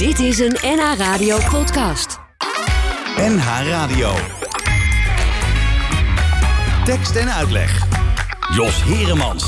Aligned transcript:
Dit 0.00 0.18
is 0.18 0.38
een 0.38 0.56
NH 0.62 0.94
Radio 0.96 1.38
podcast. 1.50 2.18
NH 3.16 3.68
Radio. 3.68 4.12
Tekst 6.84 7.16
en 7.16 7.32
uitleg. 7.32 7.86
Jos 8.54 8.82
Heremans. 8.84 9.44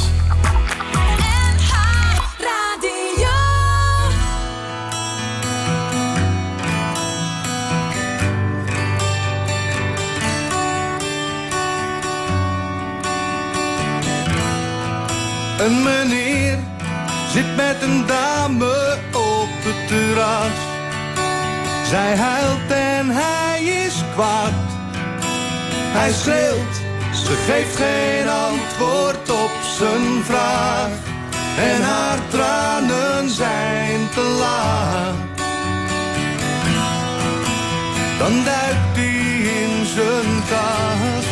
NH 1.19 1.73
Radio. 2.39 3.31
Een 15.59 15.83
meneer 15.83 16.59
zit 17.29 17.57
met 17.57 17.83
een 17.83 18.07
dame 18.07 18.82
Zij 21.93 22.17
huilt 22.17 22.71
en 22.71 23.11
hij 23.11 23.63
is 23.65 24.05
kwaad. 24.15 24.53
Hij 25.99 26.13
schreeuwt, 26.13 26.77
ze 27.15 27.35
geeft 27.47 27.77
geen 27.77 28.29
antwoord 28.29 29.31
op 29.31 29.51
zijn 29.79 30.25
vraag. 30.25 30.91
En 31.59 31.83
haar 31.83 32.19
tranen 32.29 33.31
zijn 33.31 34.09
te 34.15 34.21
laag. 34.21 35.15
Dan 38.19 38.45
duikt 38.45 38.97
hij 38.97 39.41
in 39.63 39.87
zijn 39.87 40.43
tas. 40.49 41.25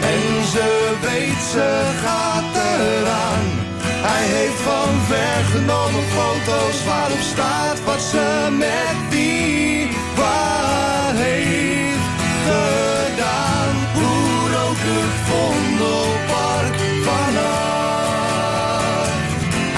En 0.00 0.44
ze 0.46 0.96
weet, 1.00 1.42
ze 1.52 1.90
gaat 2.04 2.56
eraan. 2.56 3.61
Hij 4.04 4.26
heeft 4.36 4.60
van 4.60 4.92
ver 5.08 5.44
genomen 5.54 6.04
foto's 6.16 6.84
waarop 6.84 7.20
staat 7.20 7.84
wat 7.84 8.00
ze 8.00 8.48
met 8.50 8.96
wie 9.10 9.88
waar 10.14 11.14
heeft 11.14 12.08
gedaan. 12.48 13.74
Hoe 13.94 14.46
ook 14.66 14.80
het 14.90 15.14
vondelpark 15.28 16.76
van. 17.06 17.34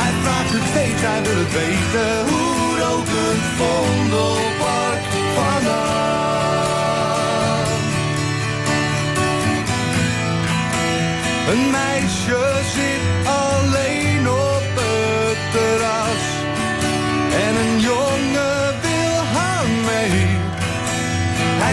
Hij 0.01 0.13
vraagt 0.23 0.53
het 0.57 0.67
steeds, 0.73 1.03
hij 1.09 1.23
wil 1.27 1.39
het 1.45 1.53
weten. 1.61 2.13
Hoe 2.31 2.77
ook 2.93 3.09
het 3.19 3.45
vondelpark 3.59 5.05
van 5.37 5.85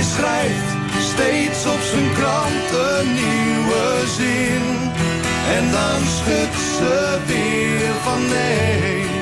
Hij 0.01 0.09
schrijft 0.09 1.03
steeds 1.13 1.65
op 1.65 1.81
zijn 1.81 2.13
krant 2.13 2.71
een 2.71 3.13
nieuwe 3.13 4.03
zin. 4.17 4.91
En 5.55 5.71
dan 5.71 6.07
schudt 6.07 6.61
ze 6.77 7.17
weer 7.25 7.93
van 8.03 8.27
nee. 8.27 9.20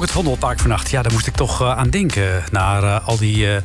Het 0.00 0.10
Vondelpark 0.10 0.60
vannacht? 0.60 0.90
Ja, 0.90 1.02
daar 1.02 1.12
moest 1.12 1.26
ik 1.26 1.34
toch 1.34 1.60
eh, 1.60 1.76
aan 1.76 1.90
denken. 1.90 2.44
Naar 2.50 2.82
eh, 2.82 3.08
al 3.08 3.16
die 3.16 3.52
eh, 3.52 3.62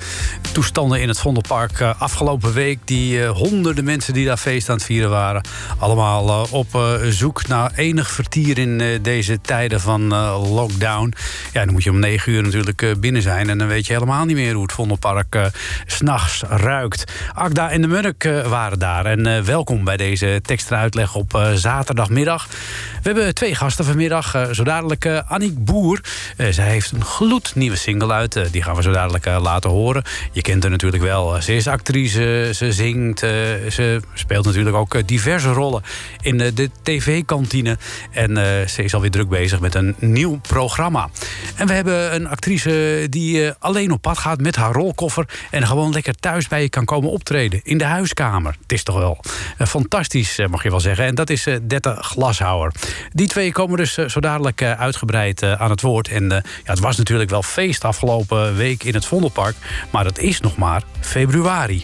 toestanden 0.51 1.01
in 1.01 1.07
het 1.07 1.19
Vondelpark 1.19 1.81
afgelopen 1.81 2.53
week. 2.53 2.79
Die 2.85 3.25
honderden 3.25 3.83
mensen 3.83 4.13
die 4.13 4.25
daar 4.25 4.38
feest 4.38 4.69
aan 4.69 4.75
het 4.75 4.85
vieren 4.85 5.09
waren. 5.09 5.41
Allemaal 5.77 6.47
op 6.51 6.99
zoek 7.09 7.47
naar 7.47 7.72
enig 7.75 8.09
vertier 8.09 8.57
in 8.57 8.99
deze 9.01 9.41
tijden 9.41 9.81
van 9.81 10.07
lockdown. 10.47 11.13
Ja, 11.53 11.63
dan 11.63 11.73
moet 11.73 11.83
je 11.83 11.89
om 11.89 11.99
negen 11.99 12.31
uur 12.31 12.43
natuurlijk 12.43 12.95
binnen 12.99 13.22
zijn. 13.22 13.49
En 13.49 13.57
dan 13.57 13.67
weet 13.67 13.88
je 13.88 13.93
helemaal 13.93 14.25
niet 14.25 14.35
meer 14.35 14.53
hoe 14.53 14.63
het 14.63 14.72
Vondelpark 14.72 15.51
s'nachts 15.85 16.43
ruikt. 16.49 17.11
Akda 17.33 17.69
en 17.69 17.81
de 17.81 17.88
Murk 17.88 18.23
waren 18.47 18.79
daar. 18.79 19.05
En 19.05 19.45
welkom 19.45 19.83
bij 19.83 19.97
deze 19.97 20.39
tekstuitleg 20.41 21.16
op 21.16 21.35
eh, 21.35 21.51
zaterdagmiddag. 21.53 22.47
We 22.47 23.09
hebben 23.09 23.33
twee 23.33 23.55
gasten 23.55 23.85
vanmiddag. 23.85 24.47
Zo 24.51 24.63
dadelijk 24.63 25.05
Annick 25.27 25.66
Boer. 25.66 26.01
Eh, 26.38 26.47
zij 26.50 26.69
heeft 26.69 26.91
een 26.91 27.06
gloednieuwe 27.06 27.75
single 27.75 28.13
uit. 28.13 28.35
Eh, 28.35 28.44
die 28.51 28.63
gaan 28.63 28.75
we 28.75 28.81
zo 28.81 28.91
dadelijk 28.91 29.25
eh, 29.25 29.41
laten 29.41 29.69
horen. 29.69 30.03
Je 30.31 30.41
kent 30.41 30.61
haar 30.63 30.72
natuurlijk 30.72 31.03
wel. 31.03 31.41
Ze 31.41 31.56
is 31.56 31.67
actrice, 31.67 32.51
ze 32.53 32.72
zingt. 32.72 33.19
ze 33.19 34.00
speelt 34.13 34.45
natuurlijk 34.45 34.75
ook 34.75 35.07
diverse 35.07 35.51
rollen 35.51 35.84
in 36.22 36.38
de 36.38 36.69
tv-kantine. 36.84 37.78
En 38.11 38.35
ze 38.69 38.84
is 38.84 38.94
alweer 38.94 39.11
druk 39.11 39.29
bezig 39.29 39.59
met 39.59 39.75
een 39.75 39.95
nieuw 40.00 40.39
programma. 40.39 41.09
En 41.56 41.67
we 41.67 41.73
hebben 41.73 42.16
een 42.16 42.28
actrice 42.28 43.07
die 43.09 43.51
alleen 43.59 43.91
op 43.91 44.01
pad 44.01 44.17
gaat 44.17 44.41
met 44.41 44.55
haar 44.55 44.72
rolkoffer... 44.72 45.25
en 45.52 45.67
gewoon 45.67 45.91
lekker 45.91 46.16
thuis 46.16 46.47
bij 46.47 46.61
je 46.61 46.70
kan 46.70 46.85
komen 46.85 47.09
optreden. 47.09 47.59
In 47.64 47.78
de 47.78 47.84
huiskamer. 47.84 48.55
Het 48.61 48.72
is 48.72 48.84
toch 48.84 48.97
wel 48.97 49.20
fantastisch, 49.58 50.40
mag 50.49 50.64
je 50.64 50.70
wel 50.70 50.79
zeggen. 50.79 51.05
En 51.05 51.16
dat 51.16 51.29
is 51.29 51.47
Dette 51.61 51.96
Glashouwer. 51.99 52.72
Die 53.11 53.28
twee 53.28 53.52
komen 53.52 53.78
dus 53.78 53.93
zo 53.93 54.20
dadelijk 54.20 54.61
uitgebreid 54.61 55.43
aan 55.43 55.70
het 55.70 55.81
woord. 55.81 56.08
En 56.13 56.31
eh, 56.31 56.37
ja, 56.63 56.71
het 56.71 56.79
was 56.79 56.97
natuurlijk 56.97 57.29
wel 57.29 57.43
feest 57.43 57.83
afgelopen 57.83 58.55
week 58.55 58.83
in 58.83 58.93
het 58.93 59.05
Vondelpark. 59.05 59.55
Maar 59.89 60.05
het 60.05 60.17
is 60.17 60.39
nog 60.39 60.57
maar 60.57 60.83
februari. 60.99 61.83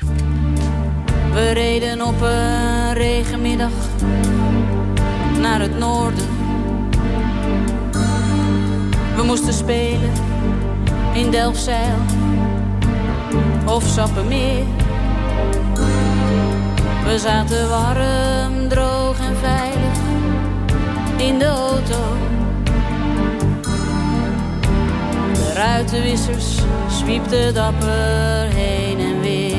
We 1.33 1.51
reden 1.51 2.01
op 2.01 2.21
een 2.21 2.93
regenmiddag 2.93 3.71
naar 5.39 5.61
het 5.61 5.77
noorden. 5.77 6.27
We 9.15 9.23
moesten 9.23 9.53
spelen 9.53 10.11
in 11.13 11.31
Delfzijl 11.31 11.97
of 13.65 13.83
Sappemeer. 13.83 14.63
We 17.03 17.19
zaten 17.19 17.69
warm, 17.69 18.67
droog 18.67 19.19
en 19.19 19.37
veilig 19.37 19.97
in 21.17 21.39
de 21.39 21.45
auto. 21.45 22.18
Ruitenwissers 25.59 26.55
zwiepten 26.87 27.53
dapper 27.53 28.47
heen 28.53 28.99
en 28.99 29.21
weer. 29.21 29.55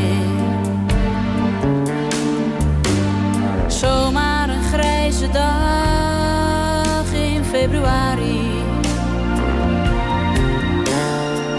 Zomaar 3.67 4.49
een 4.49 4.63
grijze 4.63 5.31
dag 5.31 7.13
in 7.13 7.45
februari. 7.45 8.51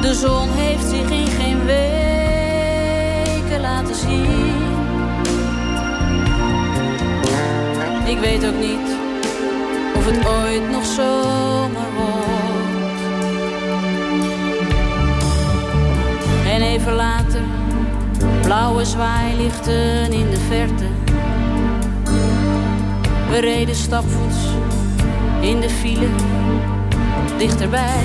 De 0.02 0.14
zon 0.14 0.50
heeft 0.50 0.90
zich 0.90 1.10
in 1.10 1.28
geen 1.28 1.66
weken 1.66 3.62
laten 3.62 3.96
zien. 3.96 4.56
Ik 8.06 8.20
weet 8.20 8.46
ook 8.46 8.60
niet 8.60 8.96
of 9.96 10.06
het 10.06 10.28
ooit 10.28 10.70
nog 10.72 10.86
zomer 10.86 11.94
wordt. 11.96 12.01
Even 16.88 17.46
blauwe 18.42 18.86
zwaailichten 18.86 20.12
in 20.12 20.30
de 20.30 20.40
verte. 20.40 20.86
We 23.30 23.40
reden 23.40 23.76
stapvoets 23.76 24.38
in 25.42 25.60
de 25.60 25.70
file, 25.70 26.08
dichterbij. 27.38 28.04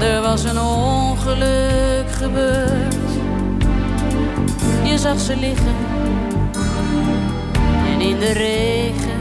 Er 0.00 0.20
was 0.22 0.44
een 0.44 0.60
ongeluk 0.60 2.10
gebeurd. 2.10 2.96
Je 4.84 4.98
zag 4.98 5.18
ze 5.18 5.36
liggen. 5.36 5.76
En 7.92 8.00
in 8.00 8.18
de 8.18 8.32
regen 8.32 9.20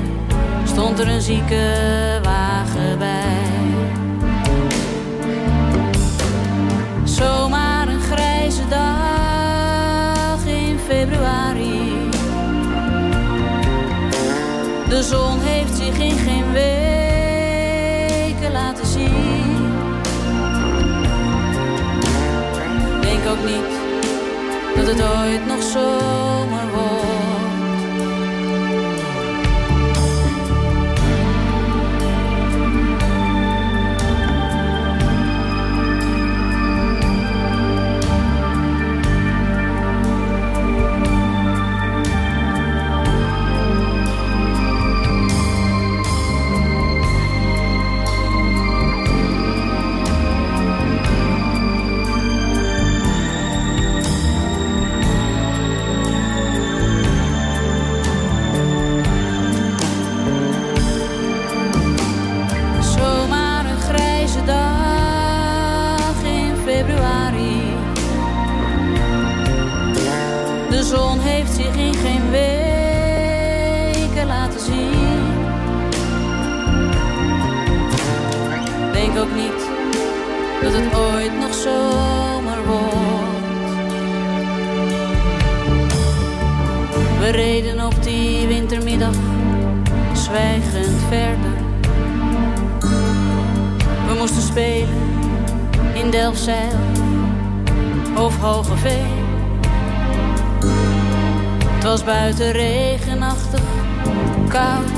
stond 0.65 0.99
er 0.99 1.07
een 1.07 1.21
ziekenwagen 1.21 2.97
bij. 2.97 3.56
Zomaar 7.17 7.87
een 7.87 8.01
grijze 8.01 8.67
dag 8.67 10.45
in 10.45 10.79
februari. 10.79 12.09
De 14.89 15.03
zon 15.03 15.39
heeft 15.39 15.75
zich 15.75 15.97
in 15.97 16.17
geen 16.17 16.51
weken 16.51 16.91
laten 18.51 18.85
zien. 18.85 19.55
Denk 23.01 23.27
ook 23.27 23.43
niet 23.45 23.79
dat 24.75 24.87
het 24.87 25.01
ooit 25.01 25.45
nog 25.45 25.63
zomer 25.63 26.36
heeft 71.47 71.59
zich 71.59 71.75
in 71.75 71.93
geen 71.95 72.29
weken 72.31 74.27
laten 74.27 74.59
zien. 74.59 75.45
Denk 78.91 79.17
ook 79.17 79.35
niet 79.35 79.69
dat 80.61 80.73
het 80.73 80.95
ooit 80.95 81.39
nog 81.39 81.53
zomer 81.53 82.65
wordt. 82.65 82.95
We 87.19 87.29
reden 87.29 87.85
op 87.85 88.03
die 88.03 88.47
wintermiddag 88.47 89.15
zwijgend 90.13 91.01
verder. 91.09 91.55
We 94.07 94.15
moesten 94.17 94.41
spelen 94.41 94.89
in 95.93 96.09
Delfzijl 96.09 96.79
of 98.15 98.37
Hogeveen. 98.37 99.16
Het 101.77 101.85
was 101.85 102.03
buiten 102.03 102.51
regenachtig, 102.51 103.61
koud 104.47 104.91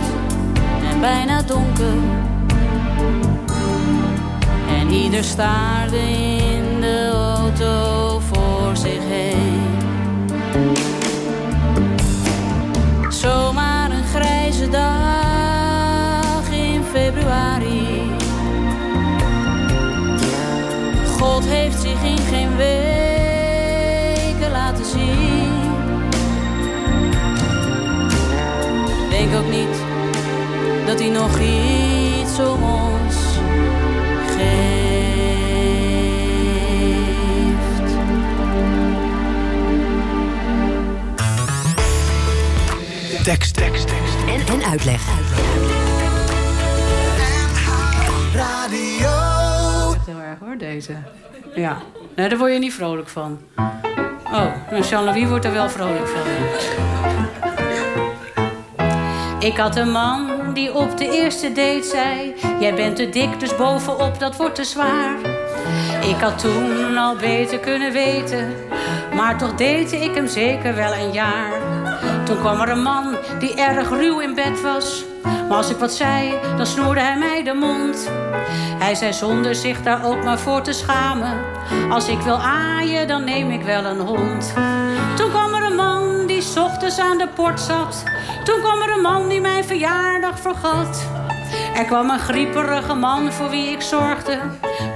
en 0.92 1.00
bijna 1.00 1.42
donker. 1.42 1.94
En 4.80 4.92
ieder 4.92 5.24
staarde 5.24 5.98
in 5.98 6.80
de 6.80 7.12
auto 7.38 8.20
voor 8.20 8.78
zich 8.78 9.02
heen. 9.08 9.62
Zomaar 13.10 13.92
een 13.92 14.06
grijze 14.06 14.70
dag 14.70 16.52
in 16.52 16.84
februari. 16.84 18.12
God 21.20 21.46
heeft 21.46 21.82
zich 21.82 22.04
in 22.04 22.18
geen 22.18 22.56
weken 22.56 22.89
Denk 29.30 29.42
ook 29.42 29.52
niet 29.52 29.84
dat 30.86 31.00
hij 31.00 31.10
nog 31.10 31.40
iets 31.40 32.40
om 32.40 32.64
ons 32.64 33.16
geeft. 34.28 35.18
Tekst, 43.24 43.54
tekst, 43.54 43.88
tekst. 43.88 44.16
En, 44.28 44.54
en 44.54 44.64
uitleg. 44.64 45.02
Radio. 48.34 49.10
Heel 50.06 50.20
erg 50.20 50.40
hoor, 50.40 50.58
deze. 50.58 50.94
Ja, 51.56 51.78
nee, 52.16 52.30
daar 52.30 52.38
word 52.38 52.52
je 52.52 52.60
niet 52.60 52.74
vrolijk 52.74 53.10
van. 53.10 53.40
Oh, 54.32 54.54
Jean-Louis 54.90 55.28
wordt 55.28 55.46
er 55.46 55.52
wel 55.52 55.70
vrolijk 55.70 56.08
van. 56.08 56.22
Ik 59.40 59.58
had 59.58 59.76
een 59.76 59.92
man 59.92 60.30
die 60.54 60.74
op 60.74 60.98
de 60.98 61.10
eerste 61.10 61.52
date 61.52 61.84
zei: 61.84 62.34
Jij 62.60 62.74
bent 62.74 62.96
te 62.96 63.10
dik, 63.10 63.40
dus 63.40 63.56
bovenop 63.56 64.20
dat 64.20 64.36
wordt 64.36 64.56
te 64.56 64.64
zwaar. 64.64 65.16
Ik 66.02 66.16
had 66.20 66.40
toen 66.40 66.98
al 66.98 67.16
beter 67.16 67.60
kunnen 67.60 67.92
weten, 67.92 68.54
maar 69.16 69.38
toch 69.38 69.50
date 69.50 69.98
ik 69.98 70.16
hem 70.16 70.28
zeker 70.28 70.76
wel 70.76 70.94
een 70.94 71.12
jaar. 71.12 71.52
Toen 72.26 72.40
kwam 72.40 72.62
er 72.62 72.70
een 72.70 72.82
man 72.82 73.18
die 73.40 73.56
erg 73.56 73.90
ruw 73.90 74.20
in 74.20 74.34
bed 74.36 74.62
was. 74.62 75.04
Maar 75.24 75.58
als 75.58 75.70
ik 75.70 75.78
wat 75.78 75.94
zei, 75.94 76.34
dan 76.58 76.66
snoerde 76.66 77.00
hij 77.00 77.18
mij 77.18 77.44
de 77.44 77.54
mond. 77.54 78.12
Hij 78.80 78.96
zei 78.96 79.14
zonder 79.14 79.56
zich 79.56 79.82
daar 79.82 80.06
ook 80.06 80.24
maar 80.24 80.40
voor 80.40 80.62
te 80.62 80.74
schamen. 80.74 81.38
Als 81.90 82.08
ik 82.08 82.20
wil 82.20 82.38
aaien, 82.38 83.08
dan 83.08 83.24
neem 83.24 83.52
ik 83.52 83.62
wel 83.62 83.86
een 83.86 84.00
hond. 84.00 84.54
Toen 85.16 85.30
kwam 85.30 85.49
die 86.40 86.64
ochtends 86.64 87.00
aan 87.00 87.18
de 87.18 87.28
port 87.28 87.60
zat. 87.60 88.04
Toen 88.44 88.60
kwam 88.62 88.82
er 88.82 88.94
een 88.94 89.02
man 89.02 89.28
die 89.28 89.42
mijn 89.42 89.64
verjaardag 89.64 90.40
vergat. 90.40 91.08
Er 91.76 91.86
kwam 91.86 92.10
een 92.10 92.20
grieperige 92.20 92.94
man 92.94 93.32
voor 93.32 93.50
wie 93.50 93.72
ik 93.72 93.82
zorgde. 93.82 94.40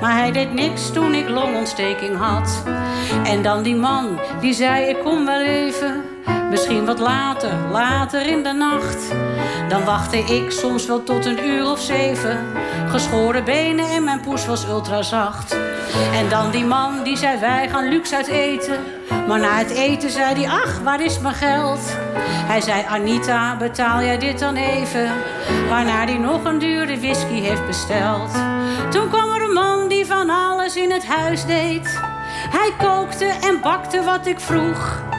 Maar 0.02 0.18
hij 0.18 0.32
deed 0.32 0.54
niks 0.54 0.92
toen 0.92 1.14
ik 1.14 1.30
longontsteking 1.30 2.18
had. 2.18 2.64
En 3.24 3.42
dan 3.42 3.64
die 3.64 3.76
man 3.76 4.20
die 4.40 4.54
zei: 4.54 4.90
Ik 4.90 5.00
kom 5.00 5.26
wel 5.26 5.42
even. 5.42 6.04
Misschien 6.50 6.86
wat 6.86 7.00
later, 7.00 7.52
later 7.72 8.28
in 8.28 8.44
de 8.44 8.52
nacht. 8.52 9.12
Dan 9.70 9.86
wachtte 9.86 10.18
ik 10.18 10.52
soms 10.52 10.86
wel 10.86 11.04
tot 11.04 11.26
een 11.26 11.46
uur 11.46 11.72
of 11.72 11.80
zeven. 11.80 12.40
Geschoren 12.88 13.44
benen 13.44 13.90
en 13.90 14.04
mijn 14.04 14.22
poes 14.22 14.46
was 14.46 14.66
ultra 14.66 15.02
zacht. 15.02 15.56
En 16.14 16.30
dan 16.30 16.52
die 16.52 16.66
man 16.66 17.04
die 17.04 17.18
zei: 17.18 17.40
Wij 17.40 17.70
gaan 17.70 17.90
luxe 17.90 18.16
uit 18.16 18.28
eten. 18.28 18.80
Maar 19.28 19.40
na 19.40 19.58
het 19.58 19.70
eten 19.70 20.10
zei 20.10 20.34
hij: 20.36 20.50
Ach, 20.50 20.80
waar 20.80 21.02
is 21.02 21.20
mijn 21.20 21.34
geld? 21.34 21.80
Hij 22.26 22.62
zei: 22.62 22.84
Anita, 22.88 23.58
betaal 23.58 24.02
jij 24.02 24.18
dit 24.18 24.40
dan 24.40 24.56
even? 24.56 25.12
Waarna 25.70 26.04
hij 26.04 26.18
nog 26.18 26.44
een 26.44 26.60
dure 26.60 27.00
whisky 27.00 27.40
heeft 27.42 27.68
besteld. 27.68 28.32
Toen 28.90 29.10
kwam 29.10 29.32
er 29.32 29.44
een 29.44 29.54
man 29.54 29.88
die 29.88 30.06
van 30.06 30.30
alles 30.30 30.76
in 30.76 30.92
het 30.92 31.08
huis 31.08 31.46
deed. 31.46 32.00
Hij 32.50 32.74
kookte 32.78 33.26
en 33.26 33.62
bakte 33.62 34.04
wat 34.04 34.26
ik 34.26 34.40
vroeg. 34.40 35.13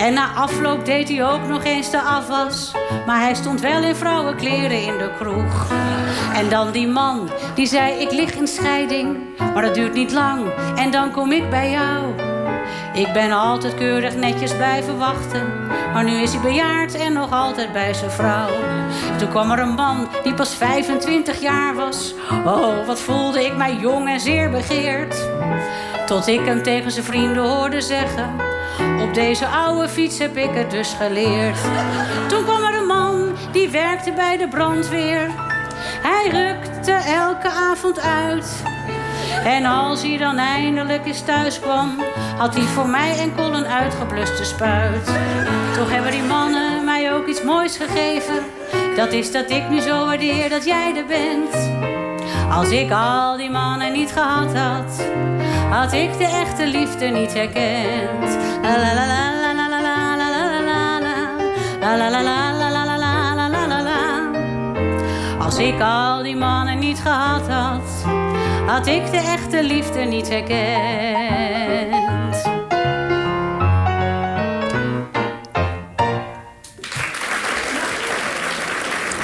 En 0.00 0.14
na 0.14 0.32
afloop 0.34 0.84
deed 0.84 1.08
hij 1.08 1.24
ook 1.24 1.46
nog 1.48 1.64
eens 1.64 1.90
de 1.90 2.00
afwas. 2.00 2.72
Maar 3.06 3.20
hij 3.20 3.34
stond 3.34 3.60
wel 3.60 3.82
in 3.82 3.94
vrouwenkleren 3.94 4.82
in 4.82 4.98
de 4.98 5.10
kroeg. 5.18 5.70
En 6.34 6.48
dan 6.48 6.72
die 6.72 6.88
man, 6.88 7.30
die 7.54 7.66
zei 7.66 8.00
ik 8.00 8.10
lig 8.10 8.34
in 8.34 8.46
scheiding. 8.46 9.18
Maar 9.38 9.62
dat 9.62 9.74
duurt 9.74 9.94
niet 9.94 10.12
lang 10.12 10.50
en 10.76 10.90
dan 10.90 11.12
kom 11.12 11.32
ik 11.32 11.50
bij 11.50 11.70
jou. 11.70 12.29
Ik 12.92 13.12
ben 13.12 13.32
altijd 13.32 13.74
keurig 13.74 14.14
netjes 14.14 14.56
blijven 14.56 14.98
wachten. 14.98 15.66
Maar 15.92 16.04
nu 16.04 16.22
is 16.22 16.32
hij 16.32 16.42
bejaard 16.42 16.94
en 16.94 17.12
nog 17.12 17.32
altijd 17.32 17.72
bij 17.72 17.94
zijn 17.94 18.10
vrouw. 18.10 18.48
Toen 19.18 19.28
kwam 19.28 19.50
er 19.50 19.58
een 19.58 19.74
man 19.74 20.08
die 20.22 20.34
pas 20.34 20.54
25 20.54 21.40
jaar 21.40 21.74
was. 21.74 22.14
Oh, 22.44 22.86
wat 22.86 23.00
voelde 23.00 23.44
ik 23.44 23.56
mij 23.56 23.74
jong 23.74 24.08
en 24.08 24.20
zeer 24.20 24.50
begeerd. 24.50 25.28
Tot 26.06 26.26
ik 26.26 26.44
hem 26.44 26.62
tegen 26.62 26.90
zijn 26.90 27.04
vrienden 27.04 27.42
hoorde 27.42 27.80
zeggen: 27.80 28.30
Op 29.00 29.14
deze 29.14 29.46
oude 29.46 29.88
fiets 29.88 30.18
heb 30.18 30.36
ik 30.36 30.54
het 30.54 30.70
dus 30.70 30.92
geleerd. 30.92 31.58
Toen 32.28 32.44
kwam 32.44 32.62
er 32.64 32.74
een 32.74 32.86
man 32.86 33.36
die 33.52 33.68
werkte 33.68 34.12
bij 34.12 34.36
de 34.36 34.48
brandweer. 34.48 35.30
Hij 36.02 36.28
rukte 36.28 36.92
elke 36.92 37.48
avond 37.48 38.00
uit. 38.00 38.62
En 39.44 39.64
als 39.64 40.02
hij 40.02 40.16
dan 40.16 40.38
eindelijk 40.38 41.06
eens 41.06 41.22
thuis 41.22 41.60
kwam, 41.60 42.02
had 42.38 42.54
hij 42.54 42.64
voor 42.64 42.88
mij 42.88 43.18
enkel 43.18 43.54
een 43.54 43.66
uitgebluste 43.66 44.44
spuit. 44.44 45.04
Toch 45.76 45.90
hebben 45.90 46.10
die 46.10 46.22
mannen 46.22 46.84
mij 46.84 47.14
ook 47.14 47.26
iets 47.26 47.42
moois 47.42 47.76
gegeven. 47.76 48.44
Dat 48.96 49.12
is 49.12 49.32
dat 49.32 49.50
ik 49.50 49.68
nu 49.68 49.80
zo 49.80 50.06
waardeer 50.06 50.48
dat 50.48 50.64
jij 50.64 50.96
er 50.96 51.06
bent. 51.06 51.70
Als 52.50 52.70
ik 52.70 52.90
al 52.92 53.36
die 53.36 53.50
mannen 53.50 53.92
niet 53.92 54.12
gehad 54.12 54.56
had, 54.56 55.06
had 55.70 55.92
ik 55.92 56.18
de 56.18 56.24
echte 56.24 56.66
liefde 56.66 57.06
niet 57.06 57.34
herkend. 57.34 58.38
La 58.62 58.76
la 58.76 58.94
la 58.94 59.06
la 59.06 59.30
la 59.40 59.52
la 59.54 59.68
la 59.68 59.80
la 59.80 60.10
la 61.96 62.40
la 63.34 63.48
la 63.48 63.66
la 63.66 63.82
la 63.82 64.30
Als 65.38 65.58
ik 65.58 65.80
al 65.80 66.22
die 66.22 66.36
mannen 66.36 66.78
niet 66.78 66.98
gehad 66.98 67.48
had, 67.48 68.04
had 68.70 68.86
ik 68.86 69.10
de 69.10 69.16
echte 69.16 69.64
liefde 69.64 70.00
niet 70.00 70.28
herkend. 70.28 70.58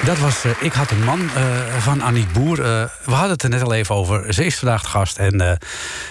Dat 0.04 0.18
was 0.18 0.44
eh, 0.44 0.50
Ik 0.60 0.72
had 0.72 0.90
een 0.90 1.04
man 1.04 1.30
eh, 1.34 1.76
van 1.78 2.02
Aniek 2.02 2.32
Boer. 2.32 2.58
Eh, 2.58 2.84
we 3.04 3.12
hadden 3.12 3.30
het 3.30 3.42
er 3.42 3.48
net 3.48 3.62
al 3.62 3.72
even 3.74 3.94
over. 3.94 4.34
Ze 4.34 4.44
is 4.44 4.58
vandaag 4.58 4.82
de 4.82 4.88
gast. 4.88 5.18
En 5.18 5.58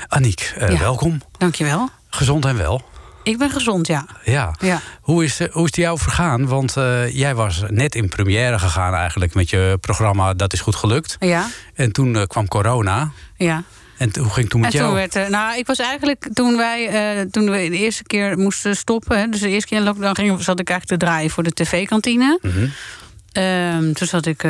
Aniek, 0.08 0.56
Ja. 0.60 0.77
welkom. 0.77 1.22
Dankjewel. 1.38 1.89
Gezond 2.10 2.46
en 2.46 2.58
wel. 2.58 2.82
Ik 3.25 3.38
ben 3.38 3.50
gezond, 3.50 3.88
ja. 3.88 4.05
Ja. 4.24 4.55
Ja. 4.60 4.82
Hoe, 5.01 5.24
is, 5.24 5.39
eh, 5.39 5.51
hoe 5.51 5.62
is 5.63 5.70
het 5.75 5.75
jou 5.75 6.00
vergaan? 6.00 6.48
Want 6.48 6.77
eh, 6.77 7.15
jij 7.15 7.36
was 7.36 7.63
net 7.67 7.96
in 7.96 8.10
première 8.10 8.60
gegaan 8.60 8.94
eigenlijk 8.94 9.34
met 9.34 9.50
je 9.50 9.77
programma 9.82 10.34
Dat 10.34 10.53
is 10.53 10.60
goed 10.62 10.75
gelukt. 10.75 11.15
Ja, 11.20 11.48
En 11.74 11.91
toen 11.91 12.15
eh, 12.15 12.24
kwam 12.24 12.48
corona. 12.48 13.12
ja. 13.38 13.63
En 13.98 14.12
hoe 14.20 14.24
ging 14.29 14.36
het 14.36 14.50
toen 14.50 14.62
met 14.62 14.74
En 14.74 14.77
jou? 14.79 14.89
toen 14.89 14.98
werd 15.00 15.15
er, 15.15 15.29
nou, 15.29 15.58
ik 15.58 15.65
was 15.67 15.79
eigenlijk 15.79 16.27
toen 16.34 16.58
wij, 16.58 16.88
toen 17.32 17.50
we 17.50 17.58
de 17.70 17.77
eerste 17.77 18.03
keer 18.03 18.38
moesten 18.38 18.75
stoppen, 18.75 19.20
hè, 19.20 19.27
dus 19.27 19.39
de 19.39 19.50
eerste 19.50 19.67
keer 19.70 19.77
in 19.77 19.84
lockdown 19.84 20.15
ging, 20.15 20.41
zat 20.44 20.60
ik 20.60 20.70
eigenlijk 20.70 21.00
te 21.00 21.05
draaien 21.08 21.29
voor 21.29 21.44
de 21.44 21.51
tv-kantine. 21.53 22.39
Mhm. 22.41 22.67
Ehm, 23.32 23.94
toen 23.94 24.08
zat 24.08 24.25
ik 24.25 24.44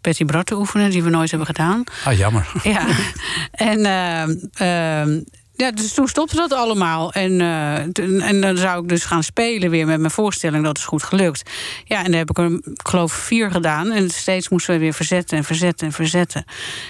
Betty 0.00 0.24
Bart 0.24 0.46
te 0.46 0.56
oefenen, 0.56 0.90
die 0.90 1.02
we 1.02 1.10
nooit 1.10 1.28
hebben 1.30 1.46
gedaan. 1.46 1.84
Ah, 2.04 2.16
jammer. 2.18 2.52
Ja, 2.62 2.86
en 3.70 3.84
ehm, 3.84 4.34
ehm, 4.54 5.20
ja, 5.56 5.70
dus 5.70 5.92
toen 5.94 6.08
stopte 6.08 6.36
dat 6.36 6.52
allemaal. 6.52 7.12
En, 7.12 7.40
eh, 7.40 7.82
toen- 7.92 8.20
en 8.20 8.40
dan 8.40 8.56
zou 8.56 8.82
ik 8.82 8.88
dus 8.88 9.04
gaan 9.04 9.22
spelen 9.22 9.70
weer 9.70 9.86
met 9.86 9.98
mijn 9.98 10.10
voorstelling. 10.12 10.64
Dat 10.64 10.78
is 10.78 10.84
goed 10.84 11.02
gelukt. 11.02 11.50
Ja, 11.84 12.04
en 12.04 12.10
daar 12.10 12.20
heb 12.20 12.30
ik 12.30 12.38
er, 12.38 12.50
ik 12.52 12.60
geloof, 12.88 13.12
vier 13.12 13.50
gedaan. 13.50 13.90
En 13.90 14.10
steeds 14.10 14.48
moesten 14.48 14.74
we 14.74 14.80
weer 14.80 14.94
verzetten 14.94 15.36
en 15.38 15.44
verzetten 15.44 15.86
en 15.86 15.92
verzetten. 15.92 16.44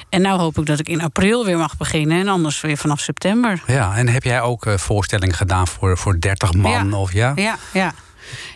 En 0.09 0.23
nou 0.23 0.41
hoop 0.41 0.59
ik 0.59 0.67
dat 0.67 0.79
ik 0.79 0.89
in 0.89 1.01
april 1.03 1.45
weer 1.45 1.59
mag 1.59 1.77
beginnen. 1.77 2.21
En 2.21 2.29
anders 2.29 2.61
weer 2.61 2.77
vanaf 2.77 3.01
september. 3.01 3.63
Ja, 3.67 3.97
en 3.97 4.09
heb 4.09 4.23
jij 4.25 4.41
ook 4.41 4.67
eh 4.67 4.77
voorstellingen 4.77 5.35
gedaan 5.35 5.67
voor, 5.69 5.99
voor 5.99 6.21
30 6.21 6.53
man? 6.55 6.91
Ja. 6.91 6.97
Of 6.97 7.13
ja? 7.13 7.33
Ja, 7.35 7.57
ja. 7.73 7.95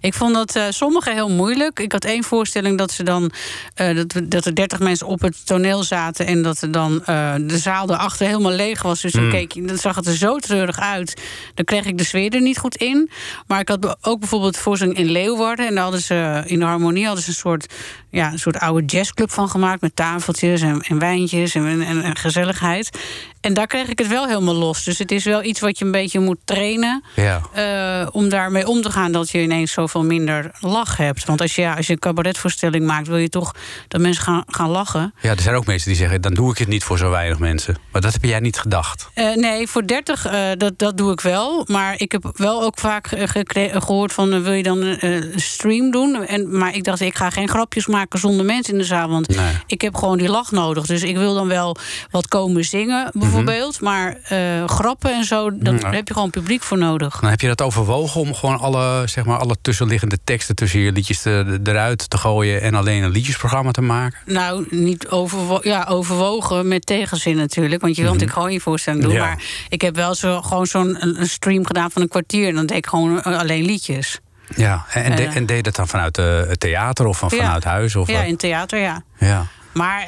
Ik 0.00 0.14
vond 0.14 0.34
dat 0.34 0.56
eh 0.56 0.64
sommige 0.68 1.12
heel 1.12 1.30
moeilijk. 1.30 1.80
Ik 1.80 1.92
had 1.92 2.04
één 2.04 2.24
voorstelling 2.24 2.78
dat, 2.78 2.92
ze 2.92 3.02
dan, 3.02 3.30
eh, 3.74 3.96
dat, 3.96 4.20
dat 4.24 4.44
er 4.44 4.54
dertig 4.54 4.78
mensen 4.78 5.06
op 5.06 5.20
het 5.20 5.46
toneel 5.46 5.82
zaten... 5.82 6.26
en 6.26 6.42
dat 6.42 6.60
er 6.60 6.72
dan 6.72 7.04
eh, 7.04 7.34
de 7.40 7.58
zaal 7.58 7.90
erachter 7.90 8.26
helemaal 8.26 8.52
leeg 8.52 8.82
was. 8.82 9.00
Dus 9.00 9.12
dan, 9.12 9.30
keek 9.30 9.52
je, 9.52 9.62
dan 9.62 9.78
zag 9.78 9.96
het 9.96 10.06
er 10.06 10.16
zo 10.16 10.38
treurig 10.38 10.78
uit. 10.78 11.22
Dan 11.54 11.64
kreeg 11.64 11.84
ik 11.84 11.98
de 11.98 12.04
sfeer 12.04 12.34
er 12.34 12.40
niet 12.40 12.58
goed 12.58 12.76
in. 12.76 13.10
Maar 13.46 13.60
ik 13.60 13.68
had 13.68 13.96
ook 14.06 14.18
bijvoorbeeld 14.18 14.56
voorstelling 14.56 14.98
in 14.98 15.10
Leeuwarden... 15.10 15.66
en 15.66 15.74
daar 15.74 15.82
hadden 15.82 16.02
ze, 16.02 16.42
in 16.46 16.58
de 16.58 16.64
harmonie 16.64 17.06
hadden 17.06 17.24
ze 17.24 17.30
een 17.30 17.36
soort, 17.36 17.74
ja, 18.10 18.32
een 18.32 18.38
soort 18.38 18.58
oude 18.58 18.86
jazzclub 18.86 19.30
van 19.30 19.48
gemaakt... 19.48 19.80
met 19.80 19.96
tafeltjes 19.96 20.60
en, 20.60 20.80
en 20.80 20.98
wijntjes 20.98 21.54
en, 21.54 21.82
en, 21.82 22.02
en 22.02 22.16
gezelligheid. 22.16 22.98
En 23.40 23.54
daar 23.54 23.66
kreeg 23.66 23.88
ik 23.88 23.98
het 23.98 24.08
wel 24.08 24.26
helemaal 24.26 24.54
los. 24.54 24.84
Dus 24.84 24.98
het 24.98 25.10
is 25.10 25.24
wel 25.24 25.42
iets 25.42 25.60
wat 25.60 25.78
je 25.78 25.84
een 25.84 25.90
beetje 25.90 26.18
moet 26.18 26.38
trainen... 26.44 27.04
Ja. 27.16 27.40
Eh, 27.52 28.08
om 28.10 28.28
daarmee 28.28 28.66
om 28.66 28.82
te 28.82 28.90
gaan 28.90 29.12
dat 29.12 29.30
je 29.30 29.42
ineens 29.42 29.72
zoveel 29.72 30.04
minder 30.04 30.50
lach 30.60 30.96
hebt. 30.96 31.24
Want 31.24 31.40
als 31.40 31.54
je, 31.54 31.62
ja, 31.62 31.74
als 31.74 31.86
je 31.86 31.92
een 31.92 31.98
cabaretvoorstelling 31.98 32.86
maakt, 32.86 33.06
wil 33.06 33.16
je 33.16 33.28
toch 33.28 33.54
dat 33.88 34.00
mensen 34.00 34.24
gaan, 34.24 34.42
gaan 34.46 34.70
lachen. 34.70 35.14
ja, 35.20 35.30
er 35.30 35.40
zijn 35.40 35.54
ook 35.54 35.66
mensen 35.66 35.88
die 35.88 35.98
zeggen... 35.98 36.20
dan 36.20 36.34
doe 36.34 36.50
ik 36.50 36.58
het 36.58 36.68
niet 36.68 36.84
voor 36.84 36.98
zo 36.98 37.10
weinig 37.10 37.38
mensen. 37.38 37.76
Maar 37.92 38.00
dat 38.00 38.12
heb 38.12 38.24
jij 38.24 38.40
niet 38.40 38.58
gedacht. 38.58 39.08
Eh, 39.14 39.34
nee, 39.34 39.68
voor 39.68 39.86
30, 39.86 40.26
eh, 40.26 40.48
dat, 40.56 40.78
dat 40.78 40.96
doe 40.96 41.12
ik 41.12 41.20
wel. 41.20 41.64
Maar 41.66 41.94
ik 42.00 42.12
heb 42.12 42.30
wel 42.36 42.62
ook 42.62 42.78
vaak 42.78 43.06
eh, 43.06 43.28
gehoord 43.72 44.12
van... 44.12 44.42
wil 44.42 44.52
je 44.52 44.62
dan 44.62 44.82
een 44.82 45.32
stream 45.36 45.90
doen? 45.90 46.24
En, 46.24 46.58
maar 46.58 46.74
ik 46.74 46.84
dacht, 46.84 47.00
ik 47.00 47.16
ga 47.16 47.30
geen 47.30 47.48
grapjes 47.48 47.86
maken 47.86 47.97
zonder 48.10 48.44
mensen 48.46 48.72
in 48.72 48.78
de 48.78 48.84
zaal. 48.84 49.08
Want 49.08 49.28
Nee. 49.36 49.52
ik 49.66 49.80
heb 49.80 49.94
gewoon 49.94 50.18
die 50.18 50.28
lach 50.28 50.50
nodig. 50.50 50.86
Dus 50.86 51.02
ik 51.02 51.16
wil 51.16 51.34
dan 51.34 51.48
wel 51.48 51.76
wat 52.10 52.28
komen 52.28 52.64
zingen, 52.64 53.10
bijvoorbeeld. 53.12 53.80
Maar 53.80 54.16
eh, 54.24 54.64
grappen 54.68 55.14
en 55.14 55.24
zo, 55.24 55.50
dat, 55.58 55.82
heb 55.82 56.08
je 56.08 56.14
gewoon 56.14 56.30
publiek 56.30 56.62
voor 56.62 56.78
nodig. 56.78 57.20
Dan 57.20 57.30
heb 57.30 57.40
je 57.40 57.46
dat 57.46 57.62
overwogen 57.62 58.20
om 58.20 58.34
gewoon 58.34 58.58
alle, 58.58 59.02
zeg 59.06 59.24
maar, 59.24 59.38
alle 59.38 59.56
tussenliggende 59.62 60.18
teksten... 60.24 60.54
tussen 60.54 60.80
je 60.80 60.92
liedjes 60.92 61.22
te- 61.22 61.60
eruit 61.64 62.10
te 62.10 62.18
gooien... 62.18 62.62
en 62.62 62.74
alleen 62.74 63.02
een 63.02 63.10
liedjesprogramma 63.10 63.70
te 63.70 63.80
maken? 63.80 64.18
Nou, 64.26 64.66
niet 64.70 65.08
overwo 65.08 65.58
ja, 65.62 65.86
overwogen 65.88 66.68
met 66.68 66.86
tegenzin 66.86 67.36
natuurlijk. 67.36 67.80
Want 67.82 67.96
je 67.96 68.02
wilt 68.02 68.14
natuurlijk 68.14 68.38
gewoon 68.40 68.54
je 68.54 68.60
voorstelling 68.60 69.02
doen. 69.02 69.12
Ja. 69.12 69.24
Maar 69.24 69.42
ik 69.68 69.80
heb 69.80 69.94
wel 69.96 70.14
zo, 70.14 70.42
gewoon 70.42 70.66
zo'n 70.66 71.16
stream 71.20 71.66
gedaan 71.66 71.90
van 71.90 72.02
een 72.02 72.08
kwartier. 72.08 72.48
En 72.48 72.54
dan 72.54 72.66
deed 72.66 72.76
ik 72.76 72.86
gewoon 72.86 73.22
eh, 73.22 73.38
alleen 73.38 73.64
liedjes. 73.64 74.18
Ja, 74.56 74.84
en, 74.92 75.16
de- 75.16 75.22
Eh. 75.22 75.36
en 75.36 75.46
deed 75.46 75.64
dat 75.64 75.76
dan 75.76 75.88
vanuit 75.88 76.18
eh, 76.18 76.24
het 76.40 76.60
theater 76.60 77.06
of 77.06 77.18
van, 77.18 77.28
Ja. 77.32 77.36
vanuit 77.44 77.64
huis? 77.64 77.96
Of, 77.96 78.08
Ja, 78.10 78.22
in 78.22 78.36
theater, 78.36 78.78
ja. 78.78 79.02
ja. 79.18 79.46
Maar 79.72 80.06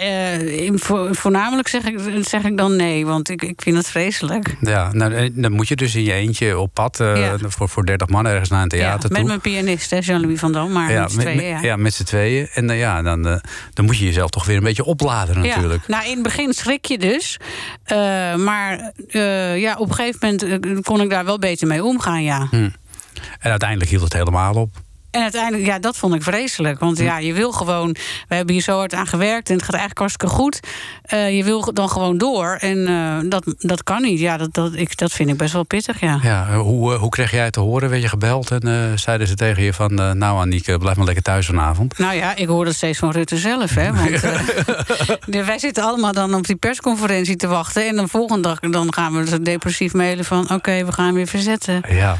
vo- 0.74 1.08
voornamelijk 1.12 1.68
zeg 1.68 1.84
ik, 1.84 1.98
zeg 2.20 2.42
ik 2.44 2.56
dan 2.56 2.76
nee, 2.76 3.06
want 3.06 3.28
ik, 3.28 3.42
ik 3.42 3.62
vind 3.62 3.76
het 3.76 3.88
vreselijk. 3.88 4.56
Ja, 4.60 4.92
nou, 4.92 5.30
dan 5.34 5.52
moet 5.52 5.68
je 5.68 5.76
dus 5.76 5.94
in 5.94 6.02
je 6.04 6.12
eentje 6.12 6.58
op 6.58 6.74
pad 6.74 6.96
Ja. 6.98 7.36
voor, 7.48 7.68
voor 7.68 7.86
30 7.86 8.08
man 8.08 8.26
ergens 8.26 8.48
naar 8.48 8.62
een 8.62 8.70
Ja, 8.70 8.76
theater 8.76 9.08
met 9.10 9.18
toe. 9.18 9.26
mijn 9.28 9.40
pianist, 9.40 9.94
Jean-Louis 10.00 10.38
van 10.40 10.52
Dam. 10.52 10.72
Maar 10.72 10.92
ja, 10.92 11.00
met 11.02 11.10
z'n 11.10 11.16
met, 11.16 11.26
tweeën, 11.26 11.52
met- 11.52 11.62
ja. 11.62 11.68
ja, 11.68 11.76
met 11.76 11.94
z'n 11.94 12.02
tweeën. 12.04 12.48
En 12.54 12.68
ja, 12.68 13.02
dan, 13.02 13.22
dan 13.74 13.84
moet 13.84 13.98
je 13.98 14.04
jezelf 14.04 14.30
toch 14.30 14.44
weer 14.46 14.56
een 14.56 14.62
beetje 14.62 14.84
opladen 14.84 15.40
natuurlijk. 15.40 15.82
Ja, 15.86 15.94
nou, 15.96 16.04
in 16.08 16.14
het 16.14 16.22
begin 16.22 16.52
schrik 16.52 16.84
je 16.84 16.98
dus. 16.98 17.38
Maar 18.36 18.92
ja, 19.56 19.74
op 19.76 19.88
een 19.88 19.94
gegeven 19.94 20.36
moment 20.60 20.84
kon 20.86 21.00
ik 21.00 21.10
daar 21.10 21.24
wel 21.24 21.38
beter 21.38 21.66
mee 21.66 21.84
omgaan, 21.84 22.22
ja. 22.22 22.48
En 23.38 23.50
uiteindelijk 23.50 23.90
hield 23.90 24.02
het 24.02 24.12
helemaal 24.12 24.54
op. 24.54 24.70
En 25.10 25.22
uiteindelijk, 25.22 25.66
ja, 25.66 25.78
dat 25.78 25.96
vond 25.96 26.14
ik 26.14 26.22
vreselijk. 26.22 26.78
Want 26.78 26.98
Hm. 26.98 27.04
ja, 27.04 27.18
je 27.18 27.32
wil 27.32 27.52
gewoon. 27.52 27.96
We 28.28 28.34
hebben 28.34 28.54
hier 28.54 28.62
zo 28.62 28.76
hard 28.76 28.94
aan 28.94 29.06
gewerkt 29.06 29.48
en 29.48 29.54
het 29.54 29.64
gaat 29.64 29.74
eigenlijk 29.74 29.98
hartstikke 30.00 30.34
goed. 30.34 30.60
Eh, 31.02 31.36
je 31.36 31.44
wil 31.44 31.72
dan 31.72 31.88
gewoon 31.88 32.18
door. 32.18 32.56
En 32.60 32.86
eh, 32.86 33.30
dat, 33.30 33.54
dat 33.58 33.82
kan 33.82 34.02
niet. 34.02 34.20
Ja, 34.20 34.36
dat, 34.36 34.54
dat, 34.54 34.74
ik, 34.74 34.96
dat 34.96 35.12
vind 35.12 35.28
ik 35.28 35.36
best 35.36 35.52
wel 35.52 35.62
pittig, 35.62 36.00
ja. 36.00 36.18
Ja, 36.22 36.48
eh, 36.48 36.60
hoe, 36.60 36.94
hoe 36.94 37.08
kreeg 37.08 37.30
jij 37.30 37.44
het 37.44 37.52
te 37.52 37.60
horen? 37.60 37.90
Werd 37.90 38.02
je 38.02 38.08
gebeld 38.08 38.50
en 38.50 38.98
zeiden 38.98 39.26
ze 39.26 39.34
tegen 39.34 39.62
je 39.62 39.72
van... 39.72 39.94
nou 39.94 40.40
Aniek, 40.40 40.78
blijf 40.78 40.96
maar 40.96 41.06
lekker 41.06 41.22
thuis 41.22 41.46
vanavond. 41.46 41.98
Nou 41.98 42.14
ja, 42.14 42.36
ik 42.36 42.46
hoor 42.46 42.64
dat 42.64 42.74
steeds 42.74 42.98
van 42.98 43.10
Rutte 43.10 43.36
zelf. 43.36 43.74
Hè, 43.74 43.92
want 43.92 44.20
wij 45.46 45.58
zitten 45.58 45.84
allemaal 45.84 46.12
dan 46.12 46.34
op 46.34 46.46
die 46.46 46.56
persconferentie 46.56 47.36
te 47.36 47.46
wachten. 47.46 47.86
En 47.86 47.96
de 47.96 48.08
volgende 48.08 48.42
dag 48.42 48.58
dan 48.58 48.94
gaan 48.94 49.24
we 49.24 49.42
depressief 49.42 49.92
mailen 49.92 50.24
van... 50.24 50.50
oké, 50.50 50.84
we 50.84 50.92
gaan 50.92 51.14
weer 51.14 51.26
verzetten. 51.26 51.82
Ja, 51.88 52.16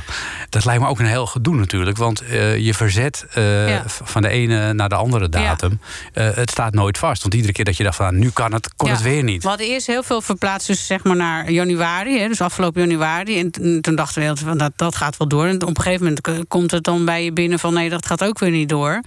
dat 0.49 0.65
lijkt 0.65 0.83
me 0.83 0.89
ook 0.89 0.99
een 0.99 1.07
heel 1.07 1.27
gedoe 1.27 1.55
natuurlijk. 1.55 1.97
Want 1.97 2.23
je 2.59 2.75
verzet 2.81 3.27
eh, 3.35 3.69
Ja. 3.69 3.83
van 3.87 4.23
de 4.23 4.29
ene 4.29 4.73
naar 4.73 4.89
de 4.89 4.95
andere 4.95 5.29
datum. 5.29 5.81
Eh, 6.13 6.29
het 6.35 6.51
staat 6.51 6.73
nooit 6.75 6.99
vast. 6.99 7.23
Want 7.23 7.35
iedere 7.35 7.53
keer 7.53 7.65
dat 7.65 7.77
je 7.77 7.83
dacht 7.85 7.97
van 7.97 8.19
nu 8.19 8.31
kan 8.31 8.53
het, 8.53 8.75
kon 8.77 8.89
Ja, 8.89 8.95
het 8.95 9.03
weer 9.03 9.23
niet. 9.23 9.43
We 9.43 9.49
hadden 9.49 9.67
eerst 9.67 9.87
heel 9.87 10.03
veel 10.03 10.21
verplaatst, 10.23 10.67
dus 10.67 10.87
zeg 10.87 11.05
maar 11.05 11.17
naar 11.17 11.51
januari, 11.51 12.19
hè, 12.21 12.29
dus 12.29 12.41
afgelopen 12.41 12.81
januari. 12.89 13.39
En 13.39 13.51
toen 13.83 13.95
dachten 13.95 14.23
we 14.35 14.37
van 14.37 14.59
dat, 14.59 14.73
dat 14.77 14.97
gaat 14.97 15.17
wel 15.17 15.29
door. 15.29 15.47
En 15.47 15.63
op 15.63 15.77
een 15.77 15.83
gegeven 15.83 16.03
moment 16.05 16.21
k- 16.21 16.49
komt 16.49 16.71
het 16.71 16.85
dan 16.85 17.05
bij 17.05 17.25
je 17.25 17.33
binnen 17.33 17.59
van 17.59 17.75
nee, 17.75 17.91
dat 17.91 18.07
gaat 18.07 18.25
ook 18.25 18.39
weer 18.39 18.51
niet 18.51 18.69
door. 18.69 19.01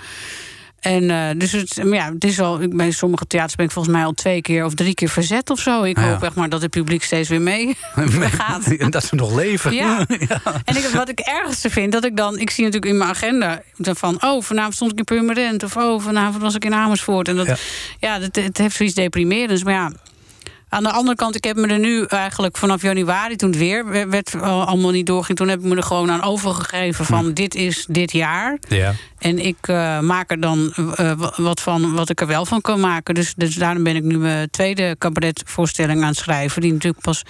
En 0.84 1.04
uh, 1.04 1.28
dus 1.38 1.52
het, 1.52 1.82
ja, 1.84 2.12
het 2.14 2.24
is 2.24 2.40
al, 2.40 2.60
bij 2.70 2.92
sommige 2.92 3.28
theaters 3.28 3.56
ben 3.56 3.66
ik 3.66 3.72
volgens 3.72 3.96
mij 3.96 4.06
al 4.06 4.14
twee 4.14 4.42
keer 4.42 4.66
of 4.66 4.74
drie 4.74 4.94
keer 4.94 5.10
verzet 5.10 5.50
of 5.50 5.60
zo. 5.60 5.84
Ik 5.84 5.98
Ja. 5.98 6.10
hoop 6.10 6.24
echt 6.24 6.36
maar 6.36 6.50
dat 6.50 6.62
het 6.62 6.72
publiek 6.72 7.04
steeds 7.04 7.30
weer 7.30 7.42
mee 7.42 7.76
gaat. 8.40 8.66
En 8.66 8.92
dat 8.92 9.04
ze 9.04 9.16
nog 9.16 9.36
leven. 9.36 9.74
Ja. 9.84 10.06
En 10.66 10.76
ik, 10.78 10.90
wat 10.94 11.10
ik 11.10 11.20
ergste 11.20 11.70
vind, 11.70 11.92
dat 11.92 12.06
ik 12.06 12.18
dan... 12.18 12.40
Ik 12.40 12.50
zie 12.50 12.64
natuurlijk 12.64 12.92
in 12.92 12.98
mijn 12.98 13.10
agenda 13.10 13.62
van... 13.78 14.24
oh, 14.24 14.42
vanavond 14.44 14.76
stond 14.76 14.92
ik 14.92 14.98
in 14.98 15.04
Purmerend. 15.04 15.64
Of 15.64 15.78
oh, 15.78 16.02
vanavond 16.02 16.42
was 16.42 16.56
ik 16.56 16.66
in 16.66 16.74
Amersfoort. 16.74 17.28
En 17.28 17.36
dat, 17.36 17.46
Ja. 17.46 17.56
ja, 18.00 18.20
dat, 18.20 18.36
het 18.36 18.58
heeft 18.58 18.76
zoiets 18.76 18.96
deprimerends. 18.96 19.64
Maar 19.64 19.74
ja, 19.74 19.92
aan 20.74 20.84
de 20.84 20.92
andere 20.92 21.16
kant... 21.16 21.36
ik 21.36 21.44
heb 21.44 21.56
me 21.56 21.68
er 21.68 21.80
nu 21.80 22.06
eigenlijk 22.06 22.58
vanaf 22.58 22.82
januari... 22.82 23.36
toen 23.36 23.50
het 23.50 23.58
weer 23.60 24.10
werd- 24.10 24.36
al- 24.42 24.66
allemaal 24.66 24.92
niet 24.92 25.06
doorging... 25.06 25.38
toen 25.38 25.48
heb 25.48 25.60
ik 25.60 25.66
me 25.66 25.76
er 25.76 25.84
gewoon 25.84 26.12
aan 26.12 26.24
overgegeven 26.24 27.06
van... 27.06 27.34
dit 27.34 27.56
is 27.56 27.86
dit 27.90 28.12
jaar. 28.12 28.58
Ja. 28.68 28.94
En 29.20 29.40
ik 29.46 29.56
eh, 29.62 30.00
maak 30.00 30.32
er 30.32 30.40
dan 30.40 30.74
eh, 30.76 31.12
wa- 31.12 31.34
wat 31.36 31.62
van 31.62 31.94
wat 31.94 32.10
ik 32.10 32.22
er 32.22 32.28
wel 32.28 32.46
van 32.46 32.62
kan 32.62 32.80
maken. 32.80 33.16
Dus, 33.16 33.34
dus 33.38 33.56
daarom 33.56 33.84
ben 33.84 33.96
ik 33.96 34.04
nu 34.04 34.18
mijn 34.18 34.50
tweede 34.50 34.96
cabaretvoorstelling 35.00 36.02
aan 36.02 36.08
het 36.08 36.18
schrijven. 36.18 36.62
Die 36.62 36.72
natuurlijk 36.74 37.04
pas 37.04 37.24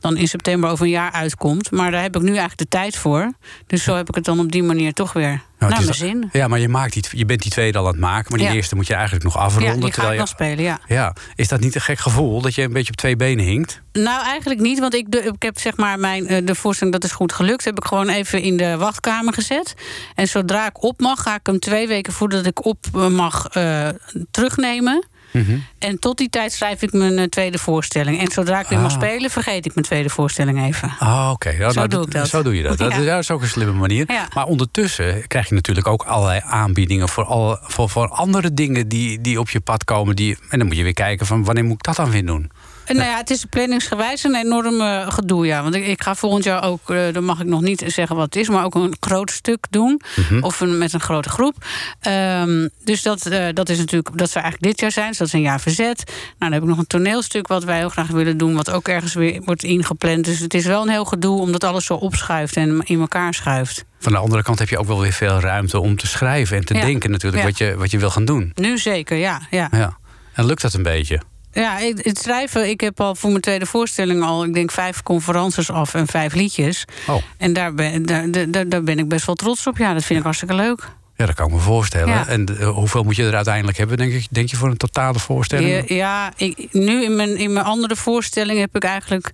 dan 0.00 0.16
in 0.16 0.28
september 0.28 0.70
over 0.70 0.84
een 0.84 0.90
jaar 0.90 1.12
uitkomt. 1.12 1.70
Maar 1.70 1.90
daar 1.90 2.02
heb 2.02 2.16
ik 2.16 2.22
nu 2.22 2.28
eigenlijk 2.28 2.58
de 2.58 2.68
tijd 2.68 2.96
voor. 2.96 3.32
Dus 3.66 3.82
zo 3.82 3.96
heb 3.96 4.08
ik 4.08 4.14
het 4.14 4.24
dan 4.24 4.40
op 4.40 4.52
die 4.52 4.62
manier 4.62 4.92
toch 4.92 5.12
weer 5.12 5.42
Nou, 5.58 5.72
naar 5.72 5.82
mijn 5.82 5.94
zin. 5.94 6.28
Ja, 6.32 6.48
maar 6.48 6.58
je, 6.58 6.68
maakt 6.68 6.92
die, 6.92 7.04
je 7.10 7.24
bent 7.24 7.42
die 7.42 7.50
tweede 7.50 7.78
al 7.78 7.84
aan 7.86 7.90
het 7.90 8.00
maken. 8.00 8.26
Maar 8.28 8.38
die 8.38 8.48
Ja. 8.48 8.54
eerste 8.54 8.74
moet 8.74 8.86
je 8.86 8.94
eigenlijk 8.94 9.24
nog 9.24 9.36
afronden. 9.36 9.74
Ja, 9.74 9.80
die 9.80 9.84
ga 9.84 9.90
terwijl 9.90 10.12
ik 10.12 10.18
je, 10.18 10.24
nog 10.24 10.28
spelen, 10.28 10.64
ja. 10.64 10.78
Ja, 10.86 11.14
is 11.34 11.48
dat 11.48 11.60
niet 11.60 11.74
een 11.74 11.80
gek 11.80 11.98
gevoel 11.98 12.40
dat 12.40 12.54
je 12.54 12.62
een 12.62 12.72
beetje 12.72 12.90
op 12.90 12.96
twee 12.96 13.16
benen 13.16 13.44
hinkt? 13.44 13.80
Nou, 13.92 14.24
eigenlijk 14.24 14.60
niet, 14.60 14.78
want 14.78 14.94
ik, 14.94 15.10
de, 15.10 15.18
ik 15.22 15.42
heb 15.42 15.58
zeg 15.58 15.76
maar 15.76 15.98
mijn, 15.98 16.26
eh, 16.26 16.46
de 16.46 16.54
voorstelling 16.54 16.96
dat 16.96 17.04
is 17.04 17.12
goed 17.16 17.32
gelukt, 17.32 17.64
heb 17.64 17.76
ik 17.76 17.84
gewoon 17.84 18.08
even 18.08 18.42
in 18.42 18.56
de 18.56 18.76
wachtkamer 18.76 19.32
gezet. 19.32 19.74
En 20.14 20.28
zodra 20.28 20.66
ik 20.66 20.82
op 20.82 21.00
mag, 21.00 21.22
ga 21.22 21.34
ik 21.34 21.46
hem 21.46 21.58
twee 21.58 21.86
weken 21.88 22.12
voordat 22.12 22.46
ik 22.46 22.64
op 22.64 22.86
eh, 22.94 23.08
mag 23.08 23.46
eh, 23.46 23.88
terugnemen. 24.30 25.06
Mhm. 25.30 25.56
En 25.78 25.98
tot 25.98 26.16
die 26.18 26.28
tijd 26.30 26.52
schrijf 26.52 26.82
ik 26.82 26.92
mijn 26.92 27.18
eh, 27.18 27.24
tweede 27.24 27.58
voorstelling. 27.58 28.20
En 28.20 28.30
zodra 28.30 28.60
ik 28.60 28.66
weer 28.66 28.78
mag 28.78 28.92
Ah. 28.92 28.96
spelen, 29.02 29.30
vergeet 29.30 29.66
ik 29.66 29.74
mijn 29.74 29.86
tweede 29.86 30.08
voorstelling 30.08 30.66
even. 30.66 30.92
Ah, 30.98 31.30
oké. 31.32 31.50
Ja, 31.50 31.70
Zo 31.70 31.86
doe 31.86 32.02
ik 32.04 32.10
dat. 32.12 32.28
Zo 32.28 32.42
doe 32.42 32.56
je 32.56 32.62
dat. 32.62 32.78
Dat, 32.88 32.92
Ja. 32.92 33.04
dat 33.04 33.18
is 33.18 33.30
ook 33.30 33.42
een 33.42 33.48
slimme 33.48 33.72
manier. 33.72 34.04
Ja. 34.12 34.28
Maar 34.34 34.44
ondertussen 34.44 35.26
krijg 35.26 35.48
je 35.48 35.54
natuurlijk 35.54 35.86
ook 35.86 36.02
allerlei 36.02 36.40
aanbiedingen 36.44 37.08
voor, 37.08 37.24
alle, 37.24 37.58
voor, 37.62 37.88
voor 37.88 38.08
andere 38.08 38.54
dingen 38.54 38.88
die, 38.88 39.20
die 39.20 39.40
op 39.40 39.50
je 39.50 39.60
pad 39.60 39.84
komen. 39.84 40.16
Die, 40.16 40.38
en 40.48 40.58
dan 40.58 40.66
moet 40.66 40.76
je 40.76 40.82
weer 40.82 40.92
kijken 40.92 41.26
van 41.26 41.44
wanneer 41.44 41.64
moet 41.64 41.72
ik 41.74 41.82
dat 41.82 41.96
dan 41.96 42.10
weer 42.10 42.26
doen? 42.26 42.50
En 42.88 42.96
nou 42.96 43.08
ja, 43.08 43.16
het 43.16 43.30
is 43.30 43.44
planningsgewijs 43.44 44.24
een 44.24 44.34
enorm 44.34 44.80
eh, 44.80 45.10
gedoe, 45.10 45.46
ja. 45.46 45.62
Want 45.62 45.74
ik, 45.74 45.86
ik 45.86 46.02
ga 46.02 46.14
volgend 46.14 46.44
jaar 46.44 46.62
ook, 46.64 46.90
eh 46.90 47.12
dan 47.12 47.24
mag 47.24 47.40
ik 47.40 47.46
nog 47.46 47.60
niet 47.60 47.84
zeggen 47.86 48.16
wat 48.16 48.24
het 48.24 48.36
is... 48.36 48.48
maar 48.48 48.64
ook 48.64 48.74
een 48.74 48.96
groot 49.00 49.30
stuk 49.30 49.66
doen, 49.70 50.00
Mhm. 50.16 50.42
of 50.42 50.60
een, 50.60 50.78
met 50.78 50.92
een 50.92 51.00
grote 51.00 51.28
groep. 51.28 51.54
Ehm, 52.00 52.68
dus 52.84 53.02
dat, 53.02 53.26
eh, 53.26 53.46
dat 53.54 53.68
is 53.68 53.78
natuurlijk, 53.78 54.18
dat 54.18 54.30
zou 54.30 54.44
eigenlijk 54.44 54.72
dit 54.72 54.80
jaar 54.80 54.92
zijn. 54.92 55.08
Dus 55.08 55.18
dat 55.18 55.26
is 55.26 55.32
een 55.32 55.40
jaar 55.40 55.60
verzet. 55.60 56.04
Nou, 56.06 56.16
dan 56.38 56.52
heb 56.52 56.62
ik 56.62 56.68
nog 56.68 56.78
een 56.78 56.86
toneelstuk 56.86 57.46
wat 57.46 57.64
wij 57.64 57.76
heel 57.78 57.88
graag 57.88 58.08
willen 58.08 58.36
doen... 58.36 58.54
wat 58.54 58.70
ook 58.70 58.88
ergens 58.88 59.14
weer 59.14 59.42
wordt 59.44 59.62
ingepland. 59.62 60.24
Dus 60.24 60.38
het 60.38 60.54
is 60.54 60.64
wel 60.66 60.82
een 60.82 60.88
heel 60.88 61.04
gedoe, 61.04 61.40
omdat 61.40 61.64
alles 61.64 61.84
zo 61.84 61.94
opschuift 61.94 62.56
en 62.56 62.80
in 62.84 63.00
elkaar 63.00 63.34
schuift. 63.34 63.84
Van 64.00 64.12
de 64.12 64.18
andere 64.18 64.42
kant 64.42 64.58
heb 64.58 64.68
je 64.68 64.78
ook 64.78 64.86
wel 64.86 65.00
weer 65.00 65.12
veel 65.12 65.40
ruimte 65.40 65.80
om 65.80 65.96
te 65.96 66.06
schrijven 66.06 66.56
en 66.56 66.64
te 66.64 66.74
Ja. 66.74 66.80
denken 66.80 67.10
natuurlijk 67.10 67.42
Ja. 67.42 67.48
wat, 67.48 67.58
je, 67.58 67.74
wat 67.76 67.90
je 67.90 67.98
wil 67.98 68.10
gaan 68.10 68.24
doen. 68.24 68.52
Nu 68.54 68.78
zeker, 68.78 69.16
ja. 69.16 69.40
ja. 69.50 69.68
Ja. 69.70 69.96
En 70.32 70.46
lukt 70.46 70.62
dat 70.62 70.74
een 70.74 70.82
beetje? 70.82 71.20
Ja, 71.60 71.78
ik- 71.78 71.98
het 72.04 72.18
schrijven. 72.18 72.68
Ik 72.68 72.80
heb 72.80 73.00
al 73.00 73.14
voor 73.14 73.30
mijn 73.30 73.40
tweede 73.42 73.66
voorstelling 73.66 74.22
al, 74.22 74.44
ik 74.44 74.54
denk, 74.54 74.70
vijf 74.70 75.02
conferences 75.02 75.70
af 75.70 75.94
en 75.94 76.06
vijf 76.06 76.34
liedjes. 76.34 76.84
Oh, 77.06 77.22
En 77.36 77.52
daar 77.52 77.74
ben, 77.74 78.06
daar, 78.06 78.30
daar, 78.50 78.68
daar 78.68 78.82
ben 78.82 78.98
ik 78.98 79.08
best 79.08 79.26
wel 79.26 79.34
trots 79.34 79.66
op. 79.66 79.76
Ja, 79.78 79.92
dat 79.94 80.04
vind 80.04 80.18
ik 80.18 80.24
hartstikke 80.24 80.54
leuk. 80.54 80.88
ja, 81.16 81.26
dat 81.26 81.34
kan 81.34 81.46
ik 81.46 81.52
me 81.52 81.58
voorstellen. 81.58 82.08
Ja. 82.14 82.26
En 82.26 82.58
eh, 82.58 82.68
hoeveel 82.68 83.02
moet 83.02 83.16
je 83.16 83.24
er 83.26 83.34
uiteindelijk 83.34 83.78
hebben, 83.78 83.96
denk, 83.96 84.12
ik, 84.12 84.26
denk 84.30 84.48
je, 84.50 84.56
voor 84.56 84.68
een 84.68 84.76
totale 84.76 85.18
voorstelling? 85.18 85.88
Ja, 85.88 85.94
ja 85.94 86.32
ik, 86.36 86.68
nu 86.72 87.04
in 87.04 87.16
mijn, 87.16 87.36
in 87.36 87.52
mijn 87.52 87.64
andere 87.66 87.96
voorstelling 87.96 88.58
heb 88.60 88.76
ik 88.76 88.84
eigenlijk 88.84 89.30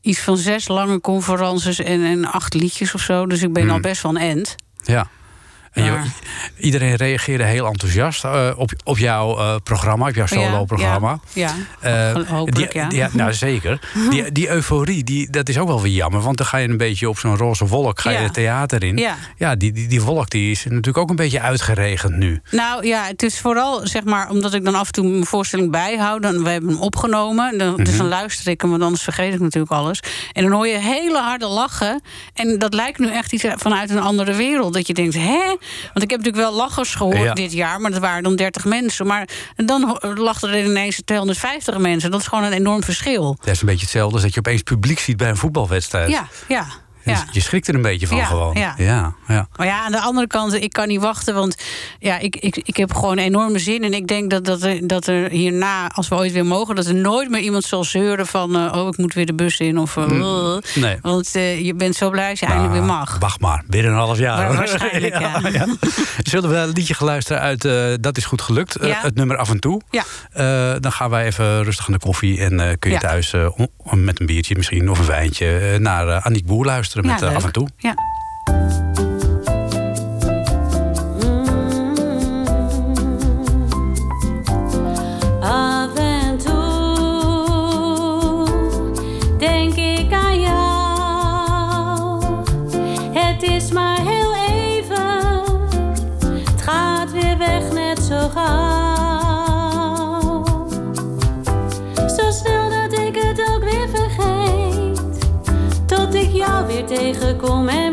iets 0.00 0.18
van 0.18 0.36
zes 0.36 0.68
lange 0.68 1.00
conferences 1.00 1.78
en, 1.78 2.04
en 2.04 2.24
acht 2.24 2.54
liedjes 2.54 2.94
of 2.94 3.00
zo. 3.00 3.26
Dus 3.26 3.42
ik 3.42 3.52
ben 3.52 3.62
Hmm. 3.62 3.72
al 3.72 3.80
best 3.80 4.02
wel 4.02 4.10
een 4.16 4.20
end. 4.20 4.54
Ja. 4.84 5.08
En 5.78 5.84
je- 5.84 6.00
iedereen 6.58 6.94
reageerde 6.94 7.44
heel 7.44 7.66
enthousiast 7.66 8.24
eh, 8.24 8.50
op, 8.56 8.72
op 8.84 8.98
jouw 8.98 9.38
eh, 9.38 9.54
programma, 9.62 10.08
op 10.08 10.14
jouw 10.14 10.26
solo-programma. 10.26 11.18
Ja, 11.32 11.50
Eh, 11.80 11.92
ja. 11.92 12.24
hopelijk, 12.24 12.72
die, 12.72 12.80
ja. 12.80 12.88
die- 12.88 13.04
nou, 13.12 13.32
zeker. 13.32 13.80
Die, 14.10 14.32
die 14.32 14.48
euforie, 14.50 15.04
die, 15.04 15.30
dat 15.30 15.48
is 15.48 15.58
ook 15.58 15.68
wel 15.68 15.82
weer 15.82 15.92
jammer. 15.92 16.20
Want 16.20 16.36
dan 16.36 16.46
ga 16.46 16.56
je 16.56 16.68
een 16.68 16.76
beetje 16.76 17.08
op 17.08 17.18
zo'n 17.18 17.36
roze 17.36 17.66
wolk 17.66 18.00
ga 18.00 18.10
je 18.10 18.16
het 18.18 18.34
theater 18.34 18.84
in. 18.84 18.96
Ja. 18.96 19.16
Ja, 19.36 19.56
die, 19.56 19.72
die, 19.72 19.88
die 19.88 20.02
wolk 20.02 20.30
die 20.30 20.50
is 20.50 20.64
natuurlijk 20.64 20.98
ook 20.98 21.10
een 21.10 21.16
beetje 21.16 21.40
uitgeregend 21.40 22.16
nu. 22.16 22.40
Nou 22.50 22.86
ja, 22.86 23.04
het 23.04 23.22
is 23.22 23.40
vooral 23.40 23.86
zeg 23.86 24.04
maar 24.04 24.30
omdat 24.30 24.54
ik 24.54 24.64
dan 24.64 24.74
af 24.74 24.86
en 24.86 24.92
toe 24.92 25.06
mijn 25.06 25.26
voorstelling 25.26 25.70
bijhoud. 25.70 26.22
Dan, 26.22 26.42
we 26.42 26.50
hebben 26.50 26.70
hem 26.70 26.80
opgenomen. 26.80 27.58
Dan, 27.58 27.76
Dus 27.76 27.88
Mhm. 27.88 27.96
dan 27.98 28.08
luister 28.08 28.48
ik 28.50 28.60
hem, 28.60 28.70
want 28.70 28.82
anders 28.82 29.02
vergeet 29.02 29.34
ik 29.34 29.40
natuurlijk 29.40 29.72
alles. 29.72 30.00
En 30.32 30.42
dan 30.42 30.52
hoor 30.52 30.66
je 30.66 30.78
hele 30.78 31.18
harde 31.18 31.46
lachen. 31.46 32.00
En 32.34 32.58
dat 32.58 32.74
lijkt 32.74 32.98
nu 32.98 33.10
echt 33.10 33.32
iets 33.32 33.44
vanuit 33.56 33.90
een 33.90 34.00
andere 34.00 34.34
wereld. 34.34 34.72
Dat 34.74 34.86
je 34.86 34.94
denkt, 34.94 35.14
hè? 35.14 35.56
Want 35.92 36.02
ik 36.04 36.10
heb 36.10 36.18
natuurlijk 36.18 36.36
wel 36.50 36.54
lachers 36.54 36.94
gehoord 36.94 37.16
Ja. 37.18 37.34
dit 37.34 37.52
jaar, 37.52 37.80
maar 37.80 37.90
dat 37.90 38.00
waren 38.00 38.22
dan 38.22 38.36
30 38.36 38.64
mensen. 38.64 39.06
Maar 39.06 39.28
dan 39.56 39.98
lachten 40.16 40.48
er 40.48 40.64
ineens 40.64 41.00
250 41.04 41.78
mensen. 41.78 42.10
Dat 42.10 42.20
is 42.20 42.26
gewoon 42.26 42.44
een 42.44 42.52
enorm 42.52 42.82
verschil. 42.82 43.36
Dat 43.40 43.54
is 43.54 43.60
een 43.60 43.66
beetje 43.66 43.82
hetzelfde 43.82 44.14
als 44.14 44.22
dat 44.22 44.32
je 44.34 44.38
opeens 44.38 44.62
publiek 44.62 44.98
ziet 44.98 45.16
bij 45.16 45.28
een 45.28 45.36
voetbalwedstrijd. 45.36 46.10
Ja, 46.10 46.28
ja. 46.48 46.66
Dus 47.08 47.18
ja. 47.18 47.26
Je 47.32 47.40
schrikt 47.40 47.68
er 47.68 47.74
een 47.74 47.82
beetje 47.82 48.06
van 48.06 48.16
Ja, 48.16 48.24
gewoon. 48.24 48.54
ja. 48.58 48.74
ja, 48.76 49.14
ja. 49.28 49.48
Maar 49.56 49.66
ja, 49.66 49.84
aan 49.84 49.92
de 49.92 50.00
andere 50.00 50.26
kant, 50.26 50.54
ik 50.54 50.72
kan 50.72 50.88
niet 50.88 51.00
wachten. 51.00 51.34
Want 51.34 51.56
ja, 51.98 52.18
ik, 52.18 52.36
ik, 52.36 52.56
ik 52.56 52.76
heb 52.76 52.94
gewoon 52.94 53.18
enorme 53.18 53.58
zin. 53.58 53.82
En 53.84 53.94
ik 53.94 54.06
denk 54.06 54.30
dat, 54.30 54.44
dat, 54.44 54.62
er, 54.62 54.86
dat 54.86 55.06
er 55.06 55.30
hierna, 55.30 55.88
als 55.94 56.08
we 56.08 56.14
ooit 56.14 56.32
weer 56.32 56.46
mogen... 56.46 56.74
dat 56.74 56.86
er 56.86 56.94
nooit 56.94 57.30
meer 57.30 57.40
iemand 57.40 57.64
zal 57.64 57.84
zeuren 57.84 58.26
van... 58.26 58.56
eh, 58.56 58.76
oh, 58.80 58.88
ik 58.88 58.96
moet 58.96 59.14
weer 59.14 59.26
de 59.26 59.34
bus 59.34 59.60
in. 59.60 59.78
Of, 59.78 59.96
eh, 59.96 60.56
Nee. 60.74 60.98
Want 61.02 61.34
eh, 61.34 61.60
je 61.64 61.74
bent 61.74 61.96
zo 61.96 62.10
blij 62.10 62.30
als 62.30 62.40
je 62.40 62.46
eindelijk 62.46 62.72
weer 62.74 62.82
mag. 62.84 63.16
Wacht 63.18 63.40
maar, 63.40 63.62
binnen 63.66 63.92
een 63.92 63.98
half 63.98 64.18
jaar. 64.18 64.54
Waarschijnlijk, 64.56 65.18
ja. 65.58 65.66
Zullen 66.22 66.50
we 66.50 66.56
een 66.56 66.68
liedje 66.72 66.94
gaan 66.94 67.06
luisteren 67.06 67.42
uit 67.42 67.64
eh, 67.64 67.94
Dat 68.00 68.16
is 68.16 68.24
goed 68.24 68.42
gelukt? 68.42 68.76
Eh, 68.76 69.02
het 69.02 69.14
nummer 69.14 69.36
af 69.36 69.50
en 69.50 69.58
toe. 69.60 69.80
Ja. 69.90 70.04
Eh, 70.32 70.80
dan 70.80 70.92
gaan 70.92 71.10
wij 71.10 71.24
even 71.26 71.62
rustig 71.64 71.86
aan 71.86 71.92
de 71.92 71.98
koffie. 71.98 72.40
En 72.40 72.60
eh, 72.60 72.74
kun 72.78 72.90
je 72.90 72.98
thuis 72.98 73.32
eh, 73.32 73.48
met 73.92 74.20
een 74.20 74.26
biertje 74.26 74.56
misschien 74.56 74.90
of 74.90 74.98
een 74.98 75.06
wijntje... 75.06 75.58
eh, 75.58 75.78
naar 75.78 76.08
eh, 76.08 76.26
Aniek 76.26 76.46
Boer 76.46 76.64
luisteren 76.64 76.97
met 77.04 77.20
Ja, 77.20 77.26
eh, 77.26 77.34
af 77.36 77.42
leuk. 77.44 77.44
en 77.44 77.52
toe. 77.52 77.68
Ja. 77.76 77.94
Af 85.40 85.94
en 85.96 86.38
toe 86.38 86.56
denk 89.38 89.74
ik 89.74 90.12
aan 90.12 90.40
jou. 90.40 92.24
Het 93.12 93.42
is 93.42 93.72
maar 93.72 93.98
heel 94.00 94.34
even, 94.34 95.42
het 96.52 96.62
gaat 96.62 97.10
weer 97.12 97.38
weg 97.38 97.72
net 97.72 97.98
zo 98.02 98.28
gauw. 98.28 98.67
Tegenkom 106.98 107.68
en 107.68 107.87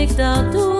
ik 0.00 0.16
dat 0.16 0.52
doe, 0.52 0.75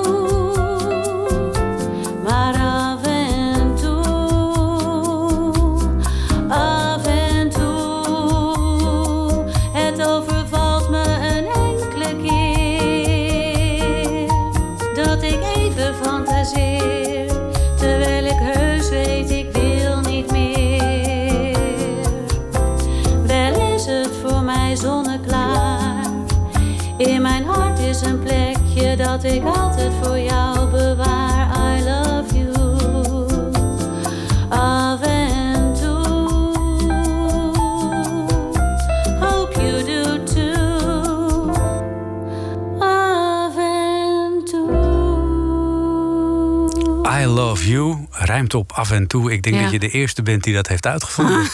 rijmt 48.36 48.54
op 48.54 48.72
af 48.72 48.90
en 48.90 49.06
toe. 49.06 49.32
Ik 49.32 49.42
denk 49.42 49.56
Ja. 49.56 49.62
dat 49.62 49.70
je 49.70 49.78
de 49.78 49.88
eerste 49.90 50.22
bent 50.22 50.42
die 50.44 50.54
dat 50.54 50.68
heeft 50.68 50.86
uitgevonden. 50.86 51.46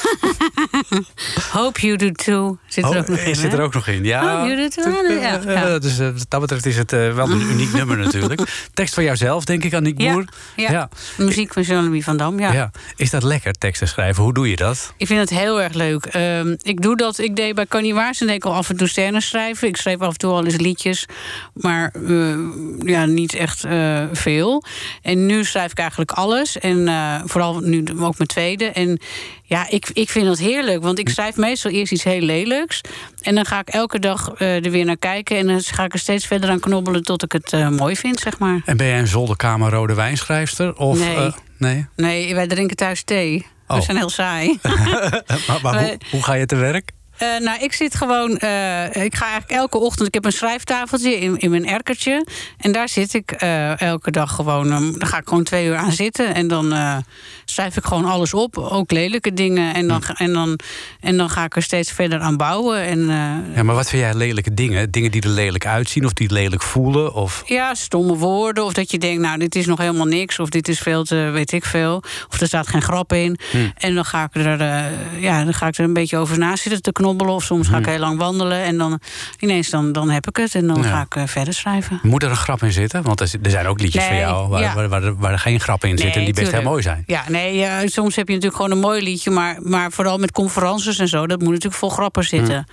Hope 1.53 1.81
you 1.81 1.97
do 1.97 2.11
too. 2.11 2.59
Zit 2.67 2.85
er 2.85 2.91
Oh, 2.91 2.97
ook 2.97 3.09
nog 3.09 3.19
in, 3.19 3.35
zit 3.35 3.51
hè? 3.53 3.59
er 3.59 3.65
ook 3.65 3.75
nog 3.75 3.87
in. 3.87 4.05
Ja, 4.05 4.41
Oh, 4.43 4.49
you 4.49 4.57
do 4.57 4.69
too. 4.69 5.13
Ja. 5.13 5.79
Dus 5.79 5.99
eh, 5.99 6.07
wat 6.07 6.27
dat 6.29 6.41
betreft 6.41 6.67
is 6.67 6.77
het 6.77 6.93
eh, 6.93 7.15
wel 7.15 7.31
een 7.31 7.41
uniek 7.41 7.73
nummer 7.79 7.97
natuurlijk. 7.97 8.69
Tekst 8.75 8.95
van 8.95 9.05
jouzelf, 9.05 9.45
denk 9.45 9.65
ik, 9.65 9.71
Ja, 9.73 10.13
Boer. 10.13 10.25
ja. 10.57 10.89
Muziek 11.17 11.53
van 11.53 11.63
Jean-Louis 11.63 12.05
van 12.05 12.17
Dam, 12.17 12.39
ja. 12.39 12.71
Is 12.97 13.11
dat 13.11 13.23
lekker, 13.23 13.53
teksten 13.53 13.89
schrijven? 13.89 14.23
Hoe 14.23 14.35
doe 14.35 14.51
je 14.51 14.57
dat? 14.57 14.95
Ik 14.97 15.07
vind 15.07 15.21
het 15.21 15.31
heel 15.31 15.61
erg 15.63 15.73
leuk. 15.73 16.05
Ehm, 16.07 16.55
ik 16.63 16.83
doe 16.83 16.97
dat. 16.97 17.19
Ik 17.19 17.37
deed 17.37 17.55
bij 17.55 17.67
Connie 17.67 17.95
Waars 17.95 18.21
en 18.21 18.27
deed 18.27 18.37
ik 18.37 18.45
al 18.45 18.55
af 18.55 18.71
en 18.71 18.77
toe 18.77 18.89
scènes 18.89 19.29
schrijven. 19.29 19.69
Ik 19.69 19.77
schreef 19.77 19.99
af 19.99 20.13
en 20.13 20.19
toe 20.19 20.33
al 20.33 20.45
eens 20.45 20.57
liedjes, 20.57 21.07
maar 21.55 21.95
eh, 22.09 22.35
ja, 22.79 23.05
niet 23.05 23.35
echt 23.35 23.65
eh, 23.65 24.05
veel. 24.13 24.65
En 25.03 25.27
nu 25.27 25.45
schrijf 25.45 25.71
ik 25.71 25.79
eigenlijk 25.79 26.11
alles. 26.11 26.59
En 26.59 26.89
eh, 26.89 27.21
vooral 27.25 27.61
nu 27.61 27.85
ook 28.01 28.17
mijn 28.17 28.29
tweede. 28.29 28.65
En 28.65 29.01
ja, 29.53 29.67
ik, 29.69 29.91
ik 29.93 30.11
vind 30.11 30.27
dat 30.27 30.39
heerlijk. 30.39 30.83
Want 30.83 30.99
ik 30.99 31.09
schrijf 31.09 31.37
meestal 31.37 31.71
eerst 31.71 31.93
iets 31.93 32.05
heel 32.05 32.21
lelijks. 32.21 32.81
En 33.21 33.35
dan 33.35 33.45
ga 33.45 33.59
ik 33.61 33.69
elke 33.69 33.99
dag 33.99 34.33
eh, 34.37 34.65
er 34.65 34.71
weer 34.71 34.85
naar 34.85 34.97
kijken. 34.97 35.37
En 35.37 35.47
dan 35.47 35.61
ga 35.61 35.85
ik 35.85 35.93
er 35.93 35.99
steeds 35.99 36.27
verder 36.27 36.51
aan 36.51 36.61
knobbelen 36.61 37.03
tot 37.03 37.23
ik 37.23 37.33
het 37.33 37.53
eh, 37.53 37.69
mooi 37.69 37.97
vind, 37.97 38.21
zeg 38.21 38.39
maar. 38.39 38.63
En 38.65 38.77
ben 38.77 38.87
jij 38.87 38.99
een 38.99 39.07
zolderkamer 39.07 39.71
rode 39.71 39.95
wijnschrijfster? 39.95 40.77
Of, 40.77 40.99
Nee. 40.99 41.17
eh, 41.17 41.33
nee? 41.59 41.87
Nee, 41.97 42.35
wij 42.35 42.47
drinken 42.47 42.77
thuis 42.77 43.03
thee. 43.03 43.47
Oh. 43.67 43.77
We 43.77 43.83
zijn 43.83 43.97
heel 43.97 44.11
saai. 44.11 44.59
maar 45.47 45.59
maar 45.63 45.79
hoe, 45.83 45.99
hoe 46.11 46.23
ga 46.23 46.35
je 46.35 46.47
te 46.47 46.57
werk? 46.57 46.91
Eh, 47.23 47.39
nou, 47.41 47.59
ik 47.63 47.73
zit 47.73 47.95
gewoon. 47.95 48.37
eh, 48.39 48.85
ik 49.05 49.15
ga 49.15 49.25
eigenlijk 49.25 49.51
elke 49.51 49.79
ochtend. 49.79 50.09
Ik 50.09 50.15
heb 50.15 50.25
een 50.25 50.33
schrijftafeltje 50.33 51.19
in, 51.21 51.39
in 51.39 51.51
mijn 51.51 51.67
erkertje. 51.69 52.27
En 52.59 52.73
daar 52.73 52.89
zit 52.89 53.15
ik 53.15 53.31
eh, 53.31 53.81
elke 53.81 54.11
dag 54.11 54.35
gewoon. 54.35 54.73
um, 54.73 54.99
daar 54.99 55.09
ga 55.09 55.17
ik 55.19 55.29
gewoon 55.29 55.45
twee 55.45 55.67
uur 55.67 55.77
aan 55.77 55.93
zitten. 55.93 56.35
En 56.35 56.49
dan 56.49 56.75
schrijf 57.45 57.77
ik 57.77 57.85
gewoon 57.85 58.05
alles 58.05 58.35
op. 58.35 58.59
Ook 58.59 58.91
lelijke 58.91 59.33
dingen. 59.33 59.75
En 59.75 59.89
dan, 59.89 60.03
ga- 60.03 60.15
en 60.15 60.33
dan, 60.33 60.59
en 61.01 61.17
dan 61.17 61.31
ga 61.31 61.45
ik 61.45 61.57
er 61.57 61.63
steeds 61.63 61.93
verder 61.93 62.21
aan 62.21 62.37
bouwen. 62.37 62.83
En 62.83 63.07
Ja, 63.55 63.63
maar 63.63 63.75
wat 63.75 63.89
vind 63.89 64.03
jij 64.03 64.15
lelijke 64.15 64.55
dingen? 64.55 64.91
Dingen 64.91 65.11
die 65.11 65.23
er 65.23 65.29
lelijk 65.29 65.67
uitzien 65.67 66.05
of 66.05 66.13
die 66.13 66.33
lelijk 66.33 66.63
voelen? 66.63 67.15
Of... 67.15 67.43
ja, 67.47 67.75
stomme 67.75 68.15
woorden. 68.17 68.65
Of 68.65 68.73
dat 68.73 68.91
je 68.91 68.99
denkt, 68.99 69.21
nou, 69.23 69.39
dit 69.39 69.55
is 69.55 69.67
nog 69.67 69.79
helemaal 69.79 70.07
niks. 70.07 70.39
Of 70.39 70.49
dit 70.49 70.69
is 70.69 70.79
veel 70.79 71.05
te, 71.05 71.17
weet 71.33 71.53
ik 71.53 71.65
veel. 71.65 72.03
Of 72.31 72.41
er 72.41 72.47
staat 72.47 72.69
geen 72.69 72.83
grap 72.83 73.13
in. 73.13 73.39
En 73.79 73.95
dan 73.95 74.05
ga 74.05 74.25
ik 74.33 74.45
er, 74.45 74.59
ja, 75.21 75.45
dan 75.45 75.55
ga 75.55 75.67
ik 75.67 75.77
er 75.77 75.85
een 75.85 75.93
beetje 75.93 76.17
over 76.17 76.39
na 76.39 76.57
zitten 76.57 76.83
te 76.83 76.93
Of 77.21 77.45
soms 77.45 77.69
ga 77.69 77.79
ik 77.79 77.87
heel 77.87 77.99
lang 77.99 78.19
wandelen. 78.19 78.63
En 78.63 78.79
dan 78.79 79.01
ineens 79.39 79.71
dan, 79.71 79.93
dan 79.93 80.11
heb 80.11 80.27
ik 80.29 80.37
het. 80.37 80.55
En 80.55 80.67
dan 80.67 80.83
Ja. 80.83 80.89
ga 80.89 81.01
ik 81.01 81.15
eh, 81.17 81.23
verder 81.27 81.55
schrijven. 81.55 81.99
Moet 82.03 82.23
er 82.23 82.31
een 82.31 82.37
grap 82.37 82.63
in 82.63 82.73
zitten? 82.73 83.03
Want 83.03 83.21
er 83.21 83.29
zijn 83.43 83.67
ook 83.67 83.81
liedjes 83.81 84.03
van 84.05 84.13
Nee, 84.13 84.21
jou 84.23 84.49
waar, 84.49 84.61
ja. 84.61 84.75
waar, 84.75 84.89
waar, 84.89 85.03
er, 85.03 85.17
waar 85.17 85.33
er 85.33 85.39
geen 85.39 85.61
grap 85.61 85.85
in 85.85 85.99
zit 85.99 86.17
en 86.17 86.25
die 86.25 86.35
best 86.35 86.53
heel 86.53 86.63
mooi 86.63 86.83
zijn. 86.83 87.03
Ja, 87.07 87.25
nee, 87.29 87.89
soms 87.89 88.17
heb 88.17 88.27
je 88.29 88.35
natuurlijk 88.35 88.63
gewoon 88.63 88.77
een 88.77 88.83
mooi 88.83 89.03
liedje. 89.03 89.31
Maar, 89.31 89.57
maar 89.63 89.93
vooral 89.93 90.19
met 90.19 90.33
conferences 90.33 90.99
en 90.99 91.09
zo. 91.09 91.27
Dat 91.27 91.39
moet 91.39 91.49
natuurlijk 91.49 91.75
vol 91.75 91.89
grappen 91.89 92.25
zitten. 92.25 92.67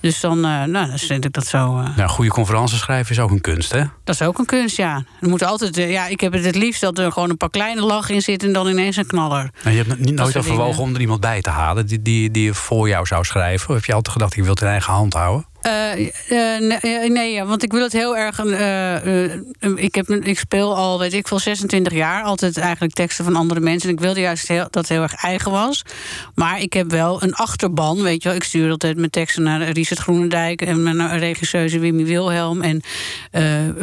Dus 0.00 0.20
dan, 0.20 0.36
eh, 0.36 0.62
nou, 0.62 0.70
dan 0.88 0.98
vind 0.98 1.24
ik 1.24 1.32
dat 1.32 1.46
zo. 1.46 1.78
eh, 1.78 1.96
Nou, 1.96 2.08
goede 2.08 2.30
conferences 2.30 2.78
schrijven 2.78 3.10
is 3.10 3.20
ook 3.20 3.30
een 3.30 3.40
kunst, 3.40 3.72
hè? 3.72 3.82
Dat 4.04 4.14
is 4.14 4.22
ook 4.22 4.38
een 4.38 4.46
kunst, 4.46 4.76
ja. 4.76 5.02
Er 5.20 5.28
moet 5.28 5.42
altijd, 5.44 5.76
ja. 5.76 6.06
Ik 6.06 6.20
heb 6.20 6.32
het 6.32 6.44
het 6.44 6.54
liefst 6.56 6.80
dat 6.80 6.98
er 6.98 7.12
gewoon 7.12 7.30
een 7.30 7.36
paar 7.36 7.50
kleine 7.50 7.80
lachen 7.80 8.14
in 8.14 8.22
zitten... 8.22 8.48
en 8.48 8.54
dan 8.54 8.66
ineens 8.68 8.96
een 8.96 9.06
knaller. 9.06 9.50
En 9.62 9.72
je 9.72 9.82
hebt 9.84 9.98
niet 9.98 10.14
nooit 10.14 10.36
overwogen 10.36 10.82
om 10.82 10.94
er 10.94 11.00
iemand 11.00 11.20
bij 11.20 11.40
te 11.40 11.50
halen 11.50 11.86
die, 11.86 12.02
die, 12.02 12.30
die 12.30 12.52
voor 12.52 12.88
jou 12.88 13.06
zou 13.06 13.24
schrijven? 13.24 13.74
Heb 13.84 13.92
je 13.92 13.98
altijd 13.98 14.16
gedacht, 14.16 14.36
ik 14.36 14.42
wil 14.42 14.52
het 14.52 14.60
in 14.60 14.68
eigen 14.68 14.92
hand 14.92 15.12
houden? 15.12 15.46
Eh, 15.64 15.92
eh, 15.92 16.60
nee, 16.60 16.78
eh, 16.78 17.10
nee, 17.10 17.44
want 17.44 17.62
ik 17.62 17.72
wil 17.72 17.82
het 17.82 17.92
heel 17.92 18.16
erg. 18.16 18.38
eh, 18.38 19.24
ik, 19.76 19.94
heb, 19.94 20.08
ik 20.08 20.38
speel 20.38 20.76
al, 20.76 20.98
weet 20.98 21.12
ik 21.12 21.28
veel, 21.28 21.38
26 21.38 21.92
jaar 21.92 22.22
altijd 22.22 22.56
eigenlijk 22.58 22.92
teksten 22.94 23.24
van 23.24 23.36
andere 23.36 23.60
mensen. 23.60 23.88
En 23.88 23.94
ik 23.94 24.00
wilde 24.00 24.20
juist 24.20 24.48
heel, 24.48 24.58
dat 24.62 24.74
het 24.74 24.88
heel 24.88 25.02
erg 25.02 25.14
eigen 25.14 25.50
was. 25.50 25.82
Maar 26.34 26.60
ik 26.60 26.72
heb 26.72 26.90
wel 26.90 27.22
een 27.22 27.34
achterban, 27.34 28.02
weet 28.02 28.22
je 28.22 28.28
wel. 28.28 28.36
Ik 28.38 28.44
stuur 28.44 28.70
altijd 28.70 28.96
mijn 28.96 29.10
teksten 29.10 29.42
naar 29.42 29.62
Richard 29.70 30.00
Groenendijk 30.00 30.62
en 30.62 30.82
mijn 30.82 31.18
regisseuse 31.18 31.78
Wimmy 31.78 32.04
Wilhelm 32.04 32.62
en 32.62 32.82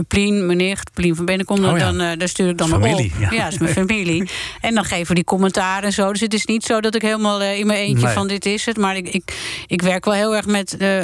Plien, 0.07 0.45
mijn 0.45 0.57
nicht, 0.57 0.93
Plien 0.93 1.15
van 1.15 1.25
Bennekom. 1.25 1.65
Oh 1.65 1.77
ja. 1.77 1.91
dan, 1.91 2.17
daar 2.17 2.27
stuur 2.29 2.49
ik 2.49 2.57
dan 2.57 2.67
Familie, 2.67 3.11
op. 3.15 3.21
ja. 3.21 3.31
Ja, 3.31 3.43
dat 3.43 3.53
is 3.53 3.59
mijn 3.59 3.73
familie. 3.73 4.29
en 4.61 4.73
dan 4.75 4.83
geven 4.85 5.15
die 5.15 5.23
commentaar 5.23 5.83
en 5.83 5.93
zo. 5.93 6.11
Dus 6.11 6.21
het 6.21 6.33
is 6.33 6.45
niet 6.45 6.63
zo 6.63 6.79
dat 6.81 6.95
ik 6.95 7.01
helemaal 7.01 7.41
in 7.41 7.67
mijn 7.67 7.79
eentje 7.79 8.05
Nee. 8.05 8.13
van 8.13 8.27
dit 8.27 8.45
is 8.45 8.65
het. 8.65 8.77
Maar 8.77 8.95
ik, 8.95 9.07
ik, 9.09 9.33
ik 9.67 9.81
werk 9.81 10.05
wel 10.05 10.13
heel 10.13 10.35
erg 10.35 10.45
met, 10.45 10.77
eh, 10.77 10.99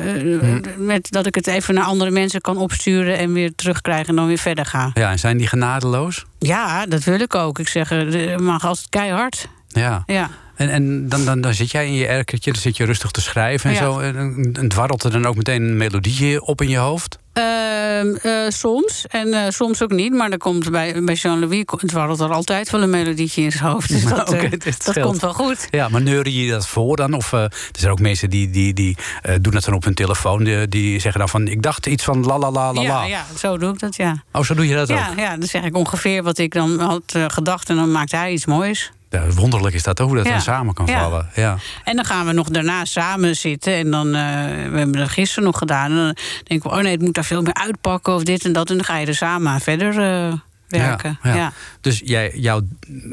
met 0.77 1.11
dat 1.11 1.25
ik 1.25 1.35
het 1.35 1.47
even 1.47 1.73
naar 1.73 1.83
andere 1.83 2.11
mensen 2.11 2.41
kan 2.41 2.57
opsturen 2.57 3.17
en 3.17 3.33
weer 3.33 3.55
terugkrijgen 3.55 4.07
en 4.07 4.15
dan 4.15 4.27
weer 4.27 4.37
verder 4.37 4.65
ga. 4.65 4.91
Ja, 4.93 5.11
en 5.11 5.19
zijn 5.19 5.37
die 5.37 5.47
genadeloos? 5.47 6.25
Ja, 6.39 6.85
dat 6.85 7.03
wil 7.03 7.19
ik 7.19 7.35
ook. 7.35 7.59
Ik 7.59 7.67
zeg, 7.67 7.91
eh, 7.91 7.97
het 8.29 8.39
mag 8.39 8.65
altijd 8.65 8.89
keihard. 8.89 9.47
Ja. 9.67 10.03
Ja. 10.05 10.29
En, 10.57 10.69
en 10.69 11.09
dan, 11.09 11.25
dan, 11.25 11.41
dan 11.41 11.53
zit 11.53 11.71
jij 11.71 11.85
in 11.85 11.93
je 11.93 12.07
erkertje, 12.07 12.51
dan 12.51 12.61
zit 12.61 12.77
je 12.77 12.85
rustig 12.85 13.11
te 13.11 13.21
schrijven 13.21 13.69
en 13.69 13.75
Ja. 13.75 13.81
zo. 13.81 13.99
En, 13.99 14.15
en, 14.53 14.67
dwarrelt 14.67 15.03
er 15.03 15.11
dan 15.11 15.25
ook 15.25 15.35
meteen 15.35 15.61
een 15.63 15.77
melodietje 15.77 16.41
op 16.45 16.61
in 16.61 16.69
je 16.69 16.77
hoofd? 16.77 17.17
Ehm, 17.33 18.15
eh, 18.15 18.31
soms. 18.47 19.05
En 19.07 19.33
eh, 19.33 19.49
soms 19.49 19.83
ook 19.83 19.91
niet. 19.91 20.13
Maar 20.13 20.29
dan 20.29 20.37
komt 20.37 20.71
bij, 20.71 21.03
bij 21.03 21.15
Jean-Louis 21.15 21.63
dwarrelt 21.85 22.19
er 22.19 22.33
altijd 22.33 22.69
wel 22.69 22.81
een 22.81 22.89
melodietje 22.89 23.41
in 23.41 23.51
zijn 23.51 23.63
hoofd. 23.63 23.89
Dus 23.89 24.03
dat, 24.15 24.33
eh, 24.33 24.51
dat 24.85 24.99
komt 24.99 25.21
wel 25.21 25.33
goed. 25.33 25.67
Ja, 25.71 25.87
maar 25.89 26.01
neuren 26.01 26.33
je 26.33 26.51
dat 26.51 26.67
voor 26.67 26.95
dan? 26.95 27.13
Of 27.13 27.31
er 27.31 27.49
zijn 27.71 27.91
ook 27.91 27.99
mensen 27.99 28.29
die, 28.29 28.49
die, 28.49 28.73
die 28.73 28.97
doen 29.41 29.53
dat 29.53 29.63
dan 29.63 29.73
op 29.73 29.83
hun 29.83 29.93
telefoon. 29.93 30.43
Die, 30.43 30.67
die 30.67 30.99
zeggen 30.99 31.19
dan 31.19 31.29
van, 31.29 31.47
ik 31.47 31.61
dacht 31.61 31.85
iets 31.87 32.03
van 32.03 32.25
la 32.25 32.37
la 32.39 32.51
la 32.51 32.73
la 32.73 32.81
Ja, 32.81 32.87
la. 32.93 33.05
ja, 33.05 33.25
zo 33.37 33.57
doe 33.57 33.73
ik 33.73 33.79
dat, 33.79 33.95
ja. 33.95 34.23
Oh, 34.31 34.43
zo 34.43 34.53
doe 34.53 34.67
je 34.67 34.75
dat 34.75 34.87
Ja, 34.87 35.09
ook? 35.09 35.17
ja, 35.19 35.37
dan 35.37 35.47
zeg 35.47 35.63
ik 35.63 35.75
ongeveer 35.75 36.23
wat 36.23 36.37
ik 36.37 36.53
dan 36.53 36.79
had 36.79 37.15
gedacht. 37.27 37.69
En 37.69 37.75
dan 37.75 37.91
maakt 37.91 38.11
hij 38.11 38.31
iets 38.31 38.45
moois. 38.45 38.91
Ja, 39.25 39.31
wonderlijk 39.33 39.75
is 39.75 39.83
dat 39.83 40.01
ook, 40.01 40.07
hoe 40.07 40.17
dat 40.17 40.25
Ja. 40.25 40.31
dan 40.31 40.41
samen 40.41 40.73
kan 40.73 40.85
Ja. 40.85 40.99
vallen. 41.01 41.29
Ja. 41.35 41.57
En 41.83 41.95
dan 41.95 42.05
gaan 42.05 42.25
we 42.25 42.31
nog 42.31 42.49
daarna 42.49 42.85
samen 42.85 43.35
zitten. 43.35 43.73
En 43.73 43.91
dan, 43.91 44.07
eh, 44.07 44.13
we 44.71 44.77
hebben 44.77 44.91
dat 44.91 45.09
gisteren 45.09 45.43
nog 45.43 45.57
gedaan. 45.57 45.91
En 45.91 45.95
dan 45.97 46.15
denken 46.43 46.69
we, 46.69 46.75
oh 46.75 46.81
nee, 46.83 46.91
het 46.91 47.01
moet 47.01 47.13
daar 47.13 47.23
veel 47.25 47.41
meer 47.41 47.53
uitpakken 47.53 48.13
of 48.13 48.23
dit 48.23 48.45
en 48.45 48.53
dat. 48.53 48.69
En 48.69 48.75
dan 48.75 48.85
ga 48.85 48.97
je 48.97 49.05
er 49.05 49.15
samen 49.15 49.51
aan 49.51 49.61
verder 49.61 49.99
eh, 49.99 50.33
werken. 50.67 51.19
Ja, 51.23 51.29
Ja, 51.29 51.35
ja. 51.35 51.51
Dus 51.81 52.01
jij, 52.05 52.31
jouw 52.35 52.61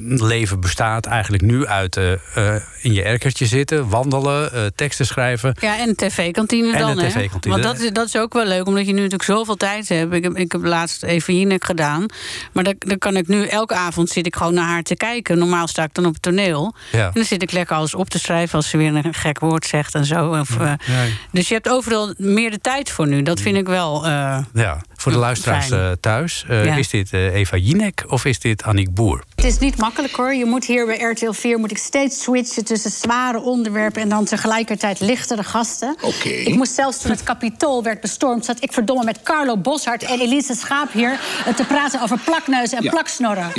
leven 0.07 0.61
bestaat 0.61 1.07
eigenlijk 1.07 1.43
nu 1.43 1.67
uit 1.67 1.97
eh, 1.97 2.13
eh, 2.13 2.63
in 2.83 2.93
je 2.93 3.03
erkertje 3.03 3.47
zitten, 3.47 3.89
wandelen, 3.89 4.53
eh, 4.53 4.63
teksten 4.75 5.07
schrijven. 5.07 5.55
Ja, 5.61 5.79
en 5.79 5.97
tv-kantine 5.97 6.73
En 6.73 6.79
dan, 6.79 6.97
de 6.97 7.03
hè? 7.03 7.09
tv-kantine. 7.09 7.55
Want 7.55 7.67
dat, 7.67 7.81
is- 7.81 7.93
dat 7.93 8.07
is 8.07 8.17
ook 8.17 8.33
wel 8.33 8.47
leuk, 8.47 8.67
omdat 8.67 8.87
je 8.87 8.93
nu 8.93 8.97
natuurlijk 8.97 9.23
zoveel 9.23 9.57
tijd 9.57 9.89
hebt. 9.89 10.13
Ik 10.13 10.23
heb, 10.23 10.37
ik 10.37 10.53
heb 10.53 10.65
laatst 10.65 11.03
even 11.03 11.39
Jinek 11.39 11.65
gedaan. 11.65 12.07
Maar 12.53 12.65
dan, 12.65 12.99
kan 12.99 13.17
ik 13.17 13.29
nu, 13.29 13.47
elke 13.47 13.75
avond 13.75 14.09
zit 14.09 14.27
ik 14.27 14.37
gewoon 14.37 14.55
naar 14.55 14.69
haar 14.69 14.83
te 14.83 14.97
kijken. 14.97 15.39
Normaal 15.39 15.67
sta 15.67 15.83
ik 15.83 15.95
dan 15.95 16.07
op 16.07 16.13
het 16.13 16.23
toneel. 16.23 16.75
Ja. 16.93 17.07
En 17.07 17.11
dan 17.15 17.25
zit 17.25 17.43
ik 17.43 17.53
lekker 17.53 17.77
alles 17.77 17.95
op 17.95 18.11
te 18.11 18.19
schrijven 18.19 18.57
als 18.57 18.69
ze 18.69 18.77
weer 18.77 18.95
een 18.95 19.15
gek 19.15 19.39
woord 19.41 19.67
zegt 19.67 19.95
en 19.95 20.05
zo. 20.05 20.29
Of. 20.41 20.57
Dus 21.33 21.49
je 21.49 21.55
hebt 21.55 21.69
overal 21.69 22.15
meer 22.17 22.51
de 22.51 22.59
tijd 22.61 22.91
voor 22.91 23.07
nu. 23.09 23.23
Dat 23.23 23.41
vind 23.41 23.57
ik 23.57 23.67
wel... 23.67 24.07
Ja, 24.55 24.83
voor 25.05 25.13
de 25.13 25.19
Hm, 25.19 25.25
luisteraars 25.25 25.71
eh, 25.71 25.91
thuis. 26.01 26.45
eh, 26.49 26.65
Ja. 26.65 26.75
Is 26.77 26.89
dit 26.89 27.13
eh, 27.13 27.35
Eva 27.35 27.57
Jinek 27.57 28.05
of 28.09 28.25
is 28.25 28.39
dit 28.39 28.63
Annick 28.63 28.95
Boer? 28.95 29.25
Het 29.35 29.45
is 29.45 29.59
niet 29.59 29.77
makkelijk 29.79 30.15
hoor. 30.15 30.35
Je 30.35 30.45
moet 30.45 30.65
hier 30.65 30.87
bij 30.87 30.99
RTL 30.99 31.31
4 31.33 31.59
moet 31.59 31.71
ik 31.71 31.79
steeds 31.79 32.23
switchen 32.23 32.65
tussen 32.65 32.91
zware 32.91 33.41
onderwerpen 33.41 34.03
en 34.03 34.09
dan 34.09 34.25
tegelijkertijd 34.25 35.01
lichtere 35.01 35.45
gasten. 35.45 35.97
Oké. 36.01 36.29
Ik 36.29 36.55
moest 36.55 36.75
zelfs 36.75 36.99
toen 37.01 37.11
het 37.11 37.23
kapitool 37.23 37.83
werd 37.83 38.01
bestormd, 38.01 38.45
zat 38.45 38.63
ik 38.63 38.73
verdomme 38.73 39.05
met 39.05 39.23
Carlo 39.23 39.57
Boshart 39.57 40.03
en 40.03 40.21
Elise 40.21 40.55
Schaap 40.55 40.93
hier 40.93 41.21
te 41.57 41.65
praten 41.65 42.03
over 42.03 42.19
plakneuzen 42.25 42.79
en 42.79 42.85
Ja. 42.85 42.91
plaksnorren. 42.91 43.53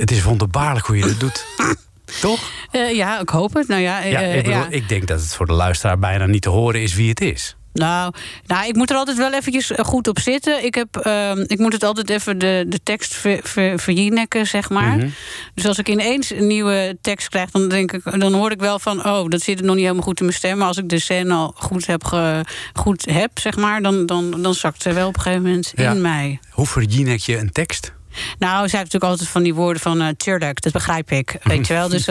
Het 0.00 0.10
is 0.10 0.22
wonderbaarlijk 0.22 0.86
hoe 0.86 0.96
je 0.96 1.02
dat 1.06 1.20
doet. 1.20 1.44
Toch? 2.20 2.50
eh, 2.70 2.94
ja, 2.94 3.20
ik 3.20 3.28
hoop 3.28 3.54
het. 3.54 3.68
Nou 3.68 3.80
ja, 3.80 4.02
eh, 4.02 4.10
Ja, 4.10 4.20
ik, 4.20 4.36
bedoel, 4.36 4.52
ja. 4.52 4.66
ik 4.70 4.88
denk 4.88 5.06
dat 5.06 5.20
het 5.20 5.34
voor 5.34 5.46
de 5.46 5.52
luisteraar 5.52 5.98
bijna 5.98 6.26
niet 6.26 6.42
te 6.42 6.48
horen 6.48 6.82
is 6.82 6.94
wie 6.94 7.08
het 7.08 7.20
is. 7.20 7.56
Nou, 7.72 8.12
nou, 8.46 8.66
ik 8.68 8.74
moet 8.74 8.90
er 8.90 8.96
altijd 8.96 9.16
wel 9.16 9.32
eventjes 9.34 9.70
eh, 9.70 9.84
goed 9.84 10.08
op 10.08 10.18
zitten. 10.18 10.64
Ik, 10.64 10.74
heb, 10.74 10.96
ehm, 10.96 11.44
ik 11.46 11.58
moet 11.58 11.72
het 11.72 11.84
altijd 11.84 12.10
even 12.10 12.38
de, 12.38 12.64
de 12.68 12.80
tekst 12.82 13.14
ver, 13.14 13.40
ver, 13.42 13.78
verjinekken, 13.78 14.46
zeg 14.46 14.70
maar. 14.70 14.96
Mhm. 14.96 15.08
Dus 15.54 15.66
als 15.66 15.78
ik 15.78 15.88
ineens 15.88 16.30
een 16.30 16.46
nieuwe 16.46 16.98
tekst 17.00 17.28
krijg, 17.28 17.50
dan, 17.50 17.68
denk 17.68 17.92
ik, 17.92 18.20
dan 18.20 18.32
hoor 18.32 18.50
ik 18.50 18.60
wel 18.60 18.78
van... 18.78 19.04
oh, 19.06 19.28
dat 19.28 19.40
zit 19.42 19.60
nog 19.60 19.74
niet 19.74 19.84
helemaal 19.84 20.04
goed 20.04 20.18
in 20.20 20.24
mijn 20.24 20.36
stem. 20.36 20.58
Maar 20.58 20.66
als 20.66 20.76
ik 20.78 20.88
de 20.88 20.98
scène 20.98 21.34
al 21.34 21.52
goed 21.56 21.86
heb, 21.86 22.04
ge- 22.04 22.44
goed 22.74 23.04
heb 23.10 23.38
zeg 23.38 23.56
maar... 23.56 23.82
Dan, 23.82 24.06
dan, 24.06 24.42
dan 24.42 24.54
zakt 24.54 24.82
ze 24.82 24.92
wel 24.92 25.08
op 25.08 25.14
een 25.16 25.20
gegeven 25.22 25.42
moment 25.44 25.72
Ja. 25.76 25.90
in 25.92 26.00
mij. 26.00 26.38
Hoe 26.50 26.66
verjinek 26.66 27.20
je 27.20 27.38
een 27.38 27.52
tekst? 27.52 27.92
Nou, 28.38 28.68
zij 28.68 28.78
heeft 28.78 28.92
natuurlijk 28.92 29.04
altijd 29.04 29.28
van 29.28 29.42
die 29.42 29.54
woorden 29.54 29.82
van 29.82 30.02
uh, 30.02 30.08
tuurlijk, 30.16 30.62
dat 30.62 30.72
begrijp 30.72 31.10
ik. 31.10 31.36
Weet 31.42 31.66
je 31.66 31.72
wel? 31.72 31.88
Dus 31.88 32.08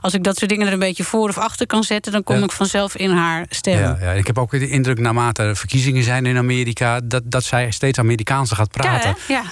als 0.00 0.14
ik 0.14 0.24
dat 0.24 0.36
soort 0.36 0.50
dingen 0.50 0.66
er 0.66 0.72
een 0.72 0.78
beetje 0.78 1.04
voor 1.04 1.28
of 1.28 1.38
achter 1.38 1.66
kan 1.66 1.84
zetten, 1.84 2.12
dan 2.12 2.24
kom 2.24 2.36
Ja. 2.36 2.44
ik 2.44 2.52
vanzelf 2.52 2.96
in 2.96 3.10
haar 3.10 3.46
stem. 3.48 3.78
Ja, 3.78 3.98
ja, 4.00 4.10
ik 4.10 4.26
heb 4.26 4.38
ook 4.38 4.50
de 4.50 4.68
indruk, 4.68 4.98
naarmate 4.98 5.42
er 5.42 5.56
verkiezingen 5.56 6.02
zijn 6.02 6.26
in 6.26 6.36
Amerika, 6.36 7.00
dat, 7.04 7.22
dat 7.24 7.44
zij 7.44 7.70
steeds 7.70 7.98
Amerikaanse 7.98 8.54
gaat 8.54 8.70
praten. 8.70 9.16
Ja, 9.28 9.34
ja. 9.34 9.42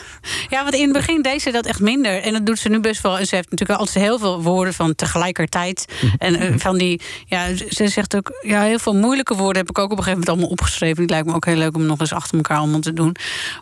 ja, 0.50 0.62
want 0.62 0.74
in 0.74 0.82
het 0.82 0.92
begin 0.92 1.22
deed 1.22 1.42
ze 1.42 1.50
dat 1.50 1.66
echt 1.66 1.80
minder. 1.80 2.22
En 2.22 2.32
dat 2.32 2.46
doet 2.46 2.58
ze 2.58 2.68
nu 2.68 2.80
best 2.80 3.00
wel. 3.02 3.18
En 3.18 3.26
ze 3.26 3.34
heeft 3.34 3.50
natuurlijk 3.50 3.78
altijd 3.80 4.04
heel 4.04 4.18
veel 4.18 4.42
woorden 4.42 4.74
van 4.74 4.94
tegelijkertijd. 4.94 5.84
En 6.18 6.34
eh, 6.34 6.54
van 6.56 6.78
die, 6.78 7.00
ja, 7.26 7.46
ze 7.70 7.88
zegt 7.88 8.16
ook, 8.16 8.38
ja, 8.40 8.62
heel 8.62 8.78
veel 8.78 8.94
moeilijke 8.94 9.34
woorden 9.34 9.62
heb 9.62 9.70
ik 9.70 9.78
ook 9.78 9.84
op 9.84 9.98
een 9.98 10.04
gegeven 10.04 10.18
moment 10.18 10.28
allemaal 10.28 10.48
opgeschreven. 10.48 10.96
Die 10.96 11.08
lijkt 11.08 11.26
me 11.26 11.34
ook 11.34 11.44
heel 11.44 11.56
leuk 11.56 11.76
om 11.76 11.86
nog 11.86 12.00
eens 12.00 12.12
achter 12.12 12.36
elkaar 12.36 12.56
allemaal 12.58 12.80
te 12.80 12.92
doen. 12.92 13.16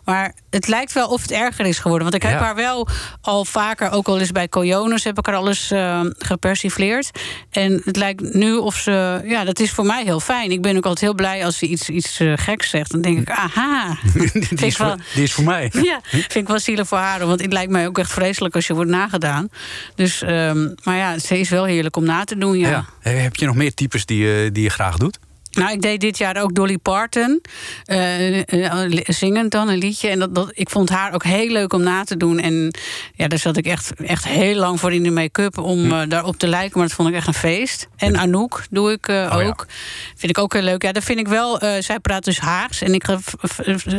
Maar 0.05 0.33
het 0.49 0.67
lijkt 0.67 0.93
wel 0.93 1.07
of 1.07 1.21
het 1.21 1.31
erger 1.31 1.65
is 1.65 1.79
geworden. 1.79 2.11
Want 2.11 2.23
ik 2.23 2.29
heb 2.29 2.38
Ja. 2.39 2.45
haar 2.45 2.55
wel 2.55 2.87
al 3.21 3.45
vaker, 3.45 3.91
ook 3.91 4.07
al 4.07 4.19
eens 4.19 4.31
bij 4.31 4.49
Coyones, 4.49 5.03
heb 5.03 5.17
ik 5.19 5.25
haar 5.25 5.35
alles 5.35 5.71
eh, 5.71 6.01
gepersifleerd. 6.17 7.09
En 7.51 7.81
het 7.85 7.95
lijkt 7.95 8.33
nu 8.33 8.53
of 8.55 8.75
ze, 8.75 9.21
ja, 9.25 9.43
dat 9.43 9.59
is 9.59 9.71
voor 9.71 9.85
mij 9.85 10.03
heel 10.03 10.19
fijn. 10.19 10.51
Ik 10.51 10.61
ben 10.61 10.77
ook 10.77 10.83
altijd 10.85 10.99
heel 11.05 11.13
blij 11.13 11.45
als 11.45 11.57
ze 11.57 11.65
iets, 11.65 11.89
iets 11.89 12.19
eh, 12.19 12.33
geks 12.35 12.69
zegt. 12.69 12.91
Dan 12.91 13.01
denk 13.01 13.19
ik, 13.19 13.29
aha. 13.29 13.97
die, 14.49 14.65
is 14.65 14.75
voor, 14.75 14.95
die 15.13 15.23
is 15.23 15.33
voor 15.33 15.43
mij. 15.43 15.69
ja, 15.81 15.99
vind 16.11 16.35
ik 16.35 16.47
wel 16.47 16.59
zielig 16.59 16.87
voor 16.87 16.97
haar. 16.97 17.25
Want 17.27 17.41
het 17.41 17.53
lijkt 17.53 17.71
mij 17.71 17.87
ook 17.87 17.97
echt 17.97 18.11
vreselijk 18.11 18.55
als 18.55 18.67
je 18.67 18.73
wordt 18.73 18.89
nagedaan. 18.91 19.49
Dus, 19.95 20.21
ehm, 20.21 20.67
maar 20.83 20.95
ja, 20.97 21.19
ze 21.19 21.39
is 21.39 21.49
wel 21.49 21.63
heerlijk 21.65 21.95
om 21.95 22.03
na 22.03 22.23
te 22.23 22.37
doen, 22.37 22.57
ja. 22.57 22.69
Ja. 22.69 22.85
Eh, 23.01 23.21
Heb 23.21 23.35
je 23.35 23.45
nog 23.45 23.55
meer 23.55 23.73
types 23.73 24.05
die, 24.05 24.17
je- 24.25 24.49
die 24.51 24.63
je 24.63 24.69
graag 24.69 24.97
doet? 24.97 25.17
Nou, 25.51 25.71
ik 25.71 25.81
deed 25.81 26.01
dit 26.01 26.17
jaar 26.17 26.41
ook 26.41 26.55
Dolly 26.55 26.77
Parton. 26.77 27.41
eh, 27.85 28.79
eh, 28.83 28.91
zingend 29.05 29.51
dan, 29.51 29.69
een 29.69 29.77
liedje. 29.77 30.09
En 30.09 30.19
dat, 30.19 30.35
dat, 30.35 30.51
ik 30.53 30.69
vond 30.69 30.89
haar 30.89 31.13
ook 31.13 31.23
heel 31.23 31.47
leuk 31.49 31.73
om 31.73 31.83
na 31.83 32.03
te 32.03 32.17
doen. 32.17 32.39
En 32.39 32.73
ja, 33.15 33.27
daar 33.27 33.39
zat 33.39 33.57
ik 33.57 33.65
echt, 33.65 33.93
echt 34.03 34.25
heel 34.27 34.55
lang 34.55 34.79
voor 34.79 34.93
in 34.93 35.03
de 35.03 35.11
make-up 35.11 35.57
om 35.57 35.91
eh, 35.91 36.01
daarop 36.07 36.37
te 36.37 36.47
lijken. 36.47 36.77
Maar 36.79 36.87
dat 36.87 36.95
vond 36.95 37.09
ik 37.09 37.15
echt 37.15 37.27
een 37.27 37.33
feest. 37.33 37.87
En 37.95 38.17
Anouk 38.17 38.63
doe 38.69 38.91
ik 38.91 39.07
Oh 39.07 39.15
ja. 39.15 39.47
ook. 39.47 39.67
Vind 40.15 40.31
ik 40.31 40.37
ook 40.37 40.53
heel 40.53 40.61
leuk. 40.61 40.83
Ja, 40.83 40.91
dat 40.91 41.03
vind 41.03 41.19
ik 41.19 41.27
wel. 41.27 41.59
zij 41.79 41.99
praat 41.99 42.23
dus 42.23 42.39
Haags. 42.39 42.81
En 42.81 42.93
ik 42.93 43.03
ga 43.03 43.19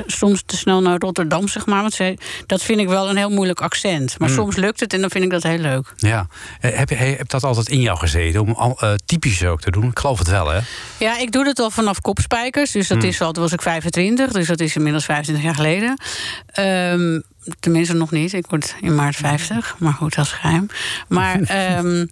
soms 0.06 0.42
te 0.46 0.56
snel 0.56 0.80
naar 0.80 0.98
Rotterdam, 0.98 1.48
zeg 1.48 1.66
maar. 1.66 1.80
Want 1.80 1.92
zij, 1.92 2.18
dat 2.46 2.62
vind 2.62 2.80
ik 2.80 2.88
wel 2.88 3.08
een 3.08 3.16
heel 3.16 3.30
moeilijk 3.30 3.60
accent. 3.60 4.18
Maar 4.18 4.28
soms 4.28 4.56
lukt 4.56 4.80
het 4.80 4.92
en 4.92 5.00
dan 5.00 5.10
vind 5.10 5.24
ik 5.24 5.30
dat 5.30 5.42
heel 5.42 5.58
leuk. 5.58 5.92
Ja. 5.96 6.26
Heb, 6.60 6.88
je, 6.88 6.94
heb 6.94 7.28
dat 7.28 7.44
altijd 7.44 7.68
in 7.68 7.80
jou 7.80 7.98
gezeten 7.98 8.40
om 8.40 8.50
al, 8.50 8.78
typisch 9.06 9.44
ook 9.44 9.60
te 9.60 9.70
doen? 9.70 9.84
Ik 9.84 9.98
geloof 9.98 10.18
het 10.18 10.28
wel, 10.28 10.48
hè? 10.48 10.58
Ja, 10.98 11.18
ik 11.18 11.32
doe 11.32 11.39
dat 11.44 11.58
al 11.58 11.70
vanaf 11.70 12.00
kopspijkers. 12.00 12.70
Dus 12.70 12.88
dat 12.88 13.02
is 13.02 13.20
al, 13.20 13.32
toen 13.32 13.42
was 13.42 13.52
ik 13.52 13.62
25, 13.62 14.32
dus 14.32 14.46
dat 14.46 14.60
is 14.60 14.76
inmiddels 14.76 15.04
25 15.04 15.44
jaar 15.44 15.54
geleden. 15.54 15.96
Ehm, 16.46 17.20
tenminste 17.60 17.94
nog 17.94 18.10
niet. 18.10 18.32
Ik 18.32 18.46
word 18.48 18.74
in 18.80 18.94
maart 18.94 19.16
50. 19.16 19.74
Maar 19.78 19.92
goed, 19.92 20.14
dat 20.14 20.24
is 20.24 20.32
geheim. 20.32 20.66
Maar. 21.08 21.40
ehm, 21.60 22.06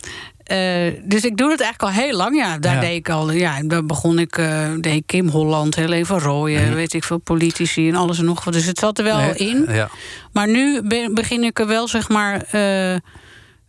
eh, 0.45 0.93
dus 1.03 1.25
ik 1.25 1.37
doe 1.37 1.51
het 1.51 1.61
eigenlijk 1.61 1.83
al 1.83 2.03
heel 2.05 2.17
lang. 2.17 2.37
Ja, 2.37 2.59
daar 2.59 2.75
Ja. 2.75 2.81
deed 2.81 2.97
ik 2.97 3.09
al. 3.11 3.31
Ja, 3.31 3.63
daar 3.63 3.85
begon 3.85 4.19
ik. 4.19 4.39
eh 4.39 4.69
deed 4.81 5.03
Kim 5.07 5.29
Holland, 5.29 5.75
Helene 5.75 6.07
van 6.07 6.19
Rooyen, 6.19 6.75
weet 6.75 6.95
ik 6.95 7.05
veel, 7.05 7.19
politici 7.19 7.89
en 7.89 7.95
alles 7.95 8.19
en 8.19 8.25
nog 8.25 8.45
wat. 8.45 8.55
Dus 8.55 8.65
het 8.65 8.79
zat 8.79 8.99
er 8.99 9.05
wel 9.05 9.19
Nee, 9.19 9.35
in. 9.35 9.67
Ja. 9.69 9.89
Maar 10.33 10.49
nu 10.49 10.83
be- 10.83 11.11
begin 11.15 11.43
ik 11.45 11.59
er 11.59 11.67
wel, 11.67 11.89
zeg 11.89 12.09
maar, 12.09 12.43
eh, 12.51 12.97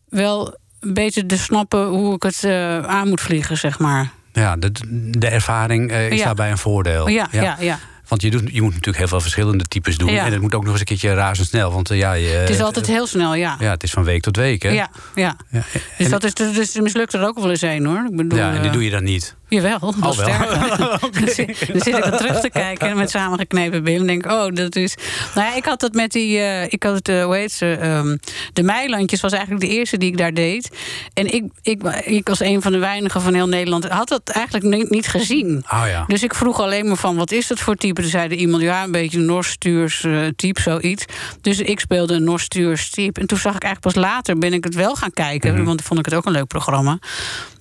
wel 0.10 0.58
een 0.80 0.93
beetje 0.93 1.26
te 1.26 1.38
snappen 1.38 1.86
hoe 1.88 2.15
ik 2.15 2.24
het 2.24 2.43
aan 2.86 3.10
moet 3.10 3.22
vliegen, 3.22 3.58
zeg 3.58 3.80
maar. 3.80 4.12
Ja, 4.39 4.56
de, 4.56 4.71
de 5.19 5.28
ervaring 5.28 5.91
eh, 5.91 6.12
is 6.12 6.17
Ja. 6.17 6.25
daarbij 6.25 6.52
een 6.52 6.58
voordeel. 6.58 7.08
Ja, 7.08 7.28
ja, 7.32 7.58
ja. 7.60 7.80
Want 8.08 8.21
je, 8.21 8.30
doet, 8.30 8.41
je 8.52 8.62
moet 8.62 8.69
natuurlijk 8.69 8.97
heel 8.97 9.08
veel 9.08 9.21
verschillende 9.21 9.63
types 9.63 9.97
doen. 9.97 10.12
Ja. 10.12 10.25
En 10.25 10.32
het 10.32 10.41
moet 10.41 10.54
ook 10.56 10.62
nog 10.63 10.71
eens 10.71 10.80
een 10.80 10.86
keertje 10.86 11.13
razendsnel. 11.13 11.71
Want 11.71 11.89
eh, 11.91 11.97
ja, 11.97 12.13
je, 12.13 12.28
Het 12.28 12.49
is 12.49 12.60
altijd 12.60 12.88
heel 12.88 13.08
snel, 13.08 13.34
ja. 13.36 13.56
Ja, 13.60 13.69
het 13.71 13.84
is 13.84 13.91
van 13.91 14.04
week 14.04 14.21
tot 14.21 14.36
week, 14.36 14.63
hè? 14.63 14.69
Ja, 14.69 14.89
ja. 15.15 15.36
Ja, 15.49 15.62
Dus 15.97 16.10
dat 16.10 16.23
is, 16.23 16.34
dus 16.34 16.75
er 16.75 16.82
mislukt 16.84 17.13
er 17.13 17.28
ook 17.28 17.39
wel 17.39 17.49
eens 17.49 17.62
een 17.62 17.86
hoor. 17.86 18.06
Ik 18.10 18.15
bedoel, 18.15 18.39
ja, 18.39 18.47
en 18.52 18.58
die 18.58 18.67
eh, 18.67 18.73
doe 18.73 18.84
je 18.84 18.89
dan 18.89 19.04
niet. 19.04 19.36
Jawel, 19.49 19.93
nog 19.97 20.15
wel. 20.15 20.27
Dan 21.12 21.27
zit- 21.27 21.67
Dan 21.71 21.81
zit 21.81 21.97
ik 21.97 22.05
er 22.05 22.17
terug 22.17 22.39
te 22.39 22.49
kijken 22.49 22.97
met 22.97 23.09
samengeknepen 23.09 23.83
billen. 23.83 23.99
En 24.01 24.07
denk 24.07 24.25
oh, 24.31 24.47
dat 24.53 24.75
is... 24.75 24.95
Nou 25.35 25.47
ja, 25.47 25.55
ik 25.55 25.65
had 25.65 25.79
dat 25.79 25.93
met 25.93 26.12
die... 26.12 26.38
eh, 26.39 26.63
ik 26.63 26.83
had 26.83 26.95
het, 26.95 27.09
eh, 27.09 27.23
hoe 27.23 27.35
heet 27.35 27.51
ze? 27.51 27.77
ehm, 27.81 28.17
de 28.53 28.63
Meilandjes 28.63 29.21
was 29.21 29.31
eigenlijk 29.31 29.62
de 29.62 29.69
eerste 29.69 29.97
die 29.97 30.09
ik 30.12 30.17
daar 30.17 30.33
deed. 30.33 30.69
En 31.13 31.33
ik, 31.33 31.43
ik, 31.62 31.83
ik 32.03 32.29
als 32.29 32.39
een 32.39 32.62
van 32.62 32.71
de 32.71 32.77
weinigen 32.77 33.21
van 33.21 33.33
heel 33.33 33.47
Nederland... 33.47 33.88
had 33.88 34.07
dat 34.07 34.29
eigenlijk 34.29 34.65
niet, 34.65 34.89
niet 34.89 35.07
gezien. 35.07 35.63
Oh 35.73 35.83
ja. 35.88 36.03
Dus 36.07 36.23
ik 36.23 36.33
vroeg 36.35 36.59
alleen 36.62 36.88
maar 36.88 36.97
van, 36.97 37.15
wat 37.15 37.31
is 37.31 37.47
dat 37.47 37.59
voor 37.59 37.75
type? 37.75 38.01
Toen 38.01 38.09
zeide 38.09 38.35
iemand, 38.35 38.62
ja, 38.63 38.83
een 38.83 38.91
beetje 38.91 39.17
een 39.17 39.25
Nors-Stuurs 39.25 40.03
eh, 40.03 40.19
type, 40.35 40.62
zoiets. 40.62 41.05
Dus 41.41 41.59
ik 41.59 41.79
speelde 41.79 42.13
een 42.13 42.23
Nors-Stuurs 42.23 42.89
type. 42.89 43.19
En 43.19 43.27
toen 43.27 43.38
zag 43.38 43.55
ik 43.55 43.63
eigenlijk 43.63 43.93
pas 43.93 44.03
later, 44.03 44.38
ben 44.38 44.53
ik 44.53 44.63
het 44.63 44.75
wel 44.75 44.95
gaan 44.95 45.12
kijken. 45.13 45.53
Mhm. 45.53 45.63
Want 45.63 45.77
toen 45.77 45.88
vond 45.88 45.99
ik 45.99 46.05
het 46.05 46.15
ook 46.15 46.25
een 46.25 46.31
leuk 46.31 46.47
programma. 46.47 46.99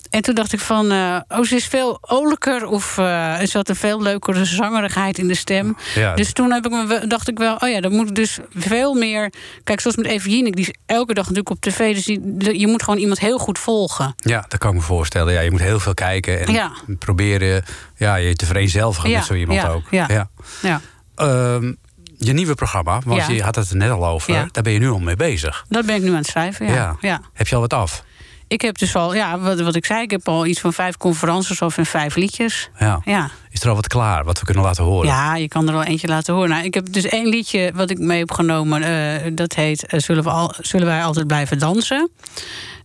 En 0.09 0.21
toen 0.21 0.35
dacht 0.35 0.53
ik 0.53 0.59
van, 0.59 0.91
eh, 0.91 1.15
oh, 1.27 1.43
ze 1.43 1.55
is 1.55 1.65
veel 1.65 1.97
olijker... 2.01 2.67
of 2.67 2.97
eh, 2.97 3.41
er 3.41 3.47
zat 3.47 3.69
een 3.69 3.75
veel 3.75 4.01
leukere 4.01 4.45
zangerigheid 4.45 5.17
in 5.17 5.27
de 5.27 5.35
stem. 5.35 5.77
Ja. 5.95 6.15
Dus 6.15 6.33
toen 6.33 6.51
heb 6.51 6.65
ik 6.65 6.71
me, 6.71 7.07
dacht 7.07 7.27
ik 7.27 7.37
wel, 7.37 7.55
oh 7.55 7.69
ja, 7.69 7.81
dan 7.81 7.91
moet 7.91 8.09
ik 8.09 8.15
dus 8.15 8.37
veel 8.55 8.93
meer... 8.93 9.33
Kijk, 9.63 9.79
zoals 9.79 9.95
met 9.97 10.05
Eve 10.05 10.29
Jinek, 10.29 10.55
die 10.55 10.65
is 10.67 10.73
elke 10.85 11.13
dag 11.13 11.23
natuurlijk 11.23 11.49
op 11.49 11.61
tv... 11.61 11.93
dus 11.95 12.05
die, 12.05 12.59
je 12.59 12.67
moet 12.67 12.83
gewoon 12.83 12.99
iemand 12.99 13.19
heel 13.19 13.37
goed 13.37 13.59
volgen. 13.59 14.13
Ja, 14.15 14.45
dat 14.47 14.59
kan 14.59 14.69
ik 14.69 14.75
me 14.75 14.81
voorstellen. 14.81 15.33
Ja, 15.33 15.39
je 15.39 15.51
moet 15.51 15.59
heel 15.61 15.79
veel 15.79 15.93
kijken 15.93 16.45
en 16.47 16.53
Ja. 16.53 16.71
proberen 16.99 17.63
ja, 17.95 18.15
je 18.15 18.35
te 18.35 18.45
vereenzelvigen 18.45 19.09
Ja, 19.09 19.17
met 19.17 19.25
zo 19.25 19.33
iemand 19.33 19.67
ook. 19.67 19.83
ja. 19.91 20.29
Ja, 20.61 20.81
Ehm, 21.15 21.73
je 22.17 22.33
nieuwe 22.33 22.55
programma, 22.55 23.01
want 23.05 23.25
je 23.27 23.43
had 23.43 23.55
het 23.55 23.69
er 23.69 23.75
net 23.75 23.89
al 23.89 24.07
over, 24.07 24.33
Ja. 24.33 24.47
daar 24.51 24.63
ben 24.63 24.73
je 24.73 24.79
nu 24.79 24.89
al 24.89 24.99
mee 24.99 25.15
bezig. 25.15 25.65
dat 25.69 25.85
ben 25.85 25.95
ik 25.95 26.01
nu 26.01 26.09
aan 26.09 26.15
het 26.15 26.27
schrijven, 26.27 26.65
ja. 26.67 26.95
ja. 27.01 27.21
Heb 27.33 27.47
je 27.47 27.55
al 27.55 27.61
wat 27.61 27.73
af? 27.73 28.03
Ik 28.49 28.61
heb 28.61 28.77
dus 28.77 28.95
al, 28.95 29.13
ja, 29.15 29.39
wat, 29.39 29.59
wat 29.59 29.75
ik 29.75 29.85
zei, 29.85 30.01
ik 30.01 30.11
heb 30.11 30.27
al 30.27 30.45
iets 30.45 30.59
van 30.59 30.73
vijf 30.73 30.97
conferences 30.97 31.61
of 31.61 31.77
en 31.77 31.85
vijf 31.85 32.15
liedjes. 32.15 32.69
Ja. 32.79 33.01
Ja. 33.05 33.29
Is 33.51 33.61
er 33.61 33.69
al 33.69 33.75
wat 33.75 33.87
klaar, 33.87 34.23
wat 34.23 34.39
we 34.39 34.45
kunnen 34.45 34.63
laten 34.63 34.83
horen? 34.83 35.07
ja, 35.07 35.35
je 35.35 35.47
kan 35.47 35.67
er 35.69 35.73
al 35.75 35.83
eentje 35.83 36.07
laten 36.07 36.33
horen. 36.33 36.49
Nou, 36.49 36.63
ik 36.63 36.73
heb 36.73 36.93
dus 36.93 37.05
één 37.05 37.27
liedje 37.27 37.71
wat 37.75 37.89
ik 37.89 37.97
mee 37.99 38.19
heb 38.19 38.31
genomen. 38.31 38.83
eh, 38.83 39.31
dat 39.33 39.53
heet 39.55 39.85
eh, 39.85 39.99
zullen, 39.99 40.23
we 40.23 40.29
al, 40.29 40.53
zullen 40.61 40.87
wij 40.87 41.03
altijd 41.03 41.27
blijven 41.27 41.59
dansen? 41.59 42.09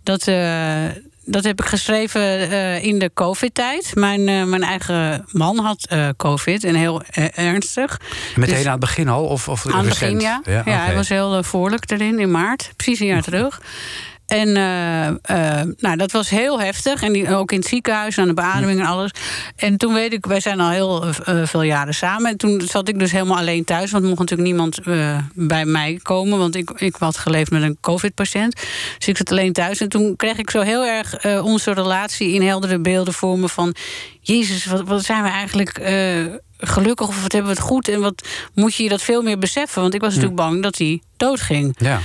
Dat, 0.02 0.26
eh, 0.28 0.82
dat 1.24 1.44
heb 1.44 1.60
ik 1.60 1.66
geschreven 1.66 2.50
in 2.82 2.98
de 2.98 3.10
COVID-tijd. 3.14 3.90
Mijn, 3.94 4.24
mijn 4.24 4.62
eigen 4.62 5.24
man 5.30 5.58
had 5.58 5.88
COVID 6.16 6.64
en 6.64 6.74
heel 6.74 7.02
ernstig. 7.34 8.00
Meteen 8.36 8.54
Dus- 8.54 8.64
aan 8.64 8.70
het 8.70 8.80
begin 8.80 9.08
al? 9.08 9.24
Of, 9.24 9.48
of 9.48 9.66
Aan 9.66 9.78
het 9.78 9.88
begin, 9.88 10.20
ja. 10.20 10.40
Ja, 10.44 10.62
hij 10.64 10.94
was 10.94 11.08
heel 11.08 11.42
voorlijk 11.42 11.90
erin 11.90 12.18
in 12.18 12.30
maart. 12.30 12.72
Precies 12.76 13.00
een 13.00 13.06
jaar 13.06 13.22
terug. 13.22 13.60
En 14.26 14.56
eh, 14.56 15.06
eh, 15.06 15.66
nou, 15.76 15.96
dat 15.96 16.12
was 16.12 16.30
heel 16.30 16.60
heftig. 16.60 17.02
En 17.02 17.12
die, 17.12 17.36
ook 17.36 17.52
in 17.52 17.58
het 17.58 17.68
ziekenhuis, 17.68 18.18
aan 18.18 18.26
de 18.26 18.34
beademing 18.34 18.80
en 18.80 18.86
alles. 18.86 19.10
En 19.56 19.76
toen 19.76 19.94
weet 19.94 20.12
ik, 20.12 20.26
wij 20.26 20.40
zijn 20.40 20.60
al 20.60 20.70
heel 20.70 21.04
eh, 21.04 21.46
veel 21.46 21.62
jaren 21.62 21.94
samen. 21.94 22.30
En 22.30 22.36
toen 22.36 22.60
zat 22.60 22.88
ik 22.88 22.98
dus 22.98 23.12
helemaal 23.12 23.36
alleen 23.36 23.64
thuis. 23.64 23.90
Want 23.90 24.02
er 24.02 24.08
mocht 24.08 24.20
natuurlijk 24.20 24.48
niemand 24.48 24.78
bij 25.34 25.64
mij 25.64 26.00
komen. 26.02 26.38
Want 26.38 26.54
ik, 26.56 26.70
ik 26.70 26.96
had 26.98 27.16
geleefd 27.16 27.50
met 27.50 27.62
een 27.62 27.78
COVID-patiënt. 27.80 28.54
Dus 28.98 29.08
ik 29.08 29.16
zat 29.16 29.30
alleen 29.30 29.52
thuis. 29.52 29.80
En 29.80 29.88
toen 29.88 30.16
kreeg 30.16 30.38
ik 30.38 30.50
zo 30.50 30.60
heel 30.60 30.84
erg 30.84 31.24
onze 31.42 31.72
relatie 31.72 32.32
in 32.32 32.42
heldere 32.42 32.78
beelden 32.78 33.14
voor 33.14 33.38
me 33.38 33.48
van... 33.48 33.74
Jezus, 34.20 34.64
wat, 34.64 34.82
wat 34.82 35.04
zijn 35.04 35.22
we 35.22 35.28
eigenlijk... 35.28 35.80
gelukkig 36.58 37.08
of 37.08 37.22
wat 37.22 37.32
hebben 37.32 37.50
we 37.50 37.56
het 37.56 37.66
goed 37.66 37.88
en 37.88 38.00
wat 38.00 38.28
moet 38.54 38.74
je 38.74 38.82
je 38.82 38.88
dat 38.88 39.02
veel 39.02 39.22
meer 39.22 39.38
beseffen? 39.38 39.82
Want 39.82 39.94
ik 39.94 40.00
was 40.00 40.14
natuurlijk 40.14 40.40
bang 40.40 40.62
dat 40.62 40.78
hij 40.78 41.02
doodging. 41.16 41.74
Ja. 41.78 42.00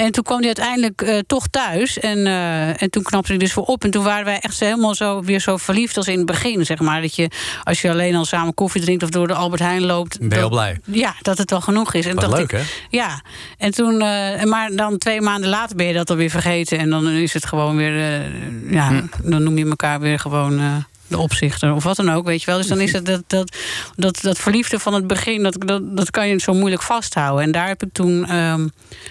En 0.00 0.12
toen 0.12 0.24
kwam 0.24 0.38
hij 0.38 0.46
uiteindelijk 0.46 1.02
eh, 1.02 1.18
toch 1.26 1.46
thuis. 1.46 1.98
En, 1.98 2.26
eh, 2.26 2.82
en 2.82 2.90
toen 2.90 3.02
knapte 3.02 3.30
hij 3.30 3.38
dus 3.40 3.52
voor 3.52 3.64
op. 3.64 3.84
En 3.84 3.90
toen 3.90 4.04
waren 4.04 4.24
wij 4.24 4.38
echt 4.38 4.60
helemaal 4.60 4.94
zo, 4.94 5.22
weer 5.22 5.40
zo 5.40 5.56
verliefd 5.56 5.96
als 5.96 6.06
in 6.08 6.16
het 6.16 6.26
begin. 6.26 6.66
Zeg 6.66 6.78
maar. 6.78 7.00
Dat 7.00 7.14
je, 7.14 7.30
als 7.62 7.80
je 7.80 7.90
alleen 7.90 8.14
al 8.14 8.24
samen 8.24 8.54
koffie 8.54 8.80
drinkt 8.80 9.02
of 9.02 9.10
door 9.10 9.26
de 9.26 9.34
Albert 9.34 9.62
Heijn 9.62 9.82
loopt. 9.82 10.18
Ben 10.18 10.28
je 10.28 10.34
heel 10.34 10.48
blij? 10.48 10.80
Ja, 10.84 11.14
dat 11.22 11.38
het 11.38 11.50
wel 11.50 11.60
genoeg 11.60 11.94
is. 11.94 12.06
En 12.06 12.14
Wat 12.14 12.24
dacht 12.24 12.36
leuk, 12.36 12.52
ik, 12.52 12.58
hè? 12.58 12.62
Ja, 12.90 13.22
en 13.58 13.70
toen, 13.70 14.00
eh, 14.00 14.42
maar 14.44 14.70
dan 14.74 14.98
twee 14.98 15.20
maanden 15.20 15.50
later 15.50 15.76
ben 15.76 15.86
je 15.86 15.92
dat 15.92 16.10
alweer 16.10 16.30
vergeten. 16.30 16.78
En 16.78 16.90
dan 16.90 17.08
is 17.08 17.32
het 17.32 17.46
gewoon 17.46 17.76
weer, 17.76 18.22
ja, 18.70 18.88
Hm. 18.88 19.30
dan 19.30 19.42
noem 19.42 19.58
je 19.58 19.68
elkaar 19.68 20.00
weer 20.00 20.18
gewoon. 20.18 20.84
De 21.10 21.18
opzichter 21.18 21.74
of 21.74 21.84
wat 21.84 21.96
dan 21.96 22.10
ook, 22.10 22.26
weet 22.26 22.40
je 22.40 22.46
wel. 22.46 22.56
Dus 22.56 22.66
dan 22.66 22.80
is 22.80 22.92
het 22.92 23.06
dat, 23.06 23.22
dat, 23.26 23.56
dat, 23.96 24.18
dat 24.22 24.38
verliefde 24.38 24.78
van 24.78 24.94
het 24.94 25.06
begin, 25.06 25.42
dat, 25.42 25.56
dat, 25.58 25.96
dat 25.96 26.10
kan 26.10 26.28
je 26.28 26.40
zo 26.40 26.52
moeilijk 26.54 26.82
vasthouden. 26.82 27.44
En 27.44 27.52
daar 27.52 27.68
heb 27.68 27.82
ik 27.82 27.88
toen, 27.92 28.26
ehm, 28.26 28.60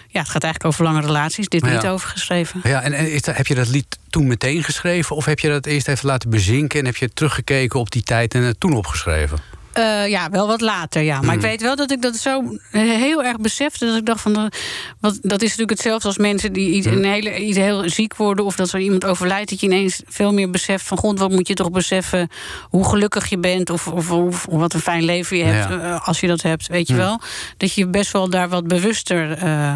ja, 0.07 0.19
het 0.19 0.29
gaat 0.29 0.43
eigenlijk 0.43 0.65
over 0.65 0.83
lange 0.83 1.01
relaties, 1.01 1.47
dit 1.47 1.65
Ja. 1.65 1.73
niet 1.73 1.85
over 1.85 2.09
geschreven. 2.09 2.59
Ja, 2.63 2.81
en 2.81 2.93
en 2.93 3.11
is 3.11 3.21
dat, 3.21 3.37
heb 3.37 3.47
je 3.47 3.55
dat 3.55 3.67
lied 3.67 3.97
toen 4.09 4.27
meteen 4.27 4.63
geschreven? 4.63 5.15
Of 5.15 5.25
heb 5.25 5.39
je 5.39 5.49
dat 5.49 5.65
eerst 5.65 5.87
even 5.87 6.05
laten 6.07 6.29
bezinken... 6.29 6.79
en 6.79 6.85
heb 6.85 6.95
je 6.95 7.13
teruggekeken 7.13 7.79
op 7.79 7.91
die 7.91 8.03
tijd 8.03 8.33
en 8.33 8.41
het 8.41 8.59
toen 8.59 8.73
opgeschreven? 8.73 9.37
Eh, 9.73 10.07
ja, 10.07 10.29
wel 10.29 10.47
wat 10.47 10.61
later, 10.61 11.01
ja. 11.01 11.21
Maar 11.21 11.35
ik 11.35 11.41
weet 11.41 11.61
wel 11.61 11.75
dat 11.75 11.91
ik 11.91 12.01
dat 12.01 12.15
zo 12.15 12.43
heel 12.71 13.23
erg 13.23 13.37
besefte. 13.37 13.85
Dat 13.85 13.97
ik 13.97 14.05
dacht 14.05 14.21
van, 14.21 14.33
dat, 14.33 14.57
wat, 14.99 15.19
dat 15.21 15.41
is 15.41 15.49
natuurlijk 15.49 15.69
hetzelfde 15.69 16.07
als 16.07 16.17
mensen 16.17 16.53
die 16.53 16.69
iets, 16.69 16.85
een 16.85 17.03
hele, 17.05 17.39
iets 17.39 17.57
heel 17.57 17.89
ziek 17.89 18.15
worden... 18.15 18.45
of 18.45 18.55
dat 18.55 18.71
er 18.71 18.79
iemand 18.79 19.05
overlijdt, 19.05 19.49
dat 19.49 19.59
je 19.59 19.65
ineens 19.67 20.01
veel 20.07 20.33
meer 20.33 20.49
beseft 20.49 20.85
van... 20.85 20.97
god, 20.97 21.19
wat 21.19 21.31
moet 21.31 21.47
je 21.47 21.53
toch 21.53 21.71
beseffen 21.71 22.29
hoe 22.63 22.89
gelukkig 22.89 23.27
je 23.29 23.37
bent... 23.37 23.69
of, 23.69 23.87
of, 23.87 24.11
of 24.11 24.45
wat 24.49 24.73
een 24.73 24.79
fijn 24.79 25.03
leven 25.03 25.37
je 25.37 25.43
hebt 25.43 25.69
Ja. 25.69 25.79
eh, 25.79 26.07
als 26.07 26.19
je 26.19 26.27
dat 26.27 26.41
hebt, 26.41 26.67
weet 26.67 26.87
je 26.87 26.95
wel. 26.95 27.21
Dat 27.57 27.73
je 27.73 27.87
best 27.87 28.11
wel 28.11 28.29
daar 28.29 28.49
wat 28.49 28.67
bewuster... 28.67 29.31
eh, 29.31 29.73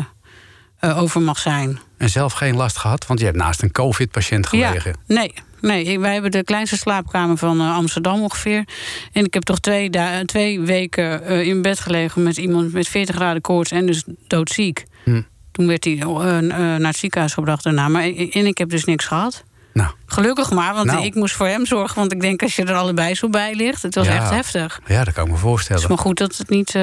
over 1.01 1.21
mag 1.21 1.39
zijn. 1.39 1.79
En 1.97 2.09
zelf 2.09 2.33
geen 2.33 2.55
last 2.55 2.77
gehad? 2.77 3.07
Want 3.07 3.19
je 3.19 3.25
hebt 3.25 3.37
naast 3.37 3.61
een 3.61 3.71
COVID-patiënt 3.71 4.47
gelegen. 4.47 4.95
Ja, 5.05 5.15
nee. 5.15 5.33
Nee, 5.63 5.99
wij 5.99 6.13
hebben 6.13 6.31
de 6.31 6.43
kleinste 6.43 6.77
slaapkamer 6.77 7.37
van 7.37 7.59
eh, 7.59 7.75
Amsterdam 7.75 8.21
ongeveer. 8.21 8.63
En 9.11 9.25
ik 9.25 9.33
heb 9.33 9.43
toch 9.43 9.59
twee, 9.59 9.89
twee 10.25 10.59
weken 10.59 11.25
eh, 11.25 11.47
in 11.47 11.61
bed 11.61 11.79
gelegen 11.79 12.23
met 12.23 12.37
iemand 12.37 12.73
met 12.73 12.87
40 12.87 13.15
graden 13.15 13.41
koorts 13.41 13.71
en 13.71 13.85
dus 13.85 14.03
doodziek. 14.27 14.83
Hm. 15.03 15.21
Toen 15.51 15.67
werd 15.67 15.83
hij 15.83 15.97
eh, 15.99 16.07
naar 16.39 16.79
het 16.87 16.95
ziekenhuis 16.97 17.33
gebracht 17.33 17.63
daarna. 17.63 17.87
Maar 17.87 18.03
en 18.03 18.45
ik 18.45 18.57
heb 18.57 18.69
dus 18.69 18.85
niks 18.85 19.05
gehad. 19.05 19.43
Nou, 19.73 19.91
Gelukkig 20.05 20.51
maar, 20.51 20.73
want 20.73 20.85
Nou. 20.85 21.03
ik 21.05 21.15
moest 21.15 21.35
voor 21.35 21.47
hem 21.47 21.65
zorgen. 21.65 21.95
Want 21.99 22.11
ik 22.11 22.21
denk 22.21 22.41
als 22.41 22.55
je 22.55 22.63
er 22.63 22.73
allebei 22.75 23.15
zo 23.15 23.29
bij 23.29 23.53
ligt, 23.55 23.81
het 23.81 23.95
was 23.95 24.07
Ja. 24.07 24.15
echt 24.15 24.29
heftig. 24.29 24.79
ja, 24.87 25.03
dat 25.03 25.13
kan 25.13 25.23
ik 25.23 25.29
me 25.29 25.35
Het 25.35 25.45
voorstellen. 25.45 25.81
is 25.81 25.87
maar 25.87 25.97
goed 25.97 26.17
dat 26.17 26.37
het 26.37 26.49
niet 26.49 26.77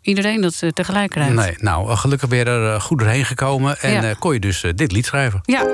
iedereen 0.00 0.40
dat 0.40 0.62
tegelijk 0.74 1.10
krijgt. 1.10 1.34
Nee, 1.34 1.54
nou, 1.58 1.96
gelukkig 1.96 2.28
ben 2.28 2.38
je 2.38 2.44
er 2.44 2.80
goed 2.80 2.98
doorheen 2.98 3.24
gekomen. 3.24 3.78
En 3.80 3.92
Ja. 4.06 4.14
kon 4.14 4.32
je 4.32 4.40
dus 4.40 4.64
dit 4.74 4.92
lied 4.92 5.06
schrijven. 5.06 5.40
Ja. 5.42 5.66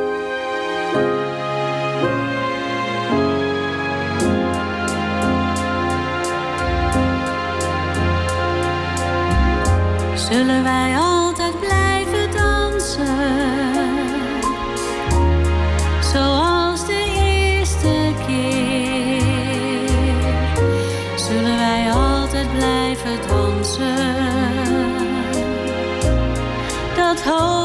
Dat 27.24 27.61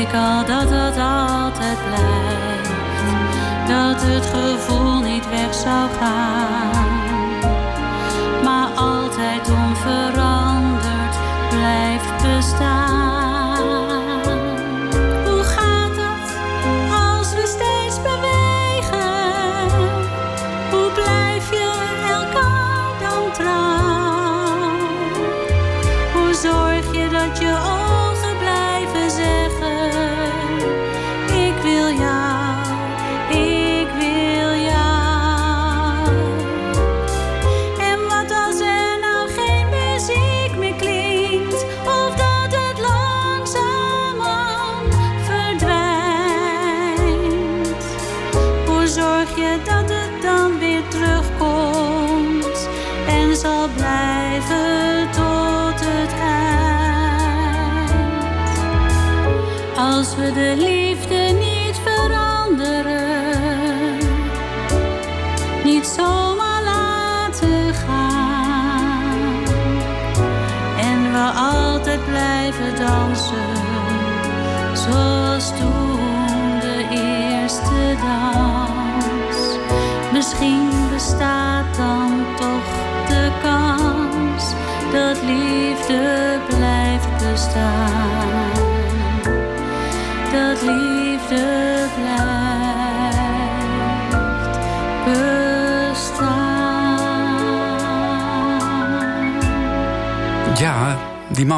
ik 0.00 0.12
al 0.14 0.44
dat 0.44 0.70
het 0.70 0.98
altijd 0.98 1.78
blijft. 1.86 2.70
Dat 3.68 4.02
het 4.02 4.26
gevoel 4.26 5.00
niet 5.00 5.28
weg 5.28 5.54
zou 5.54 5.90
gaan. 6.00 6.75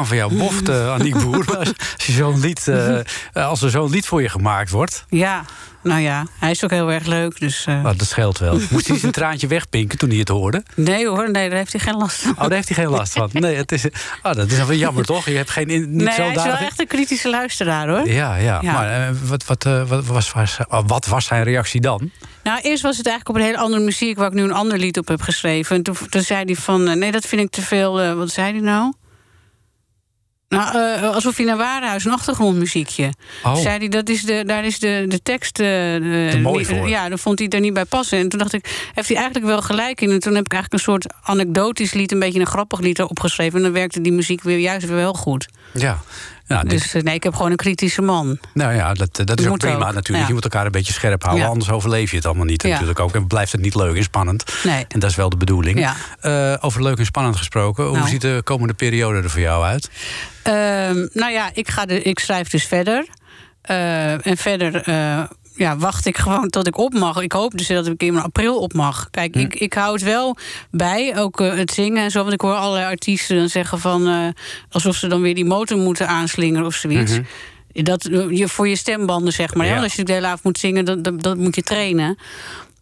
Van 0.09 0.17
jou 0.17 0.37
boft, 0.37 0.69
uh, 0.69 0.93
Aniek 0.93 1.17
Boer. 1.23 1.45
als, 1.57 1.73
je 2.05 2.11
zo'n 2.11 2.39
lied, 2.39 2.67
eh, 2.67 2.99
als 3.33 3.61
er 3.61 3.69
zo'n 3.69 3.89
lied 3.89 4.05
voor 4.05 4.21
je 4.21 4.29
gemaakt 4.29 4.69
wordt. 4.69 5.05
Ja, 5.09 5.43
nou 5.83 6.01
ja, 6.01 6.25
hij 6.39 6.51
is 6.51 6.63
ook 6.63 6.69
heel 6.69 6.91
erg 6.91 7.05
leuk. 7.05 7.39
Dus, 7.39 7.65
eh, 7.65 7.81
Nou, 7.81 7.95
dat 7.95 8.07
scheelt 8.07 8.37
wel. 8.37 8.59
Moest 8.69 8.87
hij 8.87 8.97
zijn 8.97 9.11
traantje 9.11 9.47
wegpinken 9.47 9.97
toen 9.97 10.09
hij 10.09 10.17
het 10.17 10.27
hoorde? 10.27 10.63
Nee 10.75 11.07
hoor, 11.07 11.31
nee, 11.31 11.49
daar 11.49 11.57
heeft 11.57 11.71
hij 11.71 11.81
geen 11.81 11.97
last 11.97 12.21
van. 12.21 12.31
Oh, 12.31 12.39
daar 12.39 12.51
heeft 12.51 12.67
hij 12.67 12.77
geen 12.77 12.93
last 12.93 13.13
van. 13.13 13.29
Nee, 13.33 13.55
het 13.55 13.71
is, 13.71 13.85
oh, 14.23 14.33
dat 14.33 14.51
is 14.51 14.57
wel 14.57 14.73
jammer 14.73 15.05
toch? 15.05 15.25
Je 15.25 15.35
hebt 15.35 15.49
geen, 15.49 15.67
niet 15.67 15.89
nee, 15.89 16.13
zo 16.13 16.21
hij 16.21 16.35
is 16.35 16.43
wel 16.43 16.55
echt 16.55 16.79
een 16.79 16.87
kritische 16.87 17.29
luisteraar 17.29 17.87
hoor. 17.87 18.09
Ja, 18.09 18.35
ja. 18.35 18.59
Ja. 18.61 18.73
Maar 18.73 18.89
eh, 18.89 19.15
wat, 19.23 19.45
wat, 19.45 19.65
eh, 19.65 19.83
wat, 19.87 20.05
was, 20.05 20.31
was, 20.31 20.57
oh, 20.69 20.81
wat 20.87 21.05
was 21.05 21.25
zijn 21.25 21.43
reactie 21.43 21.81
dan? 21.81 22.11
Nou, 22.43 22.61
eerst 22.61 22.83
was 22.83 22.97
het 22.97 23.07
eigenlijk 23.07 23.37
op 23.37 23.43
een 23.43 23.49
hele 23.51 23.63
andere 23.63 23.83
muziek... 23.83 24.17
waar 24.17 24.27
ik 24.27 24.33
nu 24.33 24.43
een 24.43 24.53
ander 24.53 24.77
lied 24.77 24.97
op 24.97 25.07
heb 25.07 25.21
geschreven. 25.21 25.75
En 25.75 25.83
toen, 25.83 25.95
toen 26.09 26.21
zei 26.21 26.43
hij 26.45 26.55
van, 26.55 26.87
eh, 26.87 26.95
nee, 26.95 27.11
dat 27.11 27.25
vind 27.25 27.41
ik 27.41 27.49
te 27.49 27.61
veel... 27.61 28.01
eh, 28.01 28.13
wat 28.13 28.29
zei 28.29 28.51
hij 28.51 28.61
nou? 28.61 28.93
Nou, 30.49 30.77
eh, 30.77 31.13
alsof 31.13 31.35
hij 31.37 31.45
naar 31.45 31.57
Warenhuis 31.57 32.05
een 32.05 32.11
achtergrondmuziekje. 32.11 33.13
Oh. 33.43 33.55
Zei 33.55 33.77
hij, 33.77 33.87
dat 33.87 34.09
is 34.09 34.21
de, 34.21 34.43
daar 34.45 34.65
is 34.65 34.79
de, 34.79 35.05
de 35.07 35.21
tekst... 35.21 35.59
eh, 35.59 35.95
eh, 35.95 36.31
Te 36.31 36.39
mooi 36.39 36.57
niet- 36.57 36.67
voor. 36.67 36.89
Ja, 36.89 37.09
dan 37.09 37.19
vond 37.19 37.39
hij 37.39 37.47
er 37.47 37.59
niet 37.59 37.73
bij 37.73 37.85
passen. 37.85 38.17
En 38.19 38.29
toen 38.29 38.39
dacht 38.39 38.53
ik, 38.53 38.89
heeft 38.93 39.07
hij 39.07 39.17
eigenlijk 39.17 39.45
wel 39.47 39.61
gelijk 39.61 40.01
in. 40.01 40.09
En 40.11 40.19
toen 40.19 40.35
heb 40.35 40.45
ik 40.45 40.53
eigenlijk 40.53 40.73
een 40.73 40.91
soort 40.91 41.13
anekdotisch 41.23 41.93
lied... 41.93 42.11
een 42.11 42.19
beetje 42.19 42.39
een 42.39 42.45
grappig 42.47 42.79
lied 42.79 42.99
erop 42.99 43.19
geschreven. 43.19 43.57
En 43.57 43.63
dan 43.63 43.71
werkte 43.73 44.01
die 44.01 44.11
muziek 44.11 44.43
weer 44.43 44.57
juist 44.57 44.87
weer 44.87 44.95
wel 44.95 45.13
goed. 45.13 45.47
Ja. 45.73 46.01
Dit- 46.49 46.69
Dus 46.69 46.93
eh, 46.93 47.01
nee, 47.01 47.13
ik 47.15 47.23
heb 47.23 47.35
gewoon 47.35 47.51
een 47.51 47.57
kritische 47.57 48.01
man. 48.01 48.39
nou 48.53 48.73
ja, 48.73 48.93
dat, 48.93 49.21
dat 49.25 49.39
is 49.39 49.47
ook 49.47 49.57
prima 49.57 49.75
ook, 49.87 49.93
natuurlijk. 49.93 50.17
ja. 50.19 50.27
Je 50.27 50.33
moet 50.33 50.43
elkaar 50.43 50.65
een 50.65 50.71
beetje 50.71 50.93
scherp 50.93 51.23
houden. 51.23 51.43
Ja. 51.45 51.49
Anders 51.51 51.71
overleef 51.71 52.09
je 52.09 52.15
het 52.17 52.25
allemaal 52.25 52.45
niet 52.45 52.63
Ja. 52.63 52.69
natuurlijk 52.69 52.99
ook. 52.99 53.15
En 53.15 53.27
blijft 53.27 53.51
het 53.51 53.61
niet 53.61 53.75
leuk 53.75 53.95
en 53.95 54.03
spannend. 54.03 54.43
Nee. 54.63 54.85
En 54.87 54.99
dat 54.99 55.09
is 55.09 55.15
wel 55.15 55.29
de 55.29 55.37
bedoeling. 55.37 55.79
Ja. 55.79 55.95
Eh, 56.19 56.57
over 56.65 56.83
leuk 56.83 56.97
en 56.97 57.05
spannend 57.05 57.35
gesproken. 57.35 57.83
Hoe 57.85 57.97
Nou. 57.97 58.09
ziet 58.09 58.21
de 58.21 58.41
komende 58.43 58.73
periode 58.73 59.21
er 59.21 59.29
voor 59.29 59.41
jou 59.41 59.63
uit? 59.63 59.89
Ehm, 60.43 61.07
nou 61.13 61.31
ja, 61.31 61.49
ik, 61.53 61.69
ga 61.69 61.85
de, 61.85 62.01
ik 62.01 62.19
schrijf 62.19 62.49
dus 62.49 62.65
verder. 62.65 63.05
Eh, 63.61 64.25
en 64.27 64.37
verder 64.37 64.75
eh, 64.75 65.23
ja, 65.59 65.77
wacht 65.77 66.05
ik 66.05 66.17
gewoon 66.17 66.49
tot 66.49 66.67
ik 66.67 66.77
op 66.77 66.93
mag. 66.93 67.21
Ik 67.21 67.31
hoop 67.31 67.57
dus 67.57 67.67
dat 67.67 67.87
ik 67.87 68.03
in 68.03 68.17
april 68.17 68.59
op 68.59 68.73
mag. 68.73 69.07
Kijk, 69.11 69.35
ik, 69.35 69.55
ik 69.55 69.73
hou 69.73 69.93
het 69.93 70.01
wel 70.03 70.35
bij, 70.71 71.17
ook 71.17 71.41
eh, 71.41 71.53
het 71.57 71.71
zingen 71.71 72.03
en 72.03 72.11
zo. 72.11 72.21
Want 72.21 72.33
ik 72.33 72.41
hoor 72.41 72.53
allerlei 72.53 72.85
artiesten 72.85 73.37
dan 73.37 73.49
zeggen 73.49 73.79
van... 73.79 74.07
eh, 74.07 74.27
alsof 74.71 74.95
ze 74.95 75.07
dan 75.07 75.21
weer 75.21 75.35
die 75.35 75.45
motor 75.45 75.77
moeten 75.77 76.07
aanslingeren 76.07 76.65
of 76.65 76.73
zoiets. 76.75 77.19
Dat, 77.73 78.05
eh, 78.05 78.29
je, 78.37 78.47
voor 78.47 78.67
je 78.67 78.75
stembanden, 78.75 79.33
zeg 79.33 79.53
maar. 79.53 79.65
Ja. 79.65 79.81
Als 79.81 79.93
je 79.95 80.03
de 80.03 80.13
hele 80.13 80.25
avond 80.25 80.43
moet 80.43 80.57
zingen, 80.59 80.85
dat, 80.85 81.03
dat, 81.03 81.21
dat 81.21 81.37
moet 81.37 81.55
je 81.55 81.61
trainen. 81.63 82.17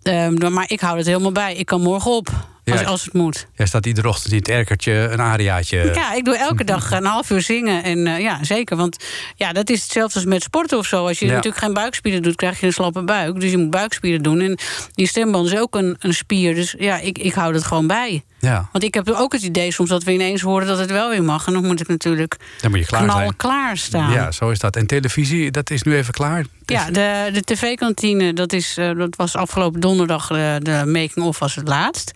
Ehm, 0.04 0.36
dan- 0.36 0.54
maar 0.54 0.66
ik 0.72 0.80
hou 0.80 0.98
het 0.98 1.06
helemaal 1.06 1.32
bij. 1.32 1.56
Ik 1.56 1.66
kan 1.66 1.82
morgen 1.82 2.12
op. 2.12 2.30
Als, 2.72 2.80
Ja. 2.82 2.86
als 2.88 3.04
het 3.04 3.14
moet. 3.14 3.48
Jij 3.56 3.66
staat 3.66 3.86
iedere 3.86 4.08
ochtend 4.08 4.32
in 4.32 4.38
het 4.38 4.48
erkertje 4.50 4.92
een 4.94 5.22
ariaatje. 5.22 5.92
Ja, 5.94 6.14
ik 6.14 6.26
doe 6.26 6.38
elke 6.38 6.64
dag 6.64 6.92
een 6.92 7.06
half 7.06 7.30
uur 7.30 7.42
zingen. 7.42 7.84
En 7.84 8.08
eh, 8.08 8.20
ja, 8.20 8.44
zeker. 8.44 8.78
Want 8.78 9.04
ja, 9.36 9.54
dat 9.54 9.70
is 9.70 9.82
hetzelfde 9.84 10.16
als 10.16 10.26
met 10.28 10.44
sporten 10.44 10.78
of 10.78 10.86
zo. 10.86 11.08
Als 11.08 11.20
je 11.20 11.26
Ja. 11.26 11.32
natuurlijk 11.34 11.64
geen 11.64 11.74
buikspieren 11.74 12.22
doet, 12.22 12.36
krijg 12.36 12.60
je 12.60 12.66
een 12.66 12.74
slappe 12.74 13.04
buik. 13.04 13.40
Dus 13.40 13.52
je 13.52 13.58
moet 13.58 13.70
buikspieren 13.70 14.24
doen. 14.24 14.40
En 14.40 14.58
die 14.94 15.08
stemband 15.08 15.48
is 15.52 15.60
ook 15.60 15.76
een, 15.76 15.96
een 16.00 16.14
spier. 16.14 16.56
Dus 16.56 16.76
ja, 16.80 17.00
ik, 17.00 17.18
ik 17.18 17.34
hou 17.34 17.54
dat 17.54 17.64
gewoon 17.64 17.88
bij. 17.88 18.24
Ja, 18.40 18.70
Want 18.72 18.84
ik 18.84 18.94
heb 18.94 19.10
ook 19.10 19.34
het 19.34 19.42
idee 19.42 19.72
soms 19.72 19.90
dat 19.90 20.04
we 20.04 20.14
ineens 20.14 20.42
horen 20.42 20.68
dat 20.68 20.78
het 20.78 20.92
wel 20.92 21.10
weer 21.10 21.24
mag. 21.24 21.48
En 21.48 21.54
dan 21.54 21.66
moet 21.66 21.80
ik 21.80 21.88
natuurlijk 21.88 22.38
dan 22.62 22.72
moet 22.72 22.80
je 22.80 22.86
klaar 22.86 23.04
knal 23.04 23.18
zijn. 23.18 23.36
klaar 23.36 23.78
staan. 23.78 24.12
Ja, 24.12 24.32
zo 24.32 24.50
is 24.50 24.60
dat. 24.60 24.76
En 24.76 24.88
televisie, 24.88 25.52
dat 25.52 25.70
is 25.70 25.84
nu 25.84 25.96
even 25.96 26.14
klaar. 26.14 26.46
Ja, 26.66 26.92
de, 26.92 27.30
de 27.34 27.42
tv-kantine, 27.42 28.34
dat, 28.34 28.54
is, 28.54 28.78
eh, 28.78 28.92
dat 28.98 29.16
was 29.16 29.36
afgelopen 29.36 29.80
donderdag 29.80 30.32
eh, 30.32 30.56
de 30.60 30.84
making-of 30.86 31.40
was 31.40 31.56
het 31.56 31.68
laatst. 31.68 32.12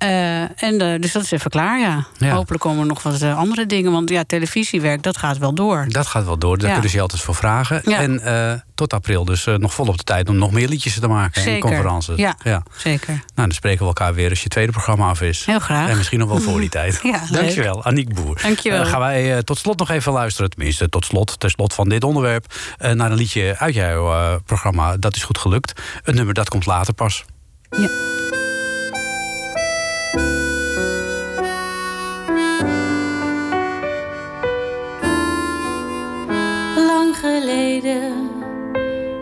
Eh, 0.00 0.40
en 0.40 0.80
eh, 0.80 1.00
dus 1.00 1.12
dat 1.12 1.22
is 1.22 1.30
even 1.30 1.50
klaar, 1.50 1.80
ja. 1.80 2.06
Ja. 2.18 2.34
Hopelijk 2.34 2.62
komen 2.62 2.80
er 2.80 2.86
nog 2.86 3.02
wat 3.02 3.20
eh, 3.20 3.36
andere 3.38 3.66
dingen. 3.66 3.92
Want 3.92 4.10
ja, 4.10 4.24
televisiewerk, 4.26 5.02
dat 5.02 5.16
gaat 5.16 5.38
wel 5.38 5.54
door. 5.54 5.84
Dat 5.88 6.06
gaat 6.06 6.24
wel 6.24 6.38
door, 6.38 6.56
daar 6.58 6.66
Ja. 6.66 6.72
kunnen 6.72 6.90
ze 6.90 6.96
je 6.96 7.02
altijd 7.02 7.22
voor 7.22 7.34
vragen. 7.34 7.80
Ja. 7.84 7.98
En 7.98 8.64
tot 8.74 8.92
april 8.92 9.24
dus 9.24 9.44
nog 9.56 9.74
volop 9.74 9.96
de 9.98 10.04
tijd 10.04 10.28
om 10.28 10.36
nog 10.36 10.52
meer 10.52 10.68
liedjes 10.68 10.98
te 11.00 11.08
maken. 11.08 11.34
En 11.34 11.42
Zeker. 11.42 11.60
conferences. 11.60 12.16
Ja, 12.16 12.62
zeker. 12.76 13.08
Nou, 13.12 13.22
dan 13.34 13.52
spreken 13.52 13.80
we 13.80 13.86
elkaar 13.86 14.14
weer 14.14 14.30
als 14.30 14.42
je 14.42 14.48
tweede 14.48 14.72
programma 14.72 15.08
af 15.08 15.20
is. 15.20 15.44
Heel 15.46 15.58
graag. 15.58 15.88
En 15.88 15.96
misschien 15.96 16.18
nog 16.18 16.28
wel 16.28 16.40
voor 16.40 16.60
die 16.60 16.68
tijd. 16.78 17.00
Ja, 17.02 17.20
leuk. 17.30 17.40
Dankjewel, 17.40 17.84
Aniek 17.84 18.14
Boer. 18.14 18.40
Dankjewel. 18.42 18.82
Eh, 18.82 18.88
gaan 18.90 19.00
wij 19.00 19.42
tot 19.42 19.58
slot 19.58 19.78
nog 19.78 19.90
even 19.90 20.12
luisteren. 20.12 20.50
Tenminste, 20.50 20.88
tot 20.88 21.04
slot, 21.04 21.40
ter 21.40 21.50
slot 21.50 21.74
van 21.74 21.88
dit 21.88 22.04
onderwerp. 22.04 22.54
naar 22.78 23.10
een 23.10 23.16
liedje 23.16 23.54
uit 23.58 23.74
jouw 23.74 24.40
programma. 24.46 24.96
Dat 24.96 25.16
is 25.16 25.22
goed 25.22 25.38
gelukt. 25.38 25.80
Een 26.04 26.14
nummer 26.14 26.34
dat 26.34 26.48
komt 26.48 26.66
later 26.66 26.94
pas. 26.94 27.24
Ja. 27.70 27.88